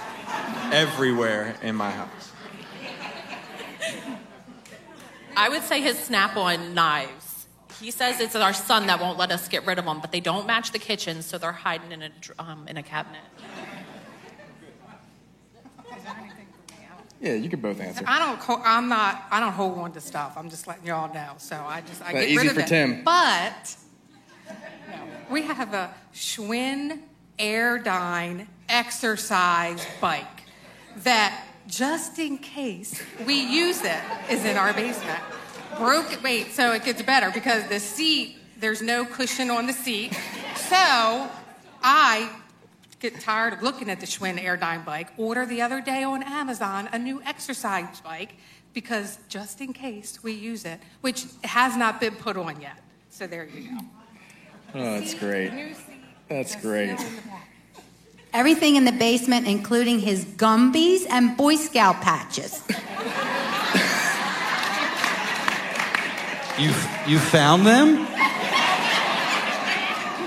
everywhere 0.73 1.57
in 1.63 1.75
my 1.75 1.91
house. 1.91 2.33
I 5.37 5.49
would 5.49 5.63
say 5.63 5.81
his 5.81 5.99
snap 5.99 6.37
on 6.37 6.75
knives. 6.75 7.47
He 7.81 7.91
says 7.91 8.21
it's 8.21 8.37
our 8.37 8.53
son 8.53 8.87
that 8.89 9.01
won't 9.01 9.19
let 9.19 9.31
us 9.31 9.49
get 9.49 9.67
rid 9.67 9.79
of 9.79 9.85
them, 9.85 10.01
but 10.01 10.13
they 10.13 10.21
don't 10.21 10.47
match 10.47 10.73
the 10.73 10.79
kitchen, 10.79 11.23
so 11.23 11.39
they're 11.39 11.53
hiding 11.53 11.93
in 11.93 12.03
a, 12.03 12.11
um, 12.39 12.67
in 12.69 12.77
a 12.77 12.83
cabinet. 12.83 13.21
Yeah, 17.21 17.35
you 17.35 17.51
can 17.51 17.61
both 17.61 17.79
answer. 17.81 18.03
I 18.07 18.19
don't. 18.19 18.61
I'm 18.65 18.89
not. 18.89 19.27
I 19.31 19.41
don't 19.41 19.53
hold 19.53 19.77
on 19.79 19.93
to 19.93 20.01
stuff. 20.01 20.35
I'm 20.37 20.49
just 20.49 20.67
letting 20.67 20.87
y'all 20.87 21.13
know. 21.13 21.35
So 21.37 21.55
I 21.57 21.83
just 21.83 22.01
I 22.03 22.13
But 22.13 22.21
get 22.21 22.29
easy 22.31 22.39
rid 22.39 22.47
of 22.47 22.55
for 22.55 22.61
it. 22.61 22.67
Tim. 22.67 23.05
But 23.05 23.77
we 25.31 25.43
have 25.43 25.75
a 25.75 25.95
Schwinn 26.15 27.01
Airdyne 27.39 28.47
exercise 28.69 29.87
bike 30.01 30.27
that, 30.99 31.47
just 31.67 32.19
in 32.19 32.39
case 32.39 33.01
we 33.27 33.35
use 33.35 33.83
it, 33.83 34.01
is 34.29 34.45
in 34.45 34.57
our 34.57 34.73
basement. 34.73 35.21
Broke. 35.79 36.21
Wait. 36.23 36.53
So 36.53 36.73
it 36.73 36.85
gets 36.85 37.03
better 37.03 37.31
because 37.31 37.67
the 37.69 37.81
seat. 37.81 38.37
There's 38.59 38.83
no 38.83 39.07
cushion 39.07 39.49
on 39.49 39.67
the 39.67 39.73
seat. 39.73 40.13
So 40.55 41.31
I 41.83 42.31
get 42.99 43.19
tired 43.21 43.55
of 43.55 43.63
looking 43.63 43.89
at 43.89 44.01
the 44.01 44.07
Schwinn 44.07 44.39
Airdyne 44.39 44.85
bike, 44.85 45.09
order 45.17 45.47
the 45.47 45.63
other 45.63 45.81
day 45.81 46.05
on 46.05 46.23
Amazon 46.23 46.89
a 46.93 46.99
new 46.99 47.23
exercise 47.23 48.01
bike 48.03 48.35
because 48.75 49.19
just 49.29 49.61
in 49.61 49.73
case 49.73 50.23
we 50.23 50.33
use 50.33 50.65
it, 50.65 50.79
which 51.01 51.25
has 51.43 51.77
not 51.77 52.01
been 52.01 52.15
put 52.15 52.37
on 52.37 52.61
yet. 52.61 52.77
So 53.09 53.27
there 53.27 53.47
you 53.47 53.71
go. 53.71 53.79
Oh, 54.75 54.99
that's 54.99 55.15
great. 55.15 55.75
That's 56.29 56.57
great. 56.57 56.99
Everything 58.33 58.77
in 58.77 58.85
the 58.85 58.93
basement, 58.93 59.49
including 59.49 59.99
his 59.99 60.25
Gumbies 60.25 61.05
and 61.11 61.37
Boy 61.37 61.57
Scout 61.57 62.01
patches. 62.01 62.63
You, 66.61 66.73
you 67.07 67.19
found 67.19 67.67
them? 67.67 68.07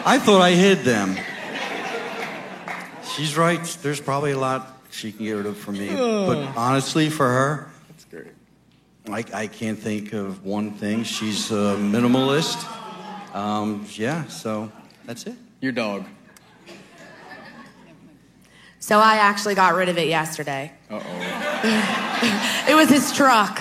I 0.05 0.19
thought 0.19 0.41
I 0.41 0.51
hid 0.51 0.79
them. 0.79 1.15
She's 3.15 3.37
right. 3.37 3.63
There's 3.83 4.01
probably 4.01 4.31
a 4.31 4.39
lot 4.39 4.81
she 4.89 5.11
can 5.11 5.25
get 5.25 5.33
rid 5.33 5.45
of 5.45 5.57
for 5.57 5.71
me. 5.71 5.89
But 5.89 5.97
oh. 5.99 6.53
honestly, 6.57 7.11
for 7.11 7.27
her, 7.27 7.71
That's 7.87 8.05
great. 8.05 8.33
I, 9.09 9.23
I 9.43 9.47
can't 9.47 9.77
think 9.77 10.13
of 10.13 10.43
one 10.43 10.71
thing. 10.71 11.03
She's 11.03 11.51
a 11.51 11.77
minimalist. 11.77 12.67
Um, 13.33 13.85
yeah, 13.95 14.27
so 14.27 14.71
that's 15.05 15.25
it. 15.25 15.35
Your 15.59 15.71
dog. 15.71 16.05
So 18.79 18.99
I 18.99 19.15
actually 19.15 19.55
got 19.55 19.75
rid 19.75 19.89
of 19.89 19.97
it 19.97 20.07
yesterday. 20.07 20.71
Uh 20.89 21.01
oh. 21.03 22.09
It 22.69 22.75
was 22.75 22.89
his 22.89 23.11
truck. 23.11 23.59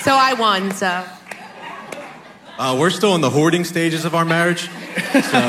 so 0.00 0.14
I 0.14 0.34
won, 0.38 0.70
so. 0.72 1.04
Uh, 2.58 2.76
we're 2.78 2.90
still 2.90 3.14
in 3.14 3.20
the 3.20 3.30
hoarding 3.30 3.64
stages 3.64 4.04
of 4.04 4.14
our 4.14 4.24
marriage. 4.24 4.68
So 5.12 5.40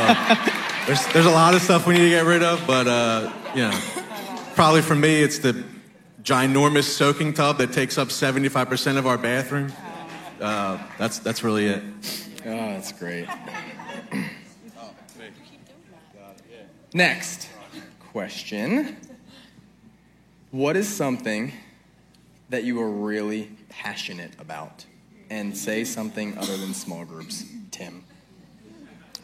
there's, 0.87 1.05
there's 1.13 1.25
a 1.25 1.31
lot 1.31 1.53
of 1.53 1.61
stuff 1.61 1.85
we 1.87 1.93
need 1.93 2.03
to 2.03 2.09
get 2.09 2.25
rid 2.25 2.41
of, 2.43 2.65
but, 2.65 2.87
uh, 2.87 3.31
you 3.53 3.61
know, 3.61 3.79
probably 4.55 4.81
for 4.81 4.95
me, 4.95 5.21
it's 5.21 5.39
the 5.39 5.63
ginormous 6.23 6.83
soaking 6.83 7.33
tub 7.33 7.57
that 7.57 7.73
takes 7.73 7.97
up 7.97 8.09
75% 8.09 8.97
of 8.97 9.07
our 9.07 9.17
bathroom. 9.17 9.71
Uh, 10.41 10.79
that's, 10.97 11.19
that's 11.19 11.43
really 11.43 11.67
it. 11.67 11.83
Oh, 12.45 12.49
that's 12.49 12.91
great. 12.91 13.27
Next 16.93 17.47
question. 17.99 18.97
What 20.49 20.75
is 20.75 20.89
something 20.89 21.53
that 22.49 22.63
you 22.63 22.81
are 22.81 22.89
really 22.89 23.51
passionate 23.69 24.31
about? 24.39 24.85
And 25.29 25.55
say 25.55 25.85
something 25.85 26.37
other 26.37 26.57
than 26.57 26.73
small 26.73 27.05
groups. 27.05 27.45
Tim. 27.69 28.03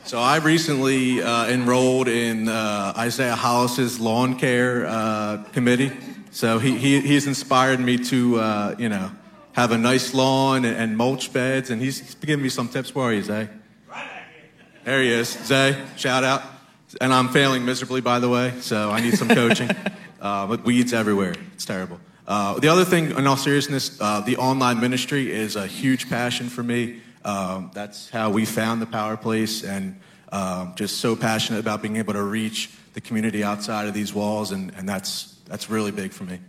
So 0.05 0.19
I 0.19 0.37
recently 0.37 1.21
uh, 1.21 1.47
enrolled 1.47 2.07
in 2.07 2.47
uh, 2.47 2.93
Isaiah 2.95 3.35
Hollis's 3.35 3.99
lawn 3.99 4.39
care 4.39 4.85
uh, 4.85 5.43
committee. 5.51 5.91
So 6.31 6.59
he, 6.59 6.77
he, 6.77 7.01
he's 7.01 7.27
inspired 7.27 7.81
me 7.81 7.97
to, 8.05 8.39
uh, 8.39 8.75
you 8.77 8.87
know, 8.87 9.11
have 9.57 9.71
a 9.71 9.77
nice 9.77 10.13
lawn 10.13 10.65
and, 10.65 10.77
and 10.77 10.95
mulch 10.95 11.33
beds. 11.33 11.71
And 11.71 11.81
he's, 11.81 11.99
he's 11.99 12.13
giving 12.13 12.43
me 12.43 12.49
some 12.49 12.69
tips. 12.69 12.93
Where 12.93 13.07
are 13.07 13.13
you, 13.13 13.23
Zay? 13.23 13.49
There 14.85 15.01
he 15.01 15.09
is. 15.09 15.29
Zay, 15.29 15.83
shout 15.97 16.23
out. 16.23 16.43
And 17.01 17.11
I'm 17.11 17.29
failing 17.29 17.65
miserably, 17.65 17.99
by 17.99 18.19
the 18.19 18.29
way, 18.29 18.53
so 18.61 18.91
I 18.91 19.01
need 19.01 19.15
some 19.15 19.27
coaching. 19.27 19.69
uh, 20.21 20.45
but 20.45 20.63
weeds 20.63 20.93
everywhere. 20.93 21.33
It's 21.55 21.65
terrible. 21.65 21.99
Uh, 22.27 22.59
the 22.59 22.67
other 22.67 22.85
thing, 22.85 23.11
in 23.11 23.25
all 23.25 23.35
seriousness, 23.35 23.99
uh, 23.99 24.21
the 24.21 24.37
online 24.37 24.79
ministry 24.79 25.31
is 25.31 25.55
a 25.55 25.65
huge 25.65 26.07
passion 26.07 26.49
for 26.49 26.61
me. 26.61 27.01
Um, 27.25 27.71
that's 27.73 28.09
how 28.09 28.29
we 28.29 28.45
found 28.45 28.81
the 28.81 28.85
Power 28.85 29.17
Place, 29.17 29.63
and 29.63 29.99
um, 30.31 30.73
just 30.75 30.99
so 30.99 31.15
passionate 31.15 31.59
about 31.59 31.81
being 31.81 31.97
able 31.97 32.13
to 32.13 32.23
reach 32.23 32.69
the 32.93 33.01
community 33.01 33.43
outside 33.43 33.87
of 33.87 33.93
these 33.93 34.13
walls, 34.13 34.51
and, 34.51 34.71
and 34.75 34.87
that's, 34.87 35.35
that's 35.45 35.69
really 35.69 35.91
big 35.91 36.11
for 36.11 36.25
me. 36.25 36.39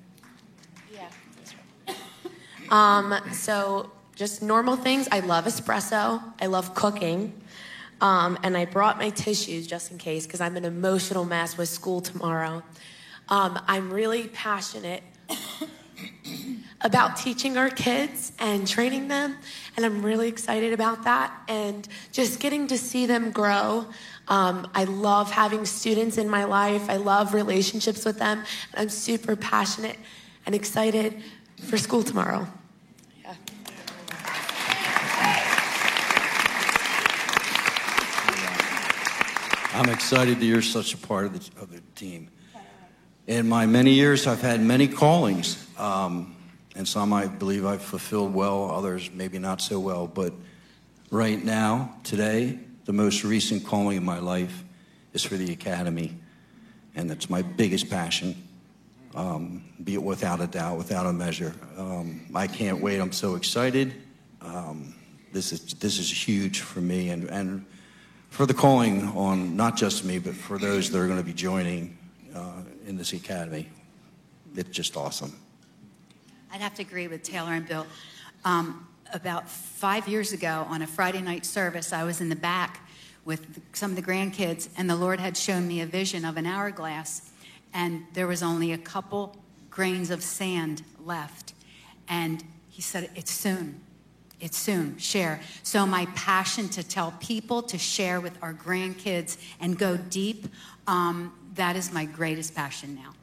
Um, 2.70 3.14
so 3.32 3.90
just 4.14 4.42
normal 4.42 4.76
things. 4.76 5.08
I 5.10 5.20
love 5.20 5.44
espresso. 5.44 6.22
I 6.40 6.46
love 6.46 6.74
cooking. 6.74 7.40
Um, 8.00 8.38
and 8.42 8.56
I 8.56 8.64
brought 8.64 8.98
my 8.98 9.10
tissues 9.10 9.66
just 9.66 9.90
in 9.90 9.98
case 9.98 10.26
because 10.26 10.40
I'm 10.40 10.56
an 10.56 10.64
emotional 10.64 11.24
mess 11.24 11.56
with 11.56 11.68
school 11.68 12.00
tomorrow. 12.00 12.62
Um, 13.28 13.58
I'm 13.66 13.92
really 13.92 14.28
passionate 14.28 15.02
about 16.80 17.16
teaching 17.16 17.58
our 17.58 17.70
kids 17.70 18.32
and 18.38 18.66
training 18.66 19.08
them, 19.08 19.36
and 19.76 19.84
I'm 19.84 20.04
really 20.04 20.28
excited 20.28 20.72
about 20.72 21.04
that 21.04 21.32
and 21.48 21.86
just 22.12 22.40
getting 22.40 22.68
to 22.68 22.78
see 22.78 23.06
them 23.06 23.30
grow. 23.32 23.86
Um, 24.28 24.68
I 24.74 24.84
love 24.84 25.30
having 25.30 25.64
students 25.64 26.18
in 26.18 26.28
my 26.28 26.44
life, 26.44 26.88
I 26.88 26.96
love 26.96 27.34
relationships 27.34 28.04
with 28.04 28.18
them. 28.18 28.44
I'm 28.74 28.88
super 28.88 29.34
passionate 29.36 29.98
and 30.46 30.54
excited 30.54 31.20
for 31.64 31.78
school 31.78 32.02
tomorrow. 32.02 32.46
I'm 39.74 39.90
excited 39.90 40.40
that 40.40 40.44
you're 40.46 40.62
such 40.62 40.94
a 40.94 40.96
part 40.96 41.26
of 41.26 41.32
the, 41.34 41.62
of 41.62 41.70
the 41.70 41.82
team. 41.94 42.30
In 43.26 43.46
my 43.46 43.66
many 43.66 43.92
years, 43.92 44.26
I've 44.26 44.40
had 44.40 44.62
many 44.62 44.88
callings, 44.88 45.68
um, 45.76 46.34
and 46.74 46.88
some 46.88 47.12
I 47.12 47.26
believe 47.26 47.66
I've 47.66 47.82
fulfilled 47.82 48.32
well, 48.32 48.70
others 48.70 49.10
maybe 49.12 49.38
not 49.38 49.60
so 49.60 49.78
well. 49.78 50.06
But 50.06 50.32
right 51.10 51.42
now, 51.44 51.94
today, 52.02 52.58
the 52.86 52.94
most 52.94 53.24
recent 53.24 53.66
calling 53.66 53.98
in 53.98 54.04
my 54.04 54.18
life 54.18 54.64
is 55.12 55.22
for 55.22 55.36
the 55.36 55.52
academy, 55.52 56.16
and 56.94 57.10
that's 57.10 57.28
my 57.28 57.42
biggest 57.42 57.90
passion. 57.90 58.42
Um, 59.14 59.64
be 59.84 59.94
it 59.94 60.02
without 60.02 60.40
a 60.40 60.46
doubt, 60.46 60.78
without 60.78 61.04
a 61.04 61.12
measure. 61.12 61.54
Um, 61.76 62.22
I 62.34 62.46
can't 62.46 62.80
wait. 62.80 63.00
I'm 63.00 63.12
so 63.12 63.34
excited. 63.34 63.92
Um, 64.40 64.94
this 65.32 65.52
is 65.52 65.74
this 65.74 65.98
is 65.98 66.10
huge 66.10 66.60
for 66.60 66.80
me, 66.80 67.10
and 67.10 67.28
and 67.28 67.66
for 68.30 68.46
the 68.46 68.54
calling 68.54 69.08
on 69.08 69.56
not 69.56 69.76
just 69.76 70.04
me, 70.04 70.18
but 70.18 70.34
for 70.34 70.58
those 70.58 70.90
that 70.90 70.98
are 70.98 71.06
going 71.06 71.18
to 71.18 71.24
be 71.24 71.32
joining 71.32 71.96
uh, 72.34 72.62
in 72.86 72.96
this 72.96 73.12
academy. 73.12 73.68
It's 74.54 74.70
just 74.70 74.96
awesome. 74.96 75.36
I'd 76.52 76.60
have 76.60 76.74
to 76.74 76.82
agree 76.82 77.08
with 77.08 77.22
Taylor 77.22 77.52
and 77.52 77.66
Bill. 77.66 77.86
Um, 78.44 78.86
about 79.12 79.48
five 79.48 80.08
years 80.08 80.32
ago, 80.32 80.66
on 80.68 80.82
a 80.82 80.86
Friday 80.86 81.20
night 81.20 81.46
service, 81.46 81.92
I 81.92 82.04
was 82.04 82.20
in 82.20 82.28
the 82.28 82.36
back 82.36 82.86
with 83.24 83.60
some 83.72 83.90
of 83.90 83.96
the 83.96 84.02
grandkids, 84.02 84.68
and 84.76 84.88
the 84.88 84.96
Lord 84.96 85.20
had 85.20 85.36
shown 85.36 85.68
me 85.68 85.80
a 85.80 85.86
vision 85.86 86.24
of 86.24 86.36
an 86.36 86.46
hourglass, 86.46 87.30
and 87.74 88.04
there 88.14 88.26
was 88.26 88.42
only 88.42 88.72
a 88.72 88.78
couple 88.78 89.36
grains 89.70 90.10
of 90.10 90.22
sand 90.22 90.82
left. 91.04 91.52
And 92.08 92.42
he 92.70 92.82
said, 92.82 93.10
It's 93.14 93.30
soon. 93.30 93.80
It's 94.40 94.56
soon. 94.56 94.98
Share. 94.98 95.40
So, 95.62 95.84
my 95.84 96.06
passion 96.14 96.68
to 96.70 96.82
tell 96.82 97.12
people, 97.18 97.62
to 97.62 97.78
share 97.78 98.20
with 98.20 98.38
our 98.40 98.54
grandkids, 98.54 99.36
and 99.60 99.76
go 99.76 99.96
deep, 99.96 100.46
um, 100.86 101.32
that 101.54 101.74
is 101.74 101.92
my 101.92 102.04
greatest 102.04 102.54
passion 102.54 102.94
now. 102.94 103.14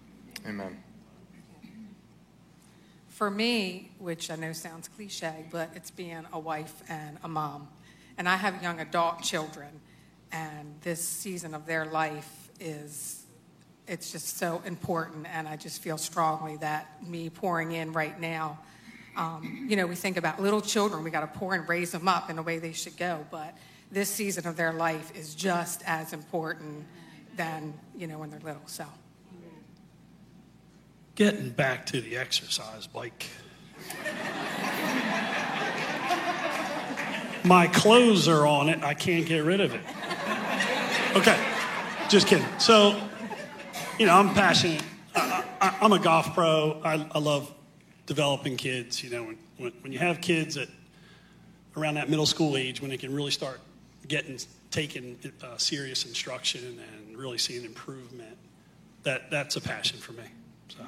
Amen. 0.48 0.78
For 3.08 3.32
me, 3.32 3.92
which 3.98 4.30
I 4.30 4.36
know 4.36 4.52
sounds 4.52 4.90
cliche, 4.90 5.46
but 5.50 5.70
it's 5.74 5.90
being 5.90 6.26
a 6.34 6.40
wife 6.40 6.84
and 6.90 7.18
a 7.24 7.30
mom. 7.30 7.70
And 8.18 8.28
I 8.28 8.36
have 8.36 8.62
young 8.62 8.82
adult 8.82 9.22
children, 9.22 9.70
and 10.34 10.76
this 10.82 11.02
season 11.02 11.54
of 11.54 11.66
their 11.66 11.86
life 11.86 12.50
is 12.60 13.26
it's 13.88 14.12
just 14.12 14.38
so 14.38 14.62
important 14.66 15.28
and 15.32 15.48
i 15.48 15.56
just 15.56 15.82
feel 15.82 15.98
strongly 15.98 16.58
that 16.58 16.88
me 17.08 17.30
pouring 17.30 17.72
in 17.72 17.92
right 17.94 18.20
now 18.20 18.58
um, 19.18 19.66
you 19.70 19.76
know 19.76 19.88
we 19.88 19.96
think 19.96 20.18
about 20.18 20.42
little 20.42 20.62
children 20.62 21.04
we 21.04 21.10
got 21.10 21.22
to 21.22 21.40
pour 21.40 21.54
and 21.54 21.68
raise 21.68 21.92
them 21.92 22.08
up 22.08 22.30
in 22.30 22.36
the 22.36 22.44
way 22.44 22.60
they 22.60 22.74
should 22.74 22.98
go 22.98 23.26
but 23.32 23.56
this 23.92 24.10
season 24.10 24.48
of 24.48 24.58
their 24.58 24.74
life 24.74 25.16
is 25.16 25.36
just 25.36 25.84
as 25.86 26.14
important 26.14 26.86
than 27.36 27.74
you 27.98 28.08
know 28.08 28.18
when 28.18 28.30
they're 28.30 28.40
little 28.40 28.62
so 28.66 28.86
Getting 31.16 31.52
back 31.52 31.86
to 31.88 32.02
the 32.02 32.18
exercise, 32.18 32.88
Blake. 32.88 33.28
My 37.46 37.68
clothes 37.68 38.28
are 38.28 38.46
on 38.46 38.68
it. 38.68 38.84
I 38.84 38.94
can't 38.94 39.26
get 39.26 39.46
rid 39.46 39.62
of 39.62 39.74
it. 39.74 39.80
Okay, 41.16 41.42
just 42.10 42.28
kidding. 42.28 42.46
So, 42.60 43.00
you 43.98 44.08
know, 44.08 44.14
I'm 44.14 44.34
passionate. 44.34 44.84
I, 45.16 45.78
I'm 45.80 45.94
a 45.94 46.00
golf 46.00 46.34
pro. 46.34 46.82
I, 46.84 47.08
I 47.14 47.20
love 47.20 47.50
developing 48.06 48.58
kids. 48.58 49.04
You 49.04 49.10
know, 49.10 49.24
when, 49.58 49.72
when, 49.82 49.92
you 49.92 50.00
have 50.00 50.22
kids 50.22 50.58
at 50.58 50.68
around 51.76 51.96
that 51.96 52.10
middle 52.10 52.26
school 52.26 52.58
age, 52.58 52.82
when 52.82 52.90
they 52.90 52.98
can 52.98 53.14
really 53.14 53.32
start 53.32 53.60
getting 54.08 54.40
taking 54.72 55.18
uh, 55.42 55.58
serious 55.58 56.06
instruction 56.06 56.80
and 57.08 57.18
really 57.18 57.38
seeing 57.38 57.66
improvement, 57.66 58.38
that 59.04 59.32
that's 59.32 59.56
a 59.56 59.62
passion 59.62 60.00
for 60.00 60.14
me. 60.14 60.24
So. 60.70 60.80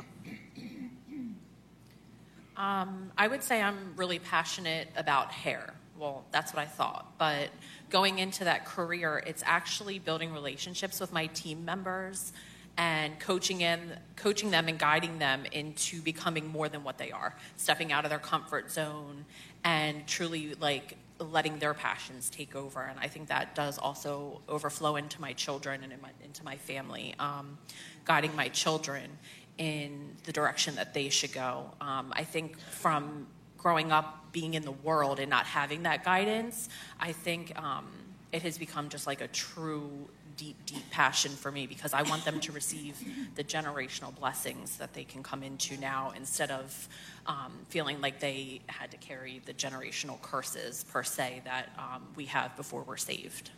Um, 2.58 3.12
I 3.18 3.28
would 3.28 3.44
say 3.44 3.62
I'm 3.62 3.94
really 3.96 4.18
passionate 4.18 4.90
about 4.96 5.32
hair. 5.32 5.76
Well, 5.98 6.26
that's 6.32 6.54
what 6.54 6.62
I 6.62 6.66
thought. 6.66 7.14
But 7.18 7.50
going 7.90 8.20
into 8.20 8.44
that 8.46 8.66
career, 8.66 9.24
it's 9.26 9.44
actually 9.46 10.00
building 10.00 10.34
relationships 10.34 11.00
with 11.00 11.14
my 11.14 11.28
team 11.28 11.66
members 11.66 12.34
and 12.78 13.20
coaching 13.20 13.62
in, 13.62 13.80
coaching 14.16 14.52
them 14.52 14.68
and 14.68 14.78
guiding 14.78 15.20
them 15.20 15.46
into 15.52 16.02
becoming 16.02 16.48
more 16.48 16.70
than 16.70 16.84
what 16.84 16.98
they 16.98 17.12
are, 17.12 17.36
stepping 17.56 17.92
out 17.92 18.04
of 18.04 18.10
their 18.10 18.20
comfort 18.20 18.72
zone 18.72 19.26
and 19.64 20.06
truly 20.08 20.54
like 20.60 20.96
letting 21.20 21.58
their 21.58 21.74
passions 21.74 22.30
take 22.30 22.56
over. 22.56 22.82
And 22.82 23.00
I 23.00 23.08
think 23.08 23.30
that 23.30 23.56
does 23.56 23.80
also 23.80 24.42
overflow 24.48 24.96
into 24.96 25.20
my 25.20 25.34
children 25.34 25.84
and 25.84 25.92
in 25.92 26.00
my, 26.02 26.12
into 26.24 26.44
my 26.44 26.56
family, 26.58 27.16
um, 27.20 27.58
guiding 28.06 28.36
my 28.36 28.50
children 28.50 29.10
in 29.58 30.16
the 30.26 30.32
direction 30.32 30.76
that 30.76 30.94
they 30.94 31.10
should 31.10 31.34
go. 31.34 31.72
Um, 31.82 32.14
I 32.16 32.24
think 32.24 32.60
from 32.60 33.26
growing 33.58 33.92
up 33.92 34.32
being 34.32 34.54
in 34.54 34.62
the 34.62 34.72
world 34.72 35.20
and 35.20 35.30
not 35.32 35.48
having 35.48 35.84
that 35.84 36.04
guidance, 36.04 36.70
I 37.00 37.12
think 37.12 37.60
um, 37.60 37.88
it 38.32 38.44
has 38.44 38.60
become 38.60 38.90
just 38.90 39.08
like 39.08 39.22
a 39.22 39.28
true 39.30 40.08
deep, 40.38 40.66
deep 40.66 40.90
passion 40.92 41.32
for 41.32 41.52
me 41.52 41.68
because 41.68 41.94
I 41.94 42.04
want 42.04 42.24
them 42.24 42.40
to 42.42 42.52
receive 42.52 42.96
the 43.36 43.44
generational 43.44 44.16
blessings 44.16 44.78
that 44.78 44.94
they 44.94 45.04
can 45.04 45.24
come 45.24 45.44
into 45.44 45.78
now 45.78 46.14
instead 46.16 46.52
of 46.52 46.88
um, 47.26 47.52
feeling 47.70 48.00
like 48.00 48.20
they 48.20 48.62
had 48.68 48.92
to 48.92 48.98
carry 48.98 49.42
the 49.46 49.54
generational 49.54 50.22
curses 50.22 50.86
per 50.86 51.04
se 51.04 51.42
that 51.44 51.70
um, 51.78 52.04
we 52.16 52.26
have 52.26 52.56
before 52.56 52.84
we're 52.84 52.98
saved. 52.98 53.52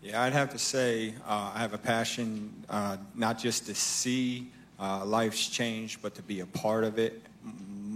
Yeah, 0.00 0.22
I'd 0.22 0.32
have 0.32 0.50
to 0.50 0.58
say 0.58 1.14
uh, 1.26 1.50
I 1.54 1.58
have 1.58 1.74
a 1.74 1.78
passion 1.78 2.64
uh, 2.68 2.98
not 3.16 3.36
just 3.36 3.66
to 3.66 3.74
see 3.74 4.52
uh, 4.78 5.04
life's 5.04 5.48
change, 5.48 6.00
but 6.00 6.14
to 6.14 6.22
be 6.22 6.38
a 6.38 6.46
part 6.46 6.84
of 6.84 7.00
it. 7.00 7.20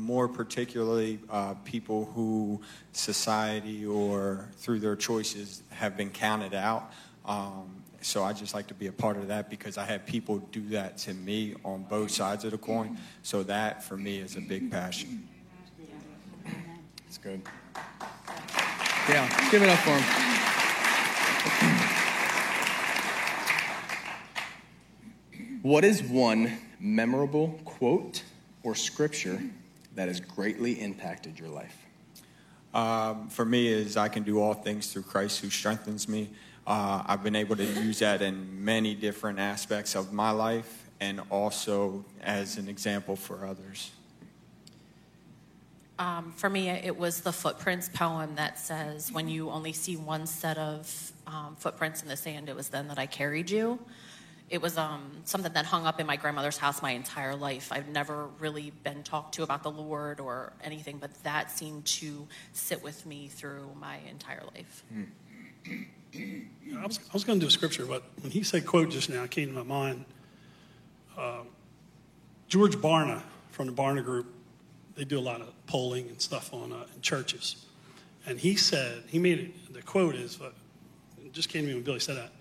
More 0.03 0.27
particularly, 0.27 1.21
uh, 1.31 1.55
people 1.65 2.07
who 2.07 2.61
society 2.91 3.87
or 3.87 4.49
through 4.57 4.81
their 4.81 4.97
choices 4.97 5.63
have 5.71 5.97
been 5.97 6.11
counted 6.11 6.55
out. 6.55 6.93
Um, 7.25 7.85
so 8.01 8.25
I 8.25 8.33
just 8.33 8.53
like 8.53 8.67
to 8.67 8.75
be 8.75 8.89
a 8.89 8.93
part 8.93 9.17
of 9.17 9.29
that 9.29 9.49
because 9.49 9.79
I 9.79 9.85
have 9.85 10.05
people 10.05 10.39
do 10.51 10.71
that 10.71 10.99
to 10.99 11.15
me 11.15 11.55
on 11.65 11.85
both 11.85 12.11
sides 12.11 12.45
of 12.45 12.51
the 12.51 12.59
coin. 12.59 12.99
So 13.23 13.45
that 13.45 13.85
for 13.85 13.97
me 13.97 14.19
is 14.19 14.37
a 14.37 14.41
big 14.41 14.73
passion. 14.73 15.29
That's 17.05 17.19
good. 17.19 17.41
Yeah, 19.09 19.51
give 19.53 19.63
it 19.63 19.69
up 19.69 19.79
for 19.79 19.91
him. 19.91 20.03
What 25.63 25.85
is 25.85 26.03
one 26.03 26.59
memorable 26.81 27.61
quote 27.65 28.25
or 28.65 28.75
scripture 28.75 29.41
that 29.95 30.09
has 30.09 30.21
greatly 30.21 30.81
impacted 30.81 31.39
your 31.39 31.49
life? 31.49 31.77
Um, 32.75 33.29
for 33.29 33.45
me, 33.45 33.69
is 33.69 33.97
I 33.97 34.09
can 34.09 34.23
do 34.23 34.41
all 34.41 34.55
things 34.55 34.93
through 34.93 35.03
Christ 35.03 35.41
who 35.41 35.51
strengthens 35.51 36.09
me. 36.09 36.31
Uh, 36.67 37.03
I've 37.07 37.23
been 37.23 37.37
able 37.37 37.57
to 37.57 37.65
use 37.65 37.99
that 37.99 38.23
in 38.23 38.65
many 38.65 38.95
different 38.95 39.39
aspects 39.39 39.95
of 39.95 40.13
my 40.13 40.31
life 40.31 40.91
and 41.01 41.21
also 41.31 42.05
as 42.23 42.57
an 42.57 42.69
example 42.69 43.17
for 43.17 43.45
others. 43.45 43.91
Um, 45.99 46.33
for 46.37 46.49
me, 46.49 46.71
it 46.71 46.97
was 46.97 47.21
the 47.21 47.33
footprints 47.33 47.89
poem 47.89 48.35
that 48.37 48.59
says, 48.59 49.13
When 49.13 49.29
you 49.29 49.51
only 49.51 49.73
see 49.73 49.97
one 49.97 50.27
set 50.27 50.57
of 50.57 51.13
um, 51.27 51.57
footprints 51.59 52.03
in 52.03 52.09
the 52.09 52.17
sand, 52.17 52.49
it 52.49 52.57
was 52.57 52.69
then 52.69 52.89
that 52.89 52.99
I 52.99 53.07
carried 53.07 53.51
you. 53.51 53.79
It 54.53 54.61
was 54.61 54.77
um, 54.77 55.11
something 55.25 55.51
that 55.55 55.65
hung 55.65 55.87
up 55.87 55.99
in 55.99 56.07
my 56.07 56.17
grandmother's 56.17 56.59
house 56.59 56.83
my 56.83 56.91
entire 56.91 57.35
life. 57.35 57.73
I've 57.73 57.89
never 57.89 58.27
really 58.39 58.71
been 58.85 59.03
talked 59.03 59.35
to 59.37 59.45
about 59.45 59.63
the 59.63 59.71
Lord 59.71 60.21
or 60.21 60.53
anything, 60.63 60.99
but 60.99 61.11
that 61.23 61.51
seemed 61.51 61.87
to 61.87 62.29
sit 62.53 62.83
with 62.83 63.07
me 63.07 63.29
through 63.29 63.71
my 63.81 63.97
entire 64.11 64.43
life. 64.55 64.85
I 65.67 66.87
was, 66.87 66.99
I 66.99 67.13
was 67.15 67.25
going 67.25 67.41
to 67.41 67.45
do 67.45 67.49
a 67.49 67.51
scripture, 67.51 67.87
but 67.87 68.03
when 68.21 68.31
he 68.31 68.43
said 68.43 68.67
quote 68.67 68.91
just 68.91 69.09
now, 69.09 69.23
it 69.23 69.31
came 69.31 69.49
to 69.49 69.55
my 69.55 69.63
mind. 69.63 70.05
Um, 71.17 71.47
George 72.47 72.77
Barna 72.77 73.23
from 73.53 73.69
the 73.69 73.73
Barna 73.73 74.05
Group, 74.05 74.27
they 74.97 75.07
do 75.07 75.19
a 75.19 75.21
lot 75.21 75.41
of 75.41 75.49
polling 75.67 76.09
and 76.09 76.21
stuff 76.21 76.53
on 76.53 76.75
uh, 76.75 76.85
churches. 77.01 77.65
And 78.27 78.39
he 78.39 78.57
said, 78.57 79.05
he 79.07 79.19
made 79.19 79.39
it, 79.39 79.73
the 79.73 79.81
quote 79.81 80.15
is, 80.15 80.39
uh, 80.43 80.51
it 81.25 81.33
just 81.33 81.49
came 81.49 81.63
to 81.63 81.69
me 81.69 81.75
when 81.75 81.85
Billy 81.85 82.01
said 82.01 82.19
that. 82.19 82.33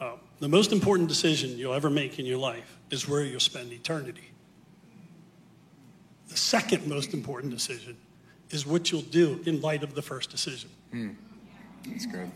Uh, 0.00 0.16
the 0.40 0.48
most 0.48 0.72
important 0.72 1.08
decision 1.08 1.56
you'll 1.56 1.74
ever 1.74 1.90
make 1.90 2.18
in 2.18 2.26
your 2.26 2.38
life 2.38 2.78
is 2.90 3.08
where 3.08 3.22
you'll 3.22 3.40
spend 3.40 3.72
eternity. 3.72 4.30
The 6.28 6.36
second 6.36 6.86
most 6.86 7.14
important 7.14 7.52
decision 7.52 7.96
is 8.50 8.66
what 8.66 8.90
you'll 8.90 9.02
do 9.02 9.40
in 9.46 9.60
light 9.60 9.82
of 9.82 9.94
the 9.94 10.02
first 10.02 10.30
decision. 10.30 10.70
That's 11.86 12.06
good. 12.06 12.30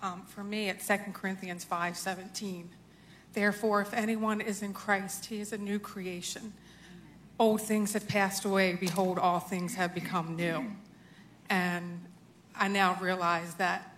Um, 0.00 0.22
for 0.26 0.44
me, 0.44 0.68
it's 0.68 0.86
2 0.86 1.12
Corinthians 1.12 1.64
5:17. 1.64 2.68
Therefore, 3.32 3.80
if 3.80 3.92
anyone 3.92 4.40
is 4.40 4.62
in 4.62 4.72
Christ, 4.72 5.26
he 5.26 5.40
is 5.40 5.52
a 5.52 5.58
new 5.58 5.78
creation. 5.78 6.52
Old 7.38 7.60
things 7.60 7.92
have 7.92 8.06
passed 8.06 8.44
away; 8.44 8.74
behold, 8.74 9.18
all 9.18 9.40
things 9.40 9.74
have 9.74 9.94
become 9.94 10.36
new. 10.36 10.76
And 11.50 12.04
I 12.54 12.68
now 12.68 12.96
realize 13.00 13.54
that 13.54 13.97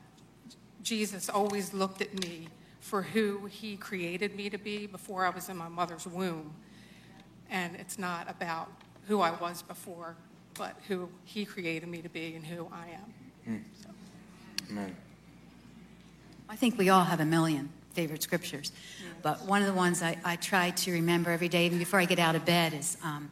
Jesus 0.82 1.28
always 1.28 1.74
looked 1.74 2.00
at 2.00 2.12
me 2.22 2.48
for 2.80 3.02
who 3.02 3.46
He 3.46 3.76
created 3.76 4.34
me 4.34 4.50
to 4.50 4.58
be 4.58 4.86
before 4.86 5.24
I 5.26 5.30
was 5.30 5.48
in 5.48 5.56
my 5.56 5.68
mother's 5.68 6.06
womb, 6.06 6.52
and 7.50 7.76
it's 7.76 7.98
not 7.98 8.30
about 8.30 8.70
who 9.06 9.20
I 9.20 9.30
was 9.32 9.62
before, 9.62 10.16
but 10.58 10.76
who 10.88 11.08
He 11.24 11.44
created 11.44 11.88
me 11.88 12.02
to 12.02 12.08
be 12.08 12.34
and 12.34 12.44
who 12.44 12.68
I 12.72 12.88
am. 12.94 13.64
Amen. 14.70 14.96
I 16.48 16.56
think 16.56 16.78
we 16.78 16.88
all 16.88 17.04
have 17.04 17.20
a 17.20 17.24
million 17.24 17.68
favorite 17.92 18.22
scriptures, 18.22 18.72
but 19.22 19.44
one 19.44 19.62
of 19.62 19.68
the 19.68 19.74
ones 19.74 20.02
I, 20.02 20.16
I 20.24 20.36
try 20.36 20.70
to 20.70 20.92
remember 20.92 21.30
every 21.30 21.48
day, 21.48 21.66
even 21.66 21.78
before 21.78 22.00
I 22.00 22.04
get 22.04 22.18
out 22.18 22.34
of 22.34 22.44
bed, 22.44 22.72
is 22.72 22.96
um, 23.04 23.30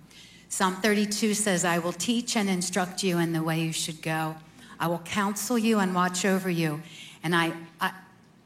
Psalm 0.49 0.77
32 0.77 1.35
says, 1.35 1.65
I 1.65 1.79
will 1.79 1.93
teach 1.93 2.37
and 2.37 2.49
instruct 2.49 3.03
you 3.03 3.19
in 3.19 3.33
the 3.33 3.43
way 3.43 3.61
you 3.61 3.73
should 3.73 4.03
go. 4.03 4.37
I 4.81 4.87
will 4.87 5.01
counsel 5.01 5.59
you 5.59 5.79
and 5.79 5.95
watch 5.95 6.25
over 6.25 6.49
you. 6.49 6.83
And 7.23 7.35
I, 7.35 7.53
I, 7.81 7.93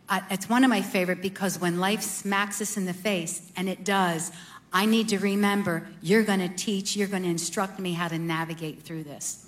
I, 0.08 0.22
it's 0.30 0.48
one 0.48 0.64
of 0.64 0.70
my 0.70 0.82
favorite 0.82 1.22
because 1.22 1.60
when 1.60 1.80
life 1.80 2.02
smacks 2.02 2.60
us 2.60 2.76
in 2.76 2.86
the 2.86 2.94
face, 2.94 3.50
and 3.56 3.68
it 3.68 3.84
does, 3.84 4.32
I 4.72 4.86
need 4.86 5.08
to 5.10 5.18
remember 5.18 5.86
you're 6.00 6.22
going 6.22 6.40
to 6.40 6.48
teach, 6.48 6.96
you're 6.96 7.08
going 7.08 7.24
to 7.24 7.28
instruct 7.28 7.78
me 7.78 7.92
how 7.92 8.08
to 8.08 8.18
navigate 8.18 8.82
through 8.82 9.04
this. 9.04 9.46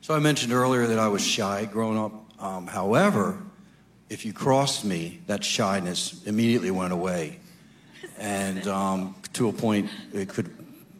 So 0.00 0.14
I 0.14 0.18
mentioned 0.18 0.52
earlier 0.52 0.86
that 0.88 0.98
I 0.98 1.08
was 1.08 1.24
shy 1.24 1.66
growing 1.66 1.98
up. 1.98 2.12
Um, 2.42 2.66
however, 2.66 3.38
if 4.08 4.24
you 4.24 4.32
crossed 4.32 4.84
me, 4.84 5.20
that 5.28 5.44
shyness 5.44 6.24
immediately 6.26 6.72
went 6.72 6.92
away, 6.92 7.38
and 8.18 8.66
um, 8.66 9.14
to 9.34 9.48
a 9.48 9.52
point 9.52 9.88
it 10.12 10.28
could 10.28 10.50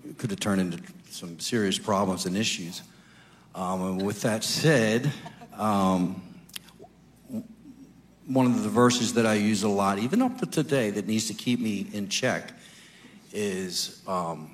it 0.08 0.16
could 0.18 0.30
have 0.30 0.38
turned 0.38 0.60
into 0.60 0.80
some 1.08 1.40
serious 1.40 1.76
problems 1.78 2.26
and 2.26 2.36
issues. 2.36 2.82
Um, 3.54 3.82
and 3.82 4.02
with 4.06 4.22
that 4.22 4.44
said, 4.44 5.10
um, 5.60 6.22
one 8.26 8.46
of 8.46 8.62
the 8.62 8.68
verses 8.68 9.14
that 9.14 9.26
I 9.26 9.34
use 9.34 9.62
a 9.62 9.68
lot, 9.68 9.98
even 9.98 10.22
up 10.22 10.38
to 10.38 10.46
today, 10.46 10.90
that 10.90 11.06
needs 11.06 11.26
to 11.28 11.34
keep 11.34 11.60
me 11.60 11.86
in 11.92 12.08
check, 12.08 12.52
is 13.32 14.02
um, 14.08 14.50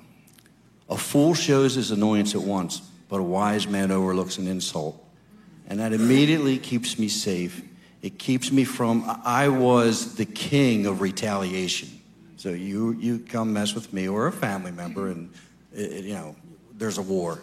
a 0.89 0.97
fool 0.97 1.33
shows 1.33 1.75
his 1.75 1.91
annoyance 1.91 2.35
at 2.35 2.41
once, 2.41 2.79
but 3.09 3.19
a 3.19 3.23
wise 3.23 3.67
man 3.67 3.91
overlooks 3.91 4.37
an 4.37 4.47
insult. 4.47 5.03
And 5.69 5.79
that 5.79 5.93
immediately 5.93 6.57
keeps 6.57 6.97
me 6.97 7.07
safe. 7.07 7.61
It 8.01 8.17
keeps 8.17 8.51
me 8.51 8.63
from, 8.63 9.03
I 9.25 9.47
was 9.49 10.15
the 10.15 10.25
king 10.25 10.85
of 10.85 11.01
retaliation. 11.01 11.89
So 12.37 12.49
you, 12.49 12.91
you 12.93 13.19
come 13.19 13.53
mess 13.53 13.73
with 13.73 13.91
me 13.93 14.07
or 14.07 14.27
a 14.27 14.31
family 14.31 14.71
member, 14.71 15.09
and, 15.09 15.33
it, 15.73 15.91
it- 15.91 16.05
you 16.05 16.13
know, 16.13 16.35
there's 16.77 16.99
a 16.99 17.01
war. 17.01 17.39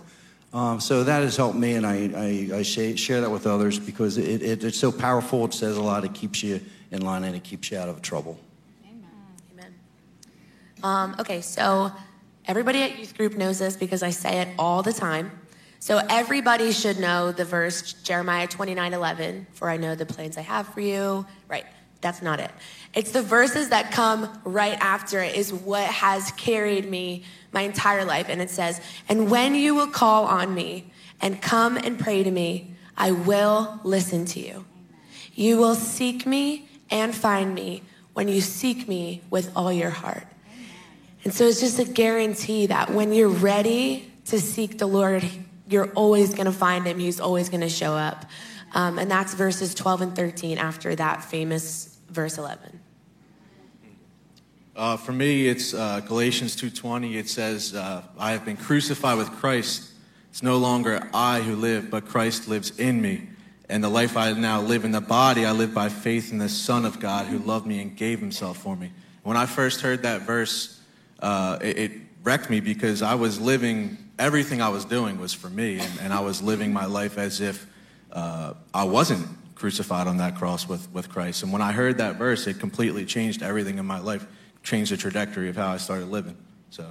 Um, 0.55 0.79
so 0.79 1.03
that 1.03 1.25
has 1.25 1.37
helped 1.37 1.59
me, 1.59 1.75
and 1.75 1.85
I, 1.85 2.11
I, 2.15 2.59
I 2.59 2.63
share, 2.63 3.21
that 3.21 3.31
with 3.31 3.45
others 3.45 3.81
because 3.81 4.19
it, 4.19 4.41
it, 4.41 4.63
it's 4.63 4.79
so 4.79 4.93
powerful. 4.93 5.45
It 5.47 5.53
says 5.53 5.77
a 5.77 5.83
lot. 5.83 6.05
It 6.05 6.15
keeps 6.15 6.45
you 6.45 6.61
in 6.93 7.03
line 7.03 7.25
and 7.25 7.35
it 7.35 7.43
keeps 7.43 7.73
you 7.73 7.79
out 7.79 7.89
of 7.89 8.03
trouble. 8.03 8.39
Amen. 8.89 9.75
Um, 10.85 11.17
okay, 11.19 11.41
so 11.41 11.91
everybody 12.47 12.83
at 12.83 12.97
youth 13.01 13.17
group 13.17 13.37
knows 13.37 13.59
this 13.59 13.77
because 13.77 14.05
I 14.05 14.11
say 14.11 14.43
it 14.43 14.49
all 14.57 14.85
the 14.85 14.93
time. 14.93 15.33
So 15.81 16.01
everybody 16.09 16.71
should 16.71 17.01
know 17.01 17.33
the 17.33 17.45
verse 17.45 17.93
Jeremiah 18.05 18.47
29 18.47 18.95
11, 18.95 19.49
for 19.55 19.69
I 19.69 19.77
know 19.77 19.97
the 19.97 20.07
plans 20.07 20.39
I 20.39 20.43
have 20.43 20.69
for 20.69 20.81
you. 20.81 21.27
Right, 21.49 21.67
that's 22.01 22.23
not 22.23 22.39
it. 22.39 22.53
It's 22.95 23.11
the 23.11 23.23
verses 23.23 23.71
that 23.71 23.91
come 23.91 24.41
right 24.45 24.79
after 24.81 25.21
it, 25.21 25.35
is 25.35 25.53
what 25.53 25.89
has 25.89 26.31
carried 26.33 26.89
me 26.89 27.25
my 27.55 27.63
entire 27.63 28.05
life. 28.05 28.29
And 28.29 28.43
it 28.43 28.51
says, 28.51 28.81
And 29.09 29.31
when 29.31 29.55
you 29.55 29.75
will 29.75 29.87
call 29.87 30.27
on 30.27 30.55
me 30.55 30.91
and 31.21 31.41
come 31.41 31.77
and 31.77 31.99
pray 31.99 32.23
to 32.23 32.31
me, 32.31 32.75
I 32.97 33.13
will 33.13 33.81
listen 33.83 34.27
to 34.27 34.41
you. 34.41 34.67
You 35.35 35.57
will 35.57 35.75
seek 35.75 36.27
me 36.27 36.69
and 36.91 37.15
find 37.15 37.55
me 37.55 37.83
when 38.13 38.29
you 38.29 38.41
seek 38.41 38.87
me 38.87 39.23
with 39.31 39.51
all 39.57 39.73
your 39.73 39.91
heart. 39.91 40.27
And 41.25 41.33
so 41.33 41.47
it's 41.47 41.61
just 41.61 41.79
a 41.79 41.85
guarantee 41.85 42.67
that 42.67 42.91
when 42.91 43.13
you're 43.13 43.29
ready 43.29 44.13
to 44.27 44.41
seek 44.41 44.79
the 44.79 44.87
Lord, 44.87 45.25
you're 45.69 45.91
always 45.93 46.35
going 46.35 46.47
to 46.47 46.53
find 46.53 46.87
him. 46.87 46.99
He's 46.99 47.19
always 47.19 47.49
going 47.49 47.63
to 47.63 47.69
show 47.69 47.95
up. 47.95 48.27
Um, 48.75 48.99
and 48.99 49.11
that's 49.11 49.35
verses 49.35 49.75
12 49.75 50.01
and 50.03 50.17
13 50.17 50.59
after 50.59 50.95
that 50.95 51.25
famous 51.25 51.97
verse 52.11 52.39
11. 52.39 52.81
Uh, 54.77 54.97
for 54.97 55.13
me, 55.13 55.47
it's 55.47 55.73
uh, 55.73 56.01
Galatians 56.01 56.57
2:20. 56.57 57.17
It 57.17 57.29
says, 57.29 57.75
uh, 57.75 58.03
"I 58.19 58.33
have 58.33 58.45
been 58.45 58.57
crucified 58.57 59.17
with 59.19 59.31
Christ. 59.31 59.91
It's 60.31 60.43
no 60.43 60.59
longer 60.59 61.09
I 61.15 61.43
who 61.43 61.55
live, 61.55 61.91
but 61.91 62.07
Christ 62.07 62.49
lives 62.49 62.77
in 62.77 63.01
me. 63.01 63.29
And 63.69 63.85
the 63.85 63.89
life 63.89 64.17
I 64.17 64.33
now 64.33 64.61
live 64.61 64.85
in 64.85 64.91
the 64.91 65.01
body, 65.01 65.47
I 65.47 65.53
live 65.53 65.73
by 65.73 65.89
faith 65.89 66.33
in 66.33 66.39
the 66.39 66.49
Son 66.49 66.85
of 66.85 66.99
God 66.99 67.27
who 67.27 67.39
loved 67.39 67.67
me 67.67 67.81
and 67.81 67.97
gave 67.97 68.19
Himself 68.19 68.59
for 68.59 68.75
me." 68.75 68.91
When 69.23 69.37
I 69.37 69.47
first 69.47 69.81
heard 69.81 70.03
that 70.03 70.23
verse, 70.23 70.81
uh, 71.21 71.59
it, 71.63 71.79
it 71.79 71.93
wrecked 72.25 72.51
me 72.51 72.59
because 72.59 73.01
I 73.01 73.15
was 73.15 73.41
living 73.41 73.97
everything 74.19 74.61
I 74.61 74.69
was 74.71 74.85
doing 74.85 75.21
was 75.21 75.33
for 75.33 75.49
me, 75.49 75.79
and, 75.79 76.01
and 76.01 76.13
I 76.13 76.21
was 76.21 76.43
living 76.43 76.73
my 76.73 76.87
life 76.87 77.17
as 77.17 77.41
if 77.41 77.67
uh, 78.13 78.55
I 78.73 78.85
wasn't 78.85 79.29
crucified 79.55 80.07
on 80.07 80.17
that 80.19 80.37
cross 80.37 80.69
with, 80.69 80.93
with 80.93 81.09
Christ. 81.09 81.43
And 81.43 81.53
when 81.53 81.63
I 81.63 81.73
heard 81.73 81.99
that 81.99 82.17
verse, 82.17 82.47
it 82.47 82.59
completely 82.59 83.05
changed 83.05 83.43
everything 83.43 83.79
in 83.79 83.87
my 83.87 83.99
life, 83.99 84.27
changed 84.65 84.91
the 84.91 84.97
trajectory 84.97 85.49
of 85.49 85.57
how 85.57 85.69
I 85.69 85.77
started 85.77 86.07
living. 86.07 86.37
So, 86.71 86.85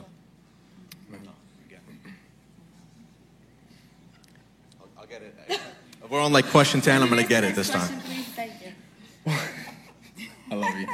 I'll, 4.80 4.88
I'll 5.00 5.06
get 5.08 5.24
it. 5.24 5.36
If 5.50 6.10
we're 6.10 6.22
on 6.22 6.32
like 6.32 6.46
question 6.46 6.80
10, 6.80 7.02
I'm 7.02 7.10
going 7.10 7.22
to 7.22 7.28
get 7.28 7.44
it 7.44 7.56
this 7.56 7.70
time. 7.70 8.00
I 10.52 10.56
love 10.56 10.76
you. 10.78 10.88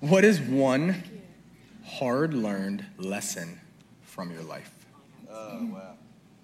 what 0.00 0.24
is 0.24 0.40
one 0.40 1.02
hard 1.84 2.32
learned 2.32 2.84
lesson 2.96 3.60
from 4.02 4.32
your 4.32 4.42
life? 4.42 4.74
Oh, 5.30 5.82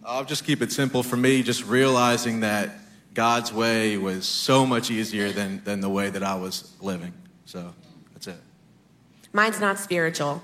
I'll 0.05 0.25
just 0.25 0.45
keep 0.45 0.61
it 0.61 0.71
simple 0.71 1.03
for 1.03 1.17
me, 1.17 1.43
just 1.43 1.65
realizing 1.65 2.41
that 2.41 2.77
God's 3.15 3.53
way 3.55 3.97
was 3.97 4.27
so 4.27 4.67
much 4.67 4.91
easier 4.91 5.33
than, 5.33 5.65
than 5.65 5.81
the 5.81 5.89
way 5.89 6.11
that 6.11 6.23
I 6.23 6.35
was 6.35 6.75
living. 6.83 7.15
So, 7.47 7.61
that's 7.61 7.79
it. 7.79 7.84
Mine's 9.35 9.61
not 9.61 9.81
spiritual. 9.81 10.43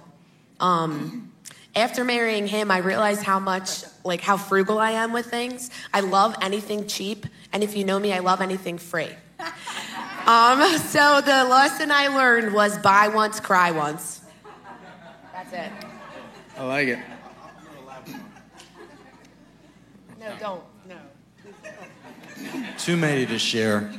Um, 0.59 1.33
after 1.77 2.05
marrying 2.05 2.49
him, 2.49 2.73
I 2.73 2.79
realized 2.79 3.23
how 3.23 3.39
much, 3.39 3.85
like, 4.05 4.21
how 4.21 4.37
frugal 4.37 4.81
I 4.81 4.91
am 4.91 5.13
with 5.13 5.27
things. 5.27 5.71
I 5.95 6.01
love 6.01 6.35
anything 6.43 6.89
cheap, 6.89 7.25
and 7.53 7.63
if 7.63 7.77
you 7.77 7.85
know 7.85 8.01
me, 8.01 8.13
I 8.13 8.19
love 8.19 8.41
anything 8.41 8.79
free. 8.79 9.11
Um, 10.27 10.61
so 10.79 11.21
the 11.21 11.45
lesson 11.45 11.93
I 11.93 12.09
learned 12.09 12.53
was 12.53 12.77
buy 12.79 13.09
once, 13.09 13.39
cry 13.39 13.71
once. 13.71 14.23
That's 15.33 15.53
it. 15.53 15.71
I 16.59 16.65
like 16.65 16.89
it. 16.89 16.99
No, 20.19 20.37
don't. 20.41 20.63
No. 20.89 20.99
Too 22.77 22.97
many 22.97 23.25
to 23.27 23.39
share. 23.39 23.93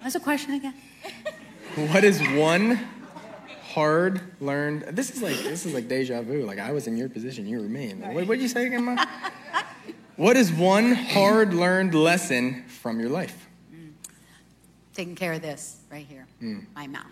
What's 0.00 0.14
the 0.14 0.20
question 0.20 0.54
again? 0.54 0.74
What 1.76 2.04
is 2.04 2.20
one 2.30 2.78
hard 3.74 4.20
learned? 4.40 4.84
This 4.96 5.10
is 5.10 5.20
like 5.22 5.36
this 5.36 5.66
is 5.66 5.74
like 5.74 5.88
deja 5.88 6.22
vu. 6.22 6.44
Like 6.44 6.58
I 6.58 6.72
was 6.72 6.86
in 6.86 6.96
your 6.96 7.08
position, 7.10 7.46
you 7.46 7.58
were 7.60 7.68
me. 7.68 7.90
What 7.92 8.26
did 8.28 8.40
you 8.40 8.48
say 8.48 8.66
again, 8.66 8.84
Mom? 8.84 8.98
what 10.16 10.36
is 10.36 10.50
one 10.52 10.92
hard 10.92 11.52
learned 11.52 11.94
lesson 11.94 12.64
from 12.68 12.98
your 12.98 13.10
life? 13.10 13.46
Taking 14.94 15.14
care 15.14 15.34
of 15.34 15.42
this 15.42 15.76
right 15.90 16.06
here, 16.06 16.26
Mm. 16.42 16.64
my 16.74 16.86
mouth. 16.86 17.04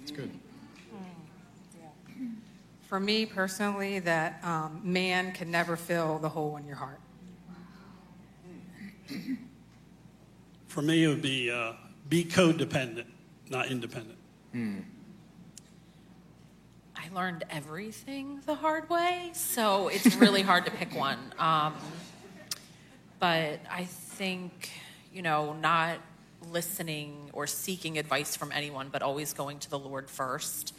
That's 0.00 0.10
good. 0.10 0.30
For 2.88 2.98
me 2.98 3.24
personally, 3.26 4.00
that 4.00 4.42
um, 4.42 4.80
man 4.82 5.30
can 5.32 5.50
never 5.50 5.76
fill 5.76 6.18
the 6.18 6.28
hole 6.30 6.56
in 6.56 6.66
your 6.66 6.74
heart. 6.76 6.98
For 10.66 10.82
me, 10.82 11.04
it 11.04 11.08
would 11.08 11.22
be 11.22 11.50
uh, 11.50 11.74
be 12.08 12.24
codependent, 12.24 13.04
not 13.50 13.68
independent. 13.68 14.18
I 16.96 17.14
learned 17.14 17.44
everything 17.50 18.40
the 18.44 18.54
hard 18.54 18.90
way, 18.90 19.30
so 19.32 19.88
it's 19.88 20.16
really 20.16 20.42
hard 20.42 20.64
to 20.66 20.70
pick 20.70 20.94
one. 20.94 21.18
Um, 21.38 21.74
but 23.20 23.60
I 23.68 23.84
think, 23.84 24.70
you 25.12 25.22
know, 25.22 25.52
not 25.54 25.98
listening 26.50 27.30
or 27.32 27.46
seeking 27.48 27.98
advice 27.98 28.36
from 28.36 28.52
anyone, 28.52 28.90
but 28.90 29.02
always 29.02 29.32
going 29.32 29.58
to 29.60 29.70
the 29.70 29.78
Lord 29.78 30.08
first. 30.08 30.72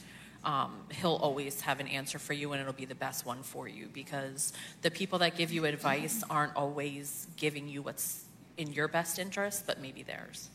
Um, 0.43 0.83
he'll 0.91 1.15
always 1.15 1.59
have 1.61 1.81
an 1.81 1.87
answer 1.87 2.17
for 2.17 2.31
you, 2.33 2.53
and 2.53 2.61
it'll 2.61 2.71
be 2.73 2.85
the 2.85 2.95
best 2.95 3.25
one 3.25 3.43
for 3.43 3.67
you 3.67 3.89
because 3.93 4.53
the 4.81 4.91
people 4.91 5.19
that 5.19 5.35
give 5.35 5.51
you 5.51 5.65
advice 5.65 6.23
aren't 6.29 6.55
always 6.55 7.27
giving 7.35 7.67
you 7.67 7.81
what's 7.81 8.23
in 8.57 8.71
your 8.71 8.87
best 8.87 9.19
interest, 9.19 9.65
but 9.67 9.81
maybe 9.81 10.03
theirs. 10.03 10.49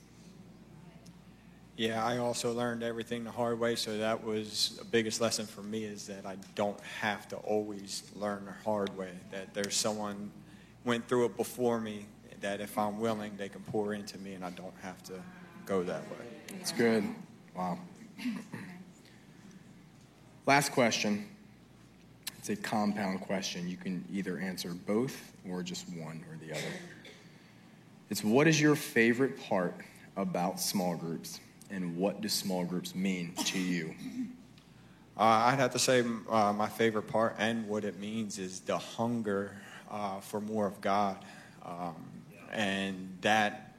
Yeah, 1.76 2.04
I 2.04 2.18
also 2.18 2.52
learned 2.52 2.84
everything 2.84 3.24
the 3.24 3.32
hard 3.32 3.58
way, 3.58 3.74
so 3.74 3.98
that 3.98 4.22
was 4.22 4.76
the 4.78 4.84
biggest 4.84 5.20
lesson 5.20 5.44
for 5.44 5.62
me 5.62 5.84
is 5.84 6.06
that 6.06 6.24
I 6.24 6.36
don't 6.54 6.80
have 7.00 7.26
to 7.28 7.36
always 7.36 8.04
learn 8.14 8.44
the 8.44 8.52
hard 8.64 8.96
way. 8.96 9.10
That 9.32 9.54
there's 9.54 9.74
someone 9.74 10.30
went 10.84 11.08
through 11.08 11.26
it 11.26 11.36
before 11.36 11.80
me. 11.80 12.06
That 12.42 12.60
if 12.60 12.78
I'm 12.78 13.00
willing, 13.00 13.36
they 13.36 13.48
can 13.48 13.62
pour 13.62 13.92
into 13.92 14.18
me, 14.18 14.34
and 14.34 14.44
I 14.44 14.50
don't 14.50 14.74
have 14.82 15.02
to 15.04 15.14
go 15.66 15.82
that 15.82 16.02
way. 16.02 16.26
It's 16.60 16.70
good. 16.70 17.04
Wow. 17.56 17.78
Last 20.46 20.72
question. 20.72 21.26
It's 22.38 22.50
a 22.50 22.56
compound 22.56 23.22
question. 23.22 23.68
You 23.68 23.78
can 23.78 24.04
either 24.12 24.38
answer 24.38 24.74
both 24.86 25.32
or 25.48 25.62
just 25.62 25.88
one 25.88 26.22
or 26.30 26.36
the 26.46 26.52
other. 26.52 26.72
It's 28.10 28.22
what 28.22 28.46
is 28.46 28.60
your 28.60 28.76
favorite 28.76 29.40
part 29.48 29.74
about 30.16 30.60
small 30.60 30.94
groups? 30.94 31.40
And 31.74 31.96
what 31.96 32.20
do 32.20 32.28
small 32.28 32.64
groups 32.64 32.94
mean 32.94 33.32
to 33.46 33.58
you? 33.58 33.96
Uh, 35.18 35.22
I'd 35.22 35.58
have 35.58 35.72
to 35.72 35.78
say 35.80 36.04
uh, 36.30 36.52
my 36.52 36.68
favorite 36.68 37.08
part 37.08 37.34
and 37.36 37.66
what 37.68 37.84
it 37.84 37.98
means 37.98 38.38
is 38.38 38.60
the 38.60 38.78
hunger 38.78 39.56
uh, 39.90 40.20
for 40.20 40.40
more 40.40 40.66
of 40.66 40.80
God. 40.80 41.18
Um, 41.64 41.96
and 42.52 43.18
that 43.22 43.74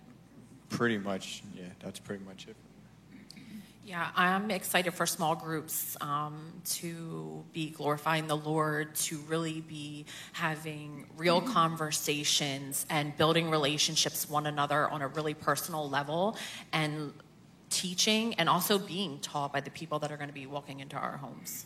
pretty 0.67 0.97
much, 0.97 1.41
yeah, 1.55 1.63
that's 1.79 1.99
pretty 1.99 2.25
much 2.25 2.47
it. 2.49 2.57
Yeah, 3.85 4.09
I'm 4.15 4.51
excited 4.51 4.93
for 4.93 5.05
small 5.05 5.35
groups 5.35 5.95
um, 6.01 6.51
to 6.65 7.45
be 7.53 7.69
glorifying 7.69 8.27
the 8.27 8.35
Lord, 8.35 8.95
to 8.95 9.19
really 9.29 9.61
be 9.61 10.05
having 10.33 11.05
real 11.15 11.39
conversations 11.39 12.85
and 12.89 13.15
building 13.15 13.49
relationships 13.49 14.27
one 14.27 14.47
another 14.47 14.89
on 14.89 15.01
a 15.01 15.07
really 15.07 15.35
personal 15.35 15.87
level, 15.87 16.35
and 16.73 17.13
teaching 17.70 18.34
and 18.36 18.47
also 18.47 18.78
being 18.78 19.20
taught 19.20 19.51
by 19.53 19.61
the 19.61 19.72
people 19.72 19.99
that 19.99 20.11
are 20.11 20.18
going 20.18 20.30
to 20.30 20.34
be 20.34 20.45
walking 20.45 20.80
into 20.80 20.95
our 20.95 21.18
homes. 21.18 21.66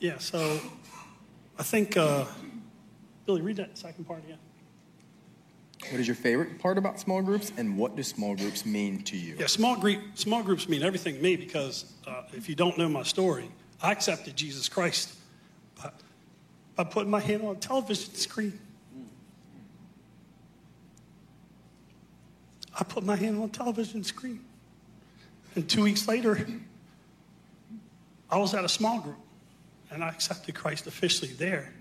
Yeah, 0.00 0.18
so 0.18 0.60
I 1.58 1.62
think, 1.64 1.96
uh, 1.96 2.24
Billy, 3.26 3.42
read 3.42 3.56
that 3.56 3.76
second 3.76 4.04
part 4.04 4.22
again. 4.24 4.38
What 5.90 6.00
is 6.00 6.06
your 6.06 6.16
favorite 6.16 6.58
part 6.58 6.76
about 6.78 7.00
small 7.00 7.22
groups? 7.22 7.52
And 7.56 7.76
what 7.76 7.96
do 7.96 8.02
small 8.02 8.36
groups 8.36 8.66
mean 8.66 9.02
to 9.04 9.16
you? 9.16 9.36
Yeah, 9.38 9.46
small, 9.46 9.76
group, 9.76 10.00
small 10.14 10.42
groups 10.42 10.68
mean 10.68 10.82
everything 10.82 11.16
to 11.16 11.22
me 11.22 11.36
because 11.36 11.92
uh, 12.06 12.22
if 12.32 12.48
you 12.48 12.54
don't 12.54 12.76
know 12.76 12.88
my 12.88 13.02
story, 13.02 13.50
I 13.82 13.92
accepted 13.92 14.36
Jesus 14.36 14.68
Christ 14.68 15.14
by, 15.80 15.90
by 16.76 16.84
putting 16.84 17.10
my 17.10 17.20
hand 17.20 17.42
on 17.42 17.56
a 17.56 17.58
television 17.58 18.14
screen. 18.14 18.58
I 22.78 22.84
put 22.84 23.04
my 23.04 23.16
hand 23.16 23.38
on 23.38 23.44
a 23.44 23.48
television 23.48 24.04
screen. 24.04 24.44
And 25.56 25.68
two 25.68 25.82
weeks 25.82 26.06
later, 26.06 26.46
I 28.30 28.38
was 28.38 28.54
at 28.54 28.64
a 28.64 28.68
small 28.68 29.00
group 29.00 29.18
and 29.90 30.04
I 30.04 30.08
accepted 30.08 30.54
Christ 30.54 30.86
officially 30.86 31.32
there. 31.32 31.72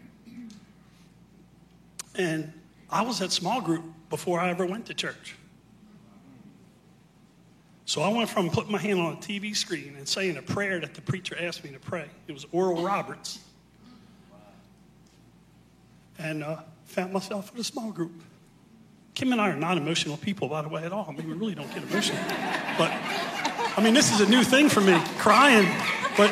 And 2.16 2.52
I 2.90 3.04
was 3.04 3.22
at 3.22 3.32
small 3.32 3.62
group 3.62 3.84
before 4.10 4.40
I 4.40 4.50
ever 4.50 4.66
went 4.66 4.88
to 4.88 4.94
church. 4.94 5.36
So 7.86 8.02
I 8.02 8.10
went 8.10 8.28
from 8.28 8.50
putting 8.50 8.72
my 8.72 8.80
hand 8.80 9.00
on 9.00 9.14
a 9.14 9.18
TV 9.18 9.56
screen 9.56 9.96
and 9.98 10.08
saying 10.08 10.38
a 10.38 10.42
prayer 10.42 10.80
that 10.80 10.94
the 10.94 11.02
preacher 11.02 11.38
asked 11.40 11.64
me 11.64 11.70
to 11.72 11.80
pray. 11.80 12.06
It 12.28 12.34
was 12.34 12.46
Oral 12.52 12.84
Roberts. 12.84 13.40
And 16.18 16.44
uh, 16.44 16.58
found 16.86 17.14
myself 17.14 17.54
in 17.54 17.62
a 17.62 17.64
small 17.64 17.92
group. 17.92 18.12
Kim 19.18 19.32
and 19.32 19.42
I 19.42 19.50
are 19.50 19.56
not 19.56 19.80
emotional 19.80 20.16
people, 20.16 20.48
by 20.48 20.62
the 20.62 20.70
way, 20.70 20.84
at 20.84 20.94
all. 20.94 21.08
I 21.10 21.12
mean, 21.12 21.28
we 21.28 21.34
really 21.34 21.56
don't 21.56 21.74
get 21.74 21.82
emotional. 21.82 22.20
But, 22.78 22.92
I 23.76 23.82
mean, 23.84 23.96
this 23.96 24.14
is 24.14 24.22
a 24.22 24.30
new 24.30 24.44
thing 24.44 24.70
for 24.70 24.80
me, 24.80 24.96
crying. 25.18 25.68
But, 26.16 26.30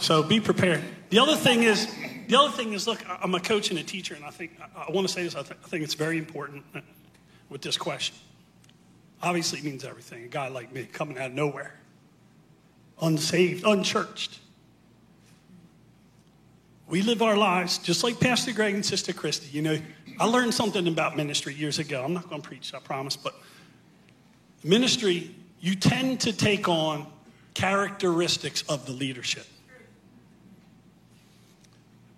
so 0.00 0.22
be 0.22 0.38
prepared. 0.38 0.80
The 1.10 1.18
other 1.18 1.34
thing 1.34 1.64
is, 1.64 1.92
the 2.28 2.38
other 2.38 2.52
thing 2.52 2.72
is, 2.72 2.86
look, 2.86 3.04
I'm 3.08 3.34
a 3.34 3.40
coach 3.40 3.70
and 3.70 3.80
a 3.80 3.82
teacher, 3.82 4.14
and 4.14 4.24
I 4.24 4.30
think 4.30 4.52
I, 4.60 4.84
I 4.86 4.92
want 4.92 5.08
to 5.08 5.12
say 5.12 5.24
this. 5.24 5.34
I, 5.34 5.42
th- 5.42 5.58
I 5.64 5.66
think 5.66 5.82
it's 5.82 5.94
very 5.94 6.16
important 6.16 6.62
uh, 6.72 6.80
with 7.48 7.62
this 7.62 7.76
question. 7.76 8.14
Obviously, 9.20 9.58
it 9.58 9.64
means 9.64 9.82
everything. 9.82 10.22
A 10.22 10.28
guy 10.28 10.46
like 10.46 10.72
me 10.72 10.84
coming 10.84 11.18
out 11.18 11.30
of 11.30 11.34
nowhere, 11.34 11.74
unsaved, 13.02 13.64
unchurched. 13.64 14.38
We 16.86 17.02
live 17.02 17.22
our 17.22 17.36
lives 17.36 17.78
just 17.78 18.04
like 18.04 18.20
Pastor 18.20 18.52
Greg 18.52 18.74
and 18.74 18.84
Sister 18.84 19.12
Christy. 19.12 19.48
You 19.50 19.62
know, 19.62 19.78
I 20.20 20.26
learned 20.26 20.54
something 20.54 20.86
about 20.86 21.16
ministry 21.16 21.54
years 21.54 21.78
ago. 21.78 22.02
I'm 22.04 22.12
not 22.12 22.28
going 22.28 22.42
to 22.42 22.48
preach, 22.48 22.74
I 22.74 22.78
promise, 22.78 23.16
but 23.16 23.34
ministry, 24.62 25.34
you 25.60 25.74
tend 25.74 26.20
to 26.20 26.32
take 26.32 26.68
on 26.68 27.06
characteristics 27.54 28.62
of 28.68 28.86
the 28.86 28.92
leadership. 28.92 29.46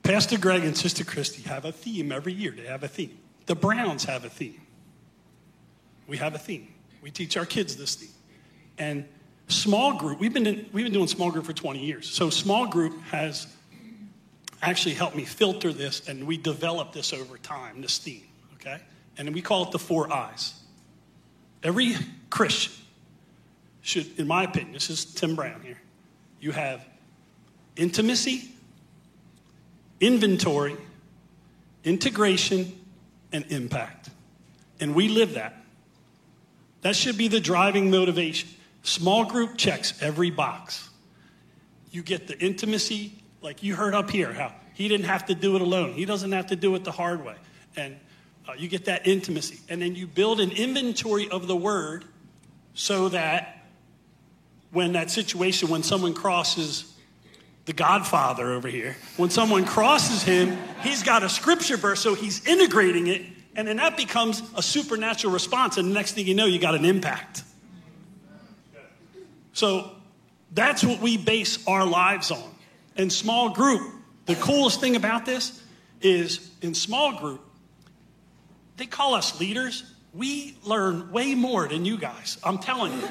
Pastor 0.02 0.38
Greg 0.38 0.64
and 0.64 0.76
Sister 0.76 1.04
Christy 1.04 1.42
have 1.42 1.64
a 1.64 1.72
theme 1.72 2.12
every 2.12 2.32
year. 2.32 2.52
They 2.52 2.66
have 2.66 2.82
a 2.82 2.88
theme. 2.88 3.18
The 3.46 3.56
Browns 3.56 4.04
have 4.04 4.24
a 4.24 4.28
theme. 4.28 4.60
We 6.06 6.16
have 6.18 6.34
a 6.34 6.38
theme. 6.38 6.68
We 7.02 7.10
teach 7.10 7.36
our 7.36 7.46
kids 7.46 7.76
this 7.76 7.96
theme. 7.96 8.10
And 8.78 9.04
small 9.48 9.94
group, 9.94 10.20
we've 10.20 10.32
been, 10.32 10.46
in, 10.46 10.66
we've 10.72 10.84
been 10.84 10.92
doing 10.92 11.08
small 11.08 11.30
group 11.30 11.44
for 11.44 11.52
20 11.52 11.84
years. 11.84 12.08
So 12.08 12.30
small 12.30 12.66
group 12.66 13.00
has 13.04 13.46
actually 14.62 14.94
helped 14.94 15.16
me 15.16 15.24
filter 15.24 15.72
this, 15.72 16.08
and 16.08 16.26
we 16.26 16.36
developed 16.36 16.92
this 16.92 17.12
over 17.12 17.38
time, 17.38 17.82
this 17.82 17.98
theme, 17.98 18.26
okay? 18.54 18.80
And 19.18 19.32
we 19.34 19.42
call 19.42 19.64
it 19.64 19.70
the 19.70 19.78
four 19.78 20.12
eyes. 20.12 20.54
Every 21.62 21.94
Christian 22.30 22.72
should, 23.82 24.18
in 24.18 24.26
my 24.26 24.44
opinion, 24.44 24.72
this 24.72 24.90
is 24.90 25.04
Tim 25.04 25.36
Brown 25.36 25.60
here, 25.62 25.80
you 26.40 26.52
have 26.52 26.84
intimacy, 27.76 28.50
inventory, 30.00 30.76
integration, 31.84 32.78
and 33.32 33.44
impact. 33.50 34.10
And 34.80 34.94
we 34.94 35.08
live 35.08 35.34
that. 35.34 35.54
That 36.82 36.96
should 36.96 37.16
be 37.16 37.28
the 37.28 37.40
driving 37.40 37.90
motivation. 37.90 38.48
Small 38.82 39.24
group 39.24 39.56
checks 39.56 40.00
every 40.02 40.30
box. 40.30 40.88
You 41.90 42.02
get 42.02 42.28
the 42.28 42.38
intimacy, 42.38 43.12
like 43.42 43.62
you 43.62 43.74
heard 43.74 43.94
up 43.94 44.10
here, 44.10 44.32
how 44.32 44.52
he 44.74 44.88
didn't 44.88 45.06
have 45.06 45.26
to 45.26 45.34
do 45.34 45.56
it 45.56 45.62
alone. 45.62 45.92
He 45.92 46.04
doesn't 46.04 46.32
have 46.32 46.48
to 46.48 46.56
do 46.56 46.74
it 46.74 46.84
the 46.84 46.92
hard 46.92 47.24
way. 47.24 47.36
And 47.76 47.96
uh, 48.48 48.52
you 48.52 48.68
get 48.68 48.84
that 48.84 49.06
intimacy. 49.06 49.60
And 49.68 49.80
then 49.80 49.94
you 49.94 50.06
build 50.06 50.40
an 50.40 50.50
inventory 50.50 51.28
of 51.28 51.46
the 51.46 51.56
word 51.56 52.04
so 52.74 53.08
that 53.08 53.64
when 54.70 54.92
that 54.92 55.10
situation, 55.10 55.68
when 55.70 55.82
someone 55.82 56.12
crosses 56.12 56.92
the 57.64 57.72
Godfather 57.72 58.52
over 58.52 58.68
here, 58.68 58.96
when 59.16 59.30
someone 59.30 59.64
crosses 59.64 60.22
him, 60.22 60.58
he's 60.82 61.02
got 61.02 61.22
a 61.22 61.28
scripture 61.28 61.76
verse, 61.78 62.00
so 62.00 62.14
he's 62.14 62.46
integrating 62.46 63.06
it, 63.06 63.22
and 63.56 63.66
then 63.66 63.78
that 63.78 63.96
becomes 63.96 64.42
a 64.54 64.62
supernatural 64.62 65.32
response, 65.32 65.78
and 65.78 65.88
the 65.88 65.94
next 65.94 66.12
thing 66.12 66.26
you 66.26 66.34
know, 66.34 66.44
you 66.44 66.58
got 66.58 66.74
an 66.74 66.84
impact. 66.84 67.42
So 69.54 69.92
that's 70.52 70.84
what 70.84 71.00
we 71.00 71.16
base 71.16 71.66
our 71.66 71.86
lives 71.86 72.30
on. 72.30 72.55
In 72.96 73.10
small 73.10 73.50
group, 73.50 73.92
the 74.26 74.34
coolest 74.36 74.80
thing 74.80 74.96
about 74.96 75.26
this 75.26 75.62
is 76.00 76.50
in 76.62 76.74
small 76.74 77.18
group, 77.18 77.42
they 78.76 78.86
call 78.86 79.14
us 79.14 79.38
leaders. 79.40 79.92
we 80.12 80.56
learn 80.64 81.10
way 81.12 81.34
more 81.34 81.68
than 81.68 81.84
you 81.84 81.98
guys. 81.98 82.38
I'm 82.42 82.58
telling 82.58 82.92
you. 82.92 83.08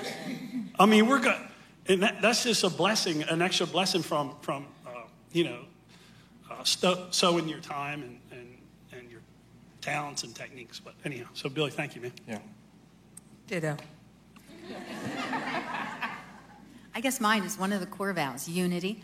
I 0.80 0.86
mean, 0.86 1.08
we're 1.08 1.20
good. 1.20 1.40
And 1.88 2.02
that, 2.02 2.22
that's 2.22 2.44
just 2.44 2.64
a 2.64 2.70
blessing, 2.70 3.24
an 3.24 3.42
extra 3.42 3.68
blessing 3.68 4.02
from, 4.02 4.36
from 4.42 4.66
uh, 4.88 5.02
you 5.32 5.44
know, 5.44 5.60
uh, 6.50 6.64
sto- 6.64 7.08
sowing 7.12 7.48
your 7.48 7.60
time 7.60 8.02
and, 8.02 8.20
and, 8.32 8.58
and 8.92 9.12
your 9.12 9.22
talents 9.82 10.24
and 10.24 10.34
techniques. 10.34 10.80
But 10.80 10.96
anyhow, 11.06 11.28
so 11.34 11.48
Billy, 11.48 11.70
thank 11.70 11.96
you, 11.96 12.02
man. 12.02 12.12
Yeah. 12.28 12.40
Ditto. 13.48 13.78
I 16.96 17.02
guess 17.02 17.22
mine 17.22 17.44
is 17.44 17.58
one 17.60 17.72
of 17.72 17.82
the 17.82 17.86
core 17.86 18.14
vows 18.14 18.50
unity, 18.50 19.04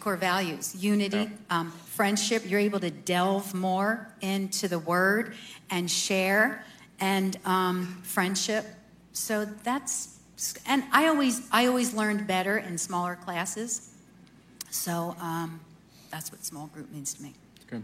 core 0.00 0.16
values 0.16 0.74
unity, 0.74 1.30
um, 1.50 1.70
friendship. 1.70 2.42
You're 2.46 2.60
able 2.60 2.80
to 2.80 2.90
delve 2.90 3.54
more 3.54 4.08
into 4.20 4.68
the 4.68 4.78
word 4.78 5.34
and 5.70 5.90
share, 5.90 6.64
and 7.00 7.36
um, 7.44 8.00
friendship. 8.02 8.64
So 9.12 9.44
that's, 9.44 10.18
and 10.66 10.84
I 10.92 11.08
always, 11.08 11.48
I 11.50 11.66
always 11.66 11.94
learned 11.94 12.26
better 12.26 12.58
in 12.58 12.78
smaller 12.78 13.16
classes. 13.16 13.90
So 14.70 15.16
um, 15.20 15.60
that's 16.10 16.30
what 16.30 16.44
small 16.44 16.66
group 16.68 16.90
means 16.92 17.14
to 17.14 17.22
me. 17.22 17.34
Good. 17.68 17.82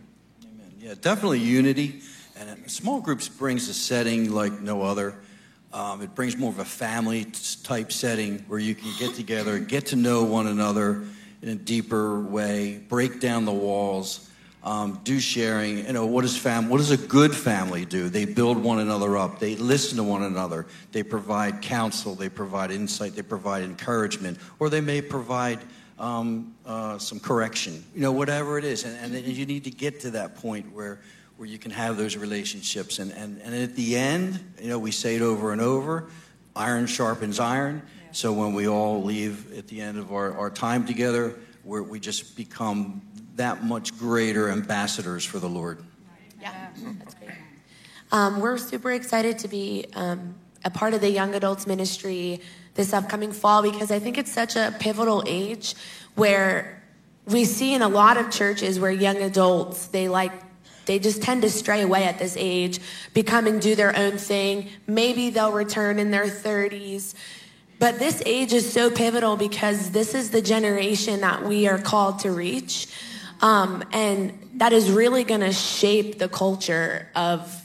Yeah, 0.78 0.94
definitely 1.00 1.40
unity. 1.40 2.02
And 2.38 2.70
small 2.70 3.00
groups 3.00 3.28
brings 3.28 3.68
a 3.68 3.74
setting 3.74 4.32
like 4.32 4.60
no 4.60 4.82
other. 4.82 5.14
Um, 5.72 6.02
it 6.02 6.14
brings 6.14 6.36
more 6.36 6.50
of 6.50 6.58
a 6.58 6.64
family 6.64 7.26
type 7.62 7.92
setting 7.92 8.40
where 8.46 8.58
you 8.58 8.74
can 8.74 8.92
get 8.98 9.14
together, 9.14 9.58
get 9.58 9.86
to 9.86 9.96
know 9.96 10.24
one 10.24 10.46
another 10.46 11.04
in 11.42 11.48
a 11.48 11.54
deeper 11.54 12.20
way, 12.20 12.78
break 12.88 13.20
down 13.20 13.44
the 13.44 13.52
walls, 13.52 14.30
um, 14.62 15.00
do 15.02 15.18
sharing. 15.18 15.78
You 15.78 15.92
know, 15.92 16.06
what 16.06 16.22
does 16.22 16.36
fam? 16.36 16.68
What 16.68 16.78
does 16.78 16.92
a 16.92 16.96
good 16.96 17.34
family 17.34 17.84
do? 17.84 18.08
They 18.08 18.24
build 18.24 18.58
one 18.58 18.78
another 18.78 19.16
up. 19.16 19.40
They 19.40 19.56
listen 19.56 19.96
to 19.96 20.04
one 20.04 20.22
another. 20.22 20.66
They 20.92 21.02
provide 21.02 21.62
counsel. 21.62 22.14
They 22.14 22.28
provide 22.28 22.70
insight. 22.70 23.16
They 23.16 23.22
provide 23.22 23.64
encouragement, 23.64 24.38
or 24.60 24.70
they 24.70 24.80
may 24.80 25.02
provide 25.02 25.58
um, 25.98 26.54
uh, 26.64 26.98
some 26.98 27.18
correction. 27.18 27.84
You 27.94 28.02
know, 28.02 28.12
whatever 28.12 28.56
it 28.56 28.64
is, 28.64 28.84
and, 28.84 29.14
and 29.14 29.26
you 29.26 29.46
need 29.46 29.64
to 29.64 29.70
get 29.70 30.00
to 30.00 30.12
that 30.12 30.36
point 30.36 30.72
where 30.72 31.00
where 31.38 31.48
you 31.48 31.58
can 31.58 31.72
have 31.72 31.96
those 31.96 32.16
relationships. 32.16 33.00
And, 33.00 33.10
and, 33.12 33.40
and 33.42 33.52
at 33.52 33.74
the 33.74 33.96
end, 33.96 34.38
you 34.60 34.68
know, 34.68 34.78
we 34.78 34.92
say 34.92 35.16
it 35.16 35.22
over 35.22 35.50
and 35.50 35.60
over 35.60 36.08
iron 36.54 36.86
sharpens 36.86 37.40
iron. 37.40 37.82
So 38.12 38.32
when 38.32 38.52
we 38.52 38.68
all 38.68 39.02
leave 39.02 39.56
at 39.56 39.68
the 39.68 39.80
end 39.80 39.98
of 39.98 40.12
our, 40.12 40.36
our 40.36 40.50
time 40.50 40.86
together, 40.86 41.34
where 41.64 41.82
we 41.82 41.98
just 41.98 42.36
become 42.36 43.00
that 43.36 43.64
much 43.64 43.96
greater 43.98 44.50
ambassadors 44.50 45.24
for 45.24 45.38
the 45.38 45.48
Lord. 45.48 45.82
Yeah, 46.40 46.68
that's 46.98 47.14
great. 47.14 47.30
Um, 48.10 48.40
we're 48.40 48.58
super 48.58 48.92
excited 48.92 49.38
to 49.38 49.48
be 49.48 49.86
um, 49.94 50.34
a 50.64 50.70
part 50.70 50.92
of 50.92 51.00
the 51.00 51.10
young 51.10 51.34
adults 51.34 51.66
ministry 51.66 52.40
this 52.74 52.92
upcoming 52.92 53.32
fall 53.32 53.62
because 53.62 53.90
I 53.90 53.98
think 53.98 54.18
it's 54.18 54.32
such 54.32 54.56
a 54.56 54.74
pivotal 54.78 55.22
age 55.26 55.74
where 56.14 56.82
we 57.26 57.44
see 57.44 57.74
in 57.74 57.82
a 57.82 57.88
lot 57.88 58.16
of 58.16 58.30
churches 58.30 58.78
where 58.80 58.90
young 58.90 59.16
adults 59.18 59.86
they 59.86 60.08
like 60.08 60.32
they 60.84 60.98
just 60.98 61.22
tend 61.22 61.42
to 61.42 61.50
stray 61.50 61.82
away 61.82 62.04
at 62.04 62.18
this 62.18 62.36
age, 62.36 62.80
become 63.14 63.46
and 63.46 63.60
do 63.60 63.76
their 63.76 63.96
own 63.96 64.18
thing. 64.18 64.68
Maybe 64.86 65.30
they'll 65.30 65.52
return 65.52 66.00
in 66.00 66.10
their 66.10 66.26
30s. 66.26 67.14
But 67.82 67.98
this 67.98 68.22
age 68.24 68.52
is 68.52 68.72
so 68.72 68.92
pivotal 68.92 69.36
because 69.36 69.90
this 69.90 70.14
is 70.14 70.30
the 70.30 70.40
generation 70.40 71.22
that 71.22 71.42
we 71.42 71.66
are 71.66 71.80
called 71.80 72.20
to 72.20 72.30
reach. 72.30 72.86
Um, 73.40 73.82
and 73.90 74.50
that 74.54 74.72
is 74.72 74.88
really 74.88 75.24
going 75.24 75.40
to 75.40 75.52
shape 75.52 76.20
the 76.20 76.28
culture 76.28 77.08
of 77.16 77.60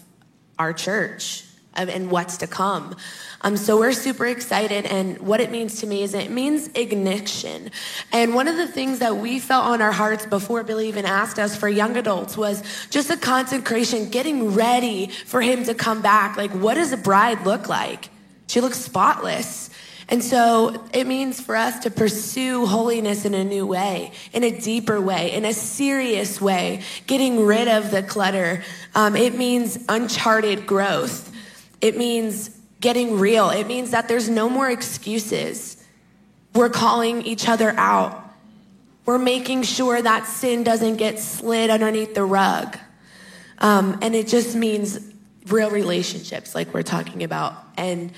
our 0.58 0.74
church 0.74 1.44
and 1.76 2.10
what's 2.10 2.38
to 2.38 2.48
come. 2.48 2.96
Um, 3.42 3.58
so 3.58 3.78
we're 3.78 3.92
super 3.92 4.26
excited, 4.26 4.88
and 4.88 5.20
what 5.20 5.40
it 5.40 5.52
means 5.52 5.82
to 5.82 5.86
me 5.86 6.02
is 6.02 6.16
it 6.16 6.32
means 6.32 6.70
ignition. 6.70 7.70
And 8.12 8.34
one 8.34 8.48
of 8.48 8.58
the 8.58 8.68
things 8.68 8.98
that 8.98 9.18
we 9.18 9.38
felt 9.38 9.66
on 9.66 9.84
our 9.84 9.92
hearts 9.92 10.26
before 10.26 10.64
Billy 10.64 10.88
even 10.88 11.06
asked 11.06 11.38
us 11.38 11.56
for 11.56 11.70
young 11.70 11.96
adults 11.96 12.36
was 12.36 12.64
just 12.90 13.12
a 13.12 13.18
consecration, 13.18 14.10
getting 14.10 14.56
ready 14.56 15.10
for 15.28 15.42
him 15.42 15.64
to 15.66 15.76
come 15.76 16.02
back. 16.02 16.38
Like, 16.38 16.50
what 16.54 16.74
does 16.74 16.92
a 16.92 16.98
bride 16.98 17.46
look 17.46 17.70
like? 17.70 18.10
She 18.48 18.62
looks 18.62 18.80
spotless. 18.80 19.70
And 20.10 20.24
so 20.24 20.86
it 20.94 21.06
means 21.06 21.42
for 21.42 21.56
us 21.56 21.80
to 21.80 21.92
pursue 21.92 22.66
holiness 22.66 23.26
in 23.26 23.34
a 23.34 23.44
new 23.44 23.66
way, 23.66 24.14
in 24.32 24.44
a 24.44 24.58
deeper 24.58 25.02
way, 25.02 25.34
in 25.34 25.44
a 25.44 25.54
serious 25.54 26.40
way, 26.40 26.82
getting 27.08 27.46
rid 27.46 27.68
of 27.68 27.92
the 27.92 28.04
clutter. 28.04 28.64
Um, 28.96 29.18
it 29.18 29.36
means 29.36 29.84
uncharted 29.90 30.66
growth. 30.66 31.34
It 31.82 31.98
means 31.98 32.58
getting 32.80 33.20
real. 33.20 33.50
It 33.50 33.68
means 33.68 33.92
that 33.92 34.08
there's 34.08 34.30
no 34.30 34.50
more 34.50 34.70
excuses. 34.70 35.84
We're 36.54 36.70
calling 36.70 37.24
each 37.24 37.50
other 37.50 37.72
out. 37.72 38.24
We're 39.06 39.18
making 39.18 39.64
sure 39.64 40.02
that 40.02 40.26
sin 40.26 40.64
doesn't 40.64 40.98
get 40.98 41.20
slid 41.20 41.70
underneath 41.70 42.14
the 42.14 42.24
rug. 42.24 42.78
Um, 43.60 44.00
and 44.02 44.16
it 44.16 44.28
just 44.28 44.56
means 44.56 45.00
real 45.48 45.70
relationships, 45.70 46.54
like 46.54 46.74
we're 46.74 46.84
talking 46.84 47.24
about, 47.24 47.54
and 47.78 48.12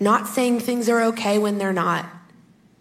not 0.00 0.26
saying 0.26 0.60
things 0.60 0.88
are 0.88 1.02
okay 1.02 1.38
when 1.38 1.58
they're 1.58 1.72
not. 1.72 2.06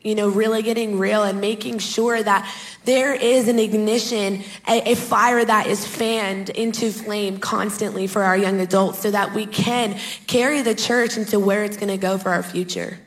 You 0.02 0.16
know, 0.16 0.30
really 0.30 0.62
getting 0.62 0.98
real 0.98 1.24
and 1.24 1.42
making 1.42 1.80
sure 1.80 2.24
that 2.24 2.50
there 2.86 3.14
is 3.14 3.50
an 3.50 3.60
ignition, 3.60 4.44
a, 4.66 4.94
a, 4.94 4.96
fire 4.96 5.44
that 5.44 5.68
is 5.68 5.86
fanned 5.86 6.50
into 6.52 6.90
flame 6.90 7.38
constantly 7.38 8.08
for 8.08 8.24
our 8.24 8.38
young 8.38 8.62
adults 8.62 9.00
so 9.00 9.12
that 9.12 9.34
we 9.36 9.46
can 9.46 10.00
carry 10.26 10.62
the 10.62 10.74
church 10.74 11.18
into 11.18 11.38
where 11.38 11.66
it's 11.66 11.76
going 11.76 11.90
to 11.90 11.98
go 11.98 12.18
for 12.18 12.30
our 12.30 12.42
future. 12.42 12.98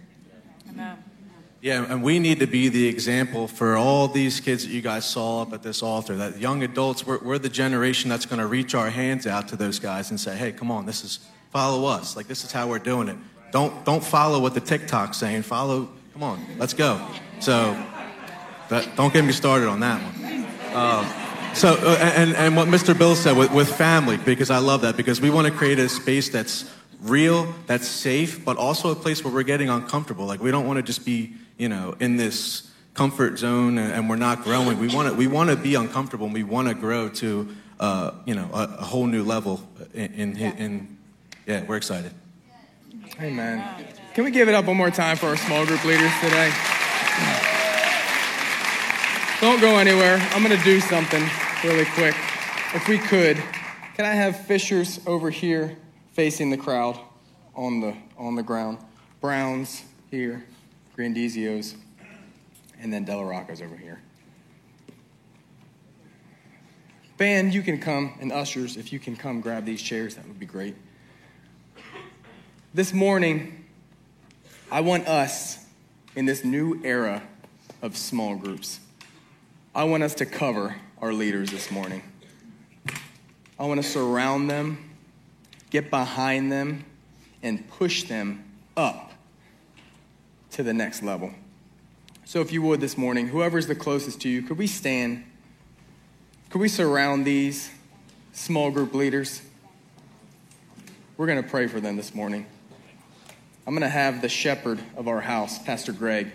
Yeah, 1.63 1.87
and 1.89 2.03
we 2.03 2.19
need 2.19 2.41
to 2.41 2.49
be 2.49 2.69
the 2.69 2.89
example 2.89 3.47
for 3.47 3.77
all 3.77 4.09
these 4.09 4.41
kids 4.41 4.65
that 4.65 4.73
you 4.73 4.83
guys 4.83 5.09
saw 5.09 5.43
up 5.43 5.53
at 5.53 5.63
this 5.63 5.81
altar. 5.81 6.17
That 6.17 6.39
young 6.41 6.65
adults, 6.65 7.07
we're, 7.07 7.21
we're 7.21 7.39
the 7.39 7.49
generation 7.49 8.11
that's 8.11 8.27
going 8.27 8.41
to 8.41 8.49
reach 8.49 8.75
our 8.75 8.91
hands 8.91 9.29
out 9.29 9.47
to 9.49 9.57
those 9.57 9.79
guys 9.79 10.11
and 10.11 10.19
say, 10.19 10.37
hey, 10.37 10.51
come 10.51 10.73
on, 10.73 10.87
this 10.87 11.05
is, 11.05 11.21
follow 11.51 11.87
us. 11.87 12.17
Like, 12.17 12.27
this 12.27 12.43
is 12.43 12.51
how 12.51 12.67
we're 12.67 12.81
doing 12.81 13.07
it. 13.07 13.17
Don't, 13.53 13.85
don't 13.85 14.03
follow 14.03 14.41
what 14.41 14.55
the 14.55 14.61
TikTok's 14.61 15.19
saying. 15.19 15.43
Follow, 15.43 15.89
come 16.15 16.23
on, 16.23 16.45
let's 16.59 16.75
go. 16.75 17.01
So, 17.39 17.77
don't 18.97 19.13
get 19.13 19.25
me 19.25 19.33
started 19.33 19.69
on 19.69 19.81
that 19.81 20.01
one. 20.01 20.45
Uh, 20.75 21.55
so, 21.55 21.75
uh, 21.75 21.99
and, 22.01 22.35
and 22.35 22.57
what 22.57 22.69
Mr. 22.69 22.99
Bill 22.99 23.15
said 23.15 23.37
with, 23.37 23.53
with 23.53 23.71
family, 23.71 24.17
because 24.17 24.51
I 24.51 24.59
love 24.59 24.81
that, 24.81 24.97
because 24.97 25.21
we 25.21 25.29
want 25.29 25.47
to 25.47 25.53
create 25.53 25.79
a 25.79 25.89
space 25.89 26.31
that's 26.31 26.65
real, 27.03 27.55
that's 27.67 27.87
safe, 27.87 28.43
but 28.43 28.57
also 28.57 28.91
a 28.91 28.95
place 28.95 29.23
where 29.23 29.33
we're 29.33 29.43
getting 29.43 29.69
uncomfortable. 29.69 30.25
Like, 30.25 30.41
we 30.41 30.51
don't 30.51 30.67
want 30.67 30.79
to 30.79 30.83
just 30.83 31.05
be, 31.05 31.35
you 31.59 31.69
know, 31.69 31.95
in 32.01 32.17
this 32.17 32.71
comfort 32.95 33.39
zone 33.39 33.77
and, 33.77 33.93
and 33.93 34.09
we're 34.09 34.17
not 34.17 34.45
growing. 34.45 34.79
We 34.79 34.95
want 34.95 35.09
to, 35.11 35.15
we 35.15 35.27
want 35.27 35.51
to 35.51 35.57
be 35.57 35.75
uncomfortable 35.75 36.25
and 36.25 36.35
we 36.35 36.43
want 36.43 36.69
to 36.69 36.75
grow 36.75 37.11
to, 37.11 37.55
uh, 37.79 38.13
you 38.25 38.35
know, 38.35 38.49
a, 38.55 38.77
a, 38.79 38.85
whole 38.85 39.07
new 39.07 39.23
level 39.23 39.61
in, 39.95 40.13
in, 40.15 40.37
in, 40.39 40.99
yeah, 41.47 41.65
we're 41.65 41.77
excited. 41.77 42.13
Amen. 43.21 43.87
Can 44.15 44.25
we 44.25 44.31
give 44.31 44.49
it 44.49 44.55
up 44.55 44.65
one 44.65 44.77
more 44.77 44.91
time 44.91 45.17
for 45.17 45.27
our 45.27 45.37
small 45.37 45.67
group 45.67 45.85
leaders 45.85 46.13
today? 46.21 46.53
Don't 49.41 49.61
go 49.61 49.77
anywhere. 49.77 50.17
I'm 50.33 50.43
going 50.43 50.57
to 50.57 50.65
do 50.65 50.81
something 50.81 51.23
really 51.65 51.85
quick. 51.85 52.15
If 52.75 52.89
we 52.89 52.99
could, 52.99 53.37
can 53.97 54.05
I 54.05 54.15
have 54.15 54.47
Fishers 54.47 55.01
over 55.07 55.31
here 55.31 55.77
facing 56.13 56.51
the 56.51 56.57
crowd 56.57 56.99
on 57.55 57.81
the, 57.81 57.97
on 58.17 58.35
the 58.35 58.43
ground? 58.43 58.79
Browns 59.21 59.83
here, 60.11 60.45
Grandizios, 60.97 61.75
and 62.81 62.93
then 62.93 63.05
Della 63.05 63.25
Rocco's 63.25 63.61
over 63.61 63.77
here. 63.77 64.01
Band, 67.19 67.53
you 67.53 67.63
can 67.63 67.79
come, 67.79 68.15
and 68.21 68.33
ushers, 68.33 68.77
if 68.77 68.93
you 68.93 68.99
can 68.99 69.17
come 69.17 69.41
grab 69.41 69.65
these 69.65 69.83
chairs, 69.83 70.15
that 70.15 70.27
would 70.27 70.41
be 70.41 70.47
great. 70.47 70.75
This 72.75 72.95
morning, 72.95 73.67
I 74.71 74.81
want 74.81 75.07
us 75.07 75.63
in 76.17 76.25
this 76.25 76.43
new 76.43 76.81
era 76.83 77.23
of 77.83 77.99
small 77.99 78.35
groups, 78.35 78.81
I 79.75 79.85
want 79.85 80.03
us 80.03 80.15
to 80.15 80.27
cover 80.27 80.77
our 80.99 81.13
leaders 81.13 81.51
this 81.51 81.71
morning. 81.71 82.03
I 83.61 83.67
want 83.67 83.83
to 83.83 83.87
surround 83.87 84.49
them, 84.49 84.91
get 85.69 85.91
behind 85.91 86.51
them, 86.51 86.87
and 87.43 87.69
push 87.69 88.05
them 88.05 88.43
up 88.75 89.13
to 90.53 90.63
the 90.63 90.73
next 90.73 91.03
level. 91.03 91.35
So, 92.25 92.41
if 92.41 92.53
you 92.53 92.63
would 92.63 92.81
this 92.81 92.97
morning, 92.97 93.29
whoever's 93.29 93.67
the 93.67 93.75
closest 93.75 94.23
to 94.23 94.31
you, 94.31 94.41
could 94.41 94.57
we 94.57 94.67
stand? 94.67 95.25
Could 96.49 96.63
we 96.63 96.69
surround 96.69 97.27
these 97.27 97.71
small 98.33 98.71
group 98.71 98.95
leaders? 98.95 99.43
We're 101.19 101.27
going 101.27 101.43
to 101.43 101.49
pray 101.49 101.67
for 101.67 101.79
them 101.79 101.97
this 101.97 102.15
morning. 102.15 102.47
I'm 103.65 103.75
going 103.75 103.83
to 103.83 103.89
have 103.89 104.23
the 104.23 104.29
shepherd 104.29 104.81
of 104.97 105.07
our 105.07 105.21
house, 105.21 105.59
Pastor 105.59 105.93
Greg, 105.93 106.33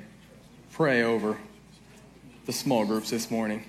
pray 0.71 1.03
over 1.03 1.37
the 2.45 2.53
small 2.53 2.85
groups 2.85 3.09
this 3.09 3.29
morning. 3.29 3.65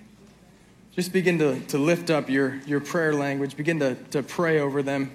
Just 0.93 1.13
begin 1.13 1.41
to, 1.41 1.59
to 1.67 1.79
lift 1.79 2.09
up 2.09 2.31
your, 2.31 2.57
your 2.67 2.79
prayer 2.81 3.13
language, 3.15 3.57
begin 3.57 3.81
to, 3.81 3.97
to 4.11 4.23
pray 4.23 4.61
over 4.61 4.81
them. 4.81 5.11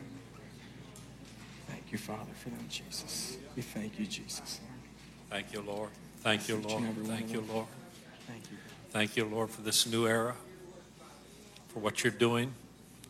Thank 1.70 1.92
you, 1.92 1.98
Father, 1.98 2.32
for 2.42 2.50
them, 2.50 2.66
Jesus. 2.70 3.38
We 3.56 3.62
thank 3.62 3.98
you, 3.98 4.06
Jesus. 4.06 4.60
Thank 5.30 5.54
you, 5.54 5.62
Lord. 5.62 5.90
Thank 6.20 6.50
you, 6.50 6.58
Lord. 6.58 6.82
and 6.82 6.90
every 6.90 7.04
one 7.04 7.18
Thank 7.18 7.32
you. 7.32 7.46
Lord. 7.50 7.68
Thank 8.28 8.44
you. 8.52 8.58
Thank 8.92 9.18
you, 9.18 9.26
Lord, 9.26 9.52
for 9.52 9.62
this 9.62 9.88
new 9.88 10.06
era, 10.06 10.36
for 11.70 11.80
what 11.80 12.04
you're 12.04 12.12
doing, 12.12 12.54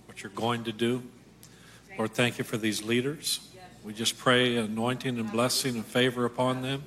what 0.05 0.21
you're 0.21 0.31
going 0.31 0.63
to 0.65 0.71
do. 0.71 1.01
Lord, 1.97 2.13
thank 2.13 2.38
you 2.38 2.43
for 2.43 2.57
these 2.57 2.84
leaders. 2.84 3.39
We 3.84 3.93
just 3.93 4.17
pray 4.17 4.55
anointing 4.55 5.19
and 5.19 5.29
blessing 5.29 5.75
and 5.75 5.86
favor 5.86 6.23
upon 6.23 6.61
them. 6.61 6.84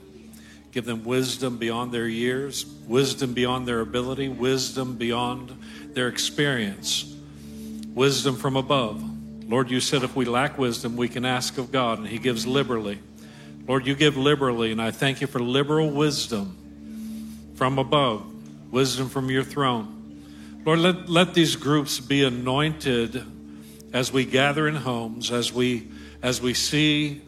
Give 0.73 0.85
them 0.85 1.05
wisdom 1.05 1.59
beyond 1.59 1.93
their 1.93 2.09
years, 2.09 2.65
wisdom 2.87 3.35
beyond 3.35 3.69
their 3.69 3.81
ability, 3.81 4.29
wisdom 4.29 4.97
beyond 4.97 5.57
their 5.93 6.09
experience, 6.09 7.15
wisdom 7.95 8.37
from 8.37 8.57
above. 8.57 9.03
Lord, 9.49 9.71
you 9.71 9.81
said 9.81 10.05
if 10.05 10.17
we 10.17 10.25
lack 10.25 10.57
wisdom, 10.57 10.97
we 10.97 11.09
can 11.09 11.25
ask 11.25 11.59
of 11.59 11.71
God, 11.71 11.99
and 11.99 12.07
He 12.09 12.19
gives 12.19 12.47
liberally. 12.47 12.99
Lord, 13.69 13.87
you 13.87 13.95
give 13.95 14.17
liberally, 14.17 14.73
and 14.73 14.81
I 14.81 14.91
thank 14.91 15.21
you 15.21 15.27
for 15.27 15.39
liberal 15.39 15.91
wisdom 15.91 17.53
from 17.57 17.79
above, 17.79 18.25
wisdom 18.73 19.09
from 19.09 19.31
your 19.31 19.45
throne. 19.45 20.63
Lord, 20.65 20.79
let, 20.79 21.09
let 21.09 21.35
these 21.35 21.57
groups 21.57 22.01
be 22.01 22.25
anointed 22.25 23.23
as 23.93 24.13
we 24.13 24.25
gather 24.25 24.67
in 24.67 24.77
homes, 24.77 25.31
as 25.31 25.53
we 25.53 25.89
as 26.23 26.41
we 26.41 26.55
see 26.55 27.23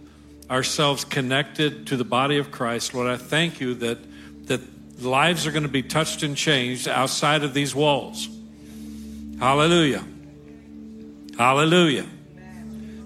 ourselves 0.51 1.05
connected 1.05 1.87
to 1.89 1.97
the 1.97 2.05
body 2.05 2.39
of 2.39 2.51
Christ. 2.51 2.95
Lord, 2.95 3.09
I 3.09 3.17
thank 3.17 3.61
you 3.61 3.75
that 3.75 3.99
that 4.49 4.61
lives 5.03 5.47
are 5.47 5.53
going 5.53 5.63
to 5.63 5.69
be 5.69 5.83
touched 5.83 6.23
and 6.23 6.37
changed 6.37 6.89
outside 6.89 7.45
of 7.45 7.55
these 7.55 7.75
walls. 7.75 8.29
Hallelujah. 9.39 10.05
Hallelujah. 11.37 12.07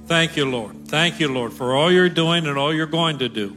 Thank 0.07 0.37
you, 0.37 0.47
Lord. 0.47 0.89
Thank 0.89 1.20
you, 1.20 1.28
Lord, 1.28 1.53
for 1.53 1.74
all 1.74 1.93
you're 1.93 2.09
doing 2.09 2.47
and 2.47 2.57
all 2.57 2.72
you're 2.72 2.87
going 2.87 3.18
to 3.18 3.28
do. 3.28 3.57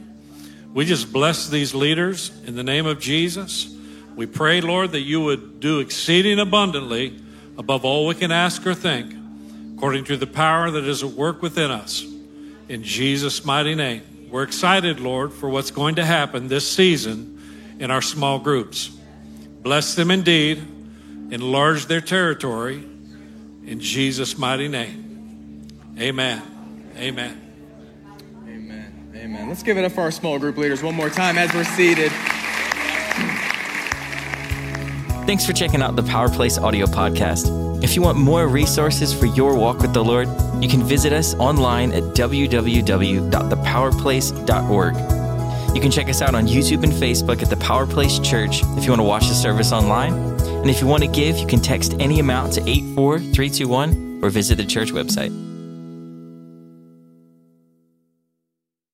We 0.74 0.84
just 0.84 1.12
bless 1.12 1.48
these 1.48 1.74
leaders 1.74 2.30
in 2.44 2.56
the 2.56 2.62
name 2.62 2.86
of 2.86 3.00
Jesus. 3.00 3.74
We 4.14 4.26
pray, 4.26 4.60
Lord, 4.60 4.92
that 4.92 5.00
you 5.00 5.22
would 5.22 5.60
do 5.60 5.80
exceeding 5.80 6.38
abundantly 6.38 7.18
above 7.56 7.84
all 7.84 8.06
we 8.06 8.14
can 8.14 8.30
ask 8.30 8.66
or 8.66 8.74
think, 8.74 9.14
according 9.76 10.04
to 10.04 10.16
the 10.16 10.26
power 10.26 10.70
that 10.70 10.84
is 10.84 11.02
at 11.02 11.10
work 11.10 11.40
within 11.40 11.70
us. 11.70 12.04
In 12.68 12.82
Jesus' 12.82 13.44
mighty 13.44 13.74
name. 13.74 14.28
We're 14.30 14.42
excited, 14.42 14.98
Lord, 14.98 15.32
for 15.32 15.48
what's 15.48 15.70
going 15.70 15.96
to 15.96 16.04
happen 16.04 16.48
this 16.48 16.70
season 16.70 17.76
in 17.78 17.90
our 17.90 18.02
small 18.02 18.38
groups. 18.38 18.90
Bless 19.62 19.94
them 19.94 20.10
indeed, 20.10 20.58
enlarge 21.30 21.86
their 21.86 22.00
territory. 22.00 22.84
In 23.64 23.80
Jesus' 23.80 24.36
mighty 24.38 24.68
name. 24.68 25.68
Amen. 25.98 26.42
Amen. 26.96 27.40
Amen. 28.46 29.10
Amen. 29.14 29.48
Let's 29.48 29.62
give 29.62 29.76
it 29.78 29.84
up 29.84 29.92
for 29.92 30.02
our 30.02 30.10
small 30.10 30.38
group 30.38 30.56
leaders 30.56 30.82
one 30.82 30.94
more 30.94 31.10
time 31.10 31.38
as 31.38 31.52
we're 31.54 31.64
seated. 31.64 32.12
Thanks 35.26 35.44
for 35.44 35.52
checking 35.52 35.82
out 35.82 35.96
the 35.96 36.04
Power 36.04 36.28
Place 36.28 36.56
audio 36.56 36.86
podcast. 36.86 37.82
If 37.82 37.96
you 37.96 38.02
want 38.02 38.16
more 38.16 38.46
resources 38.46 39.12
for 39.12 39.26
your 39.26 39.56
walk 39.56 39.80
with 39.80 39.92
the 39.92 40.04
Lord, 40.04 40.28
you 40.62 40.68
can 40.68 40.84
visit 40.84 41.12
us 41.12 41.34
online 41.34 41.90
at 41.90 42.04
www.thepowerplace.org. 42.14 44.94
You 45.74 45.80
can 45.80 45.90
check 45.90 46.08
us 46.08 46.22
out 46.22 46.36
on 46.36 46.46
YouTube 46.46 46.84
and 46.84 46.92
Facebook 46.92 47.42
at 47.42 47.50
the 47.50 47.56
Power 47.56 47.88
Place 47.88 48.20
Church 48.20 48.62
if 48.76 48.84
you 48.84 48.90
want 48.90 49.00
to 49.00 49.02
watch 49.02 49.26
the 49.26 49.34
service 49.34 49.72
online. 49.72 50.14
And 50.14 50.70
if 50.70 50.80
you 50.80 50.86
want 50.86 51.02
to 51.02 51.08
give, 51.08 51.38
you 51.38 51.46
can 51.48 51.60
text 51.60 51.96
any 51.98 52.20
amount 52.20 52.52
to 52.52 52.60
84321 52.60 54.20
or 54.22 54.30
visit 54.30 54.58
the 54.58 54.64
church 54.64 54.92
website. 54.92 55.32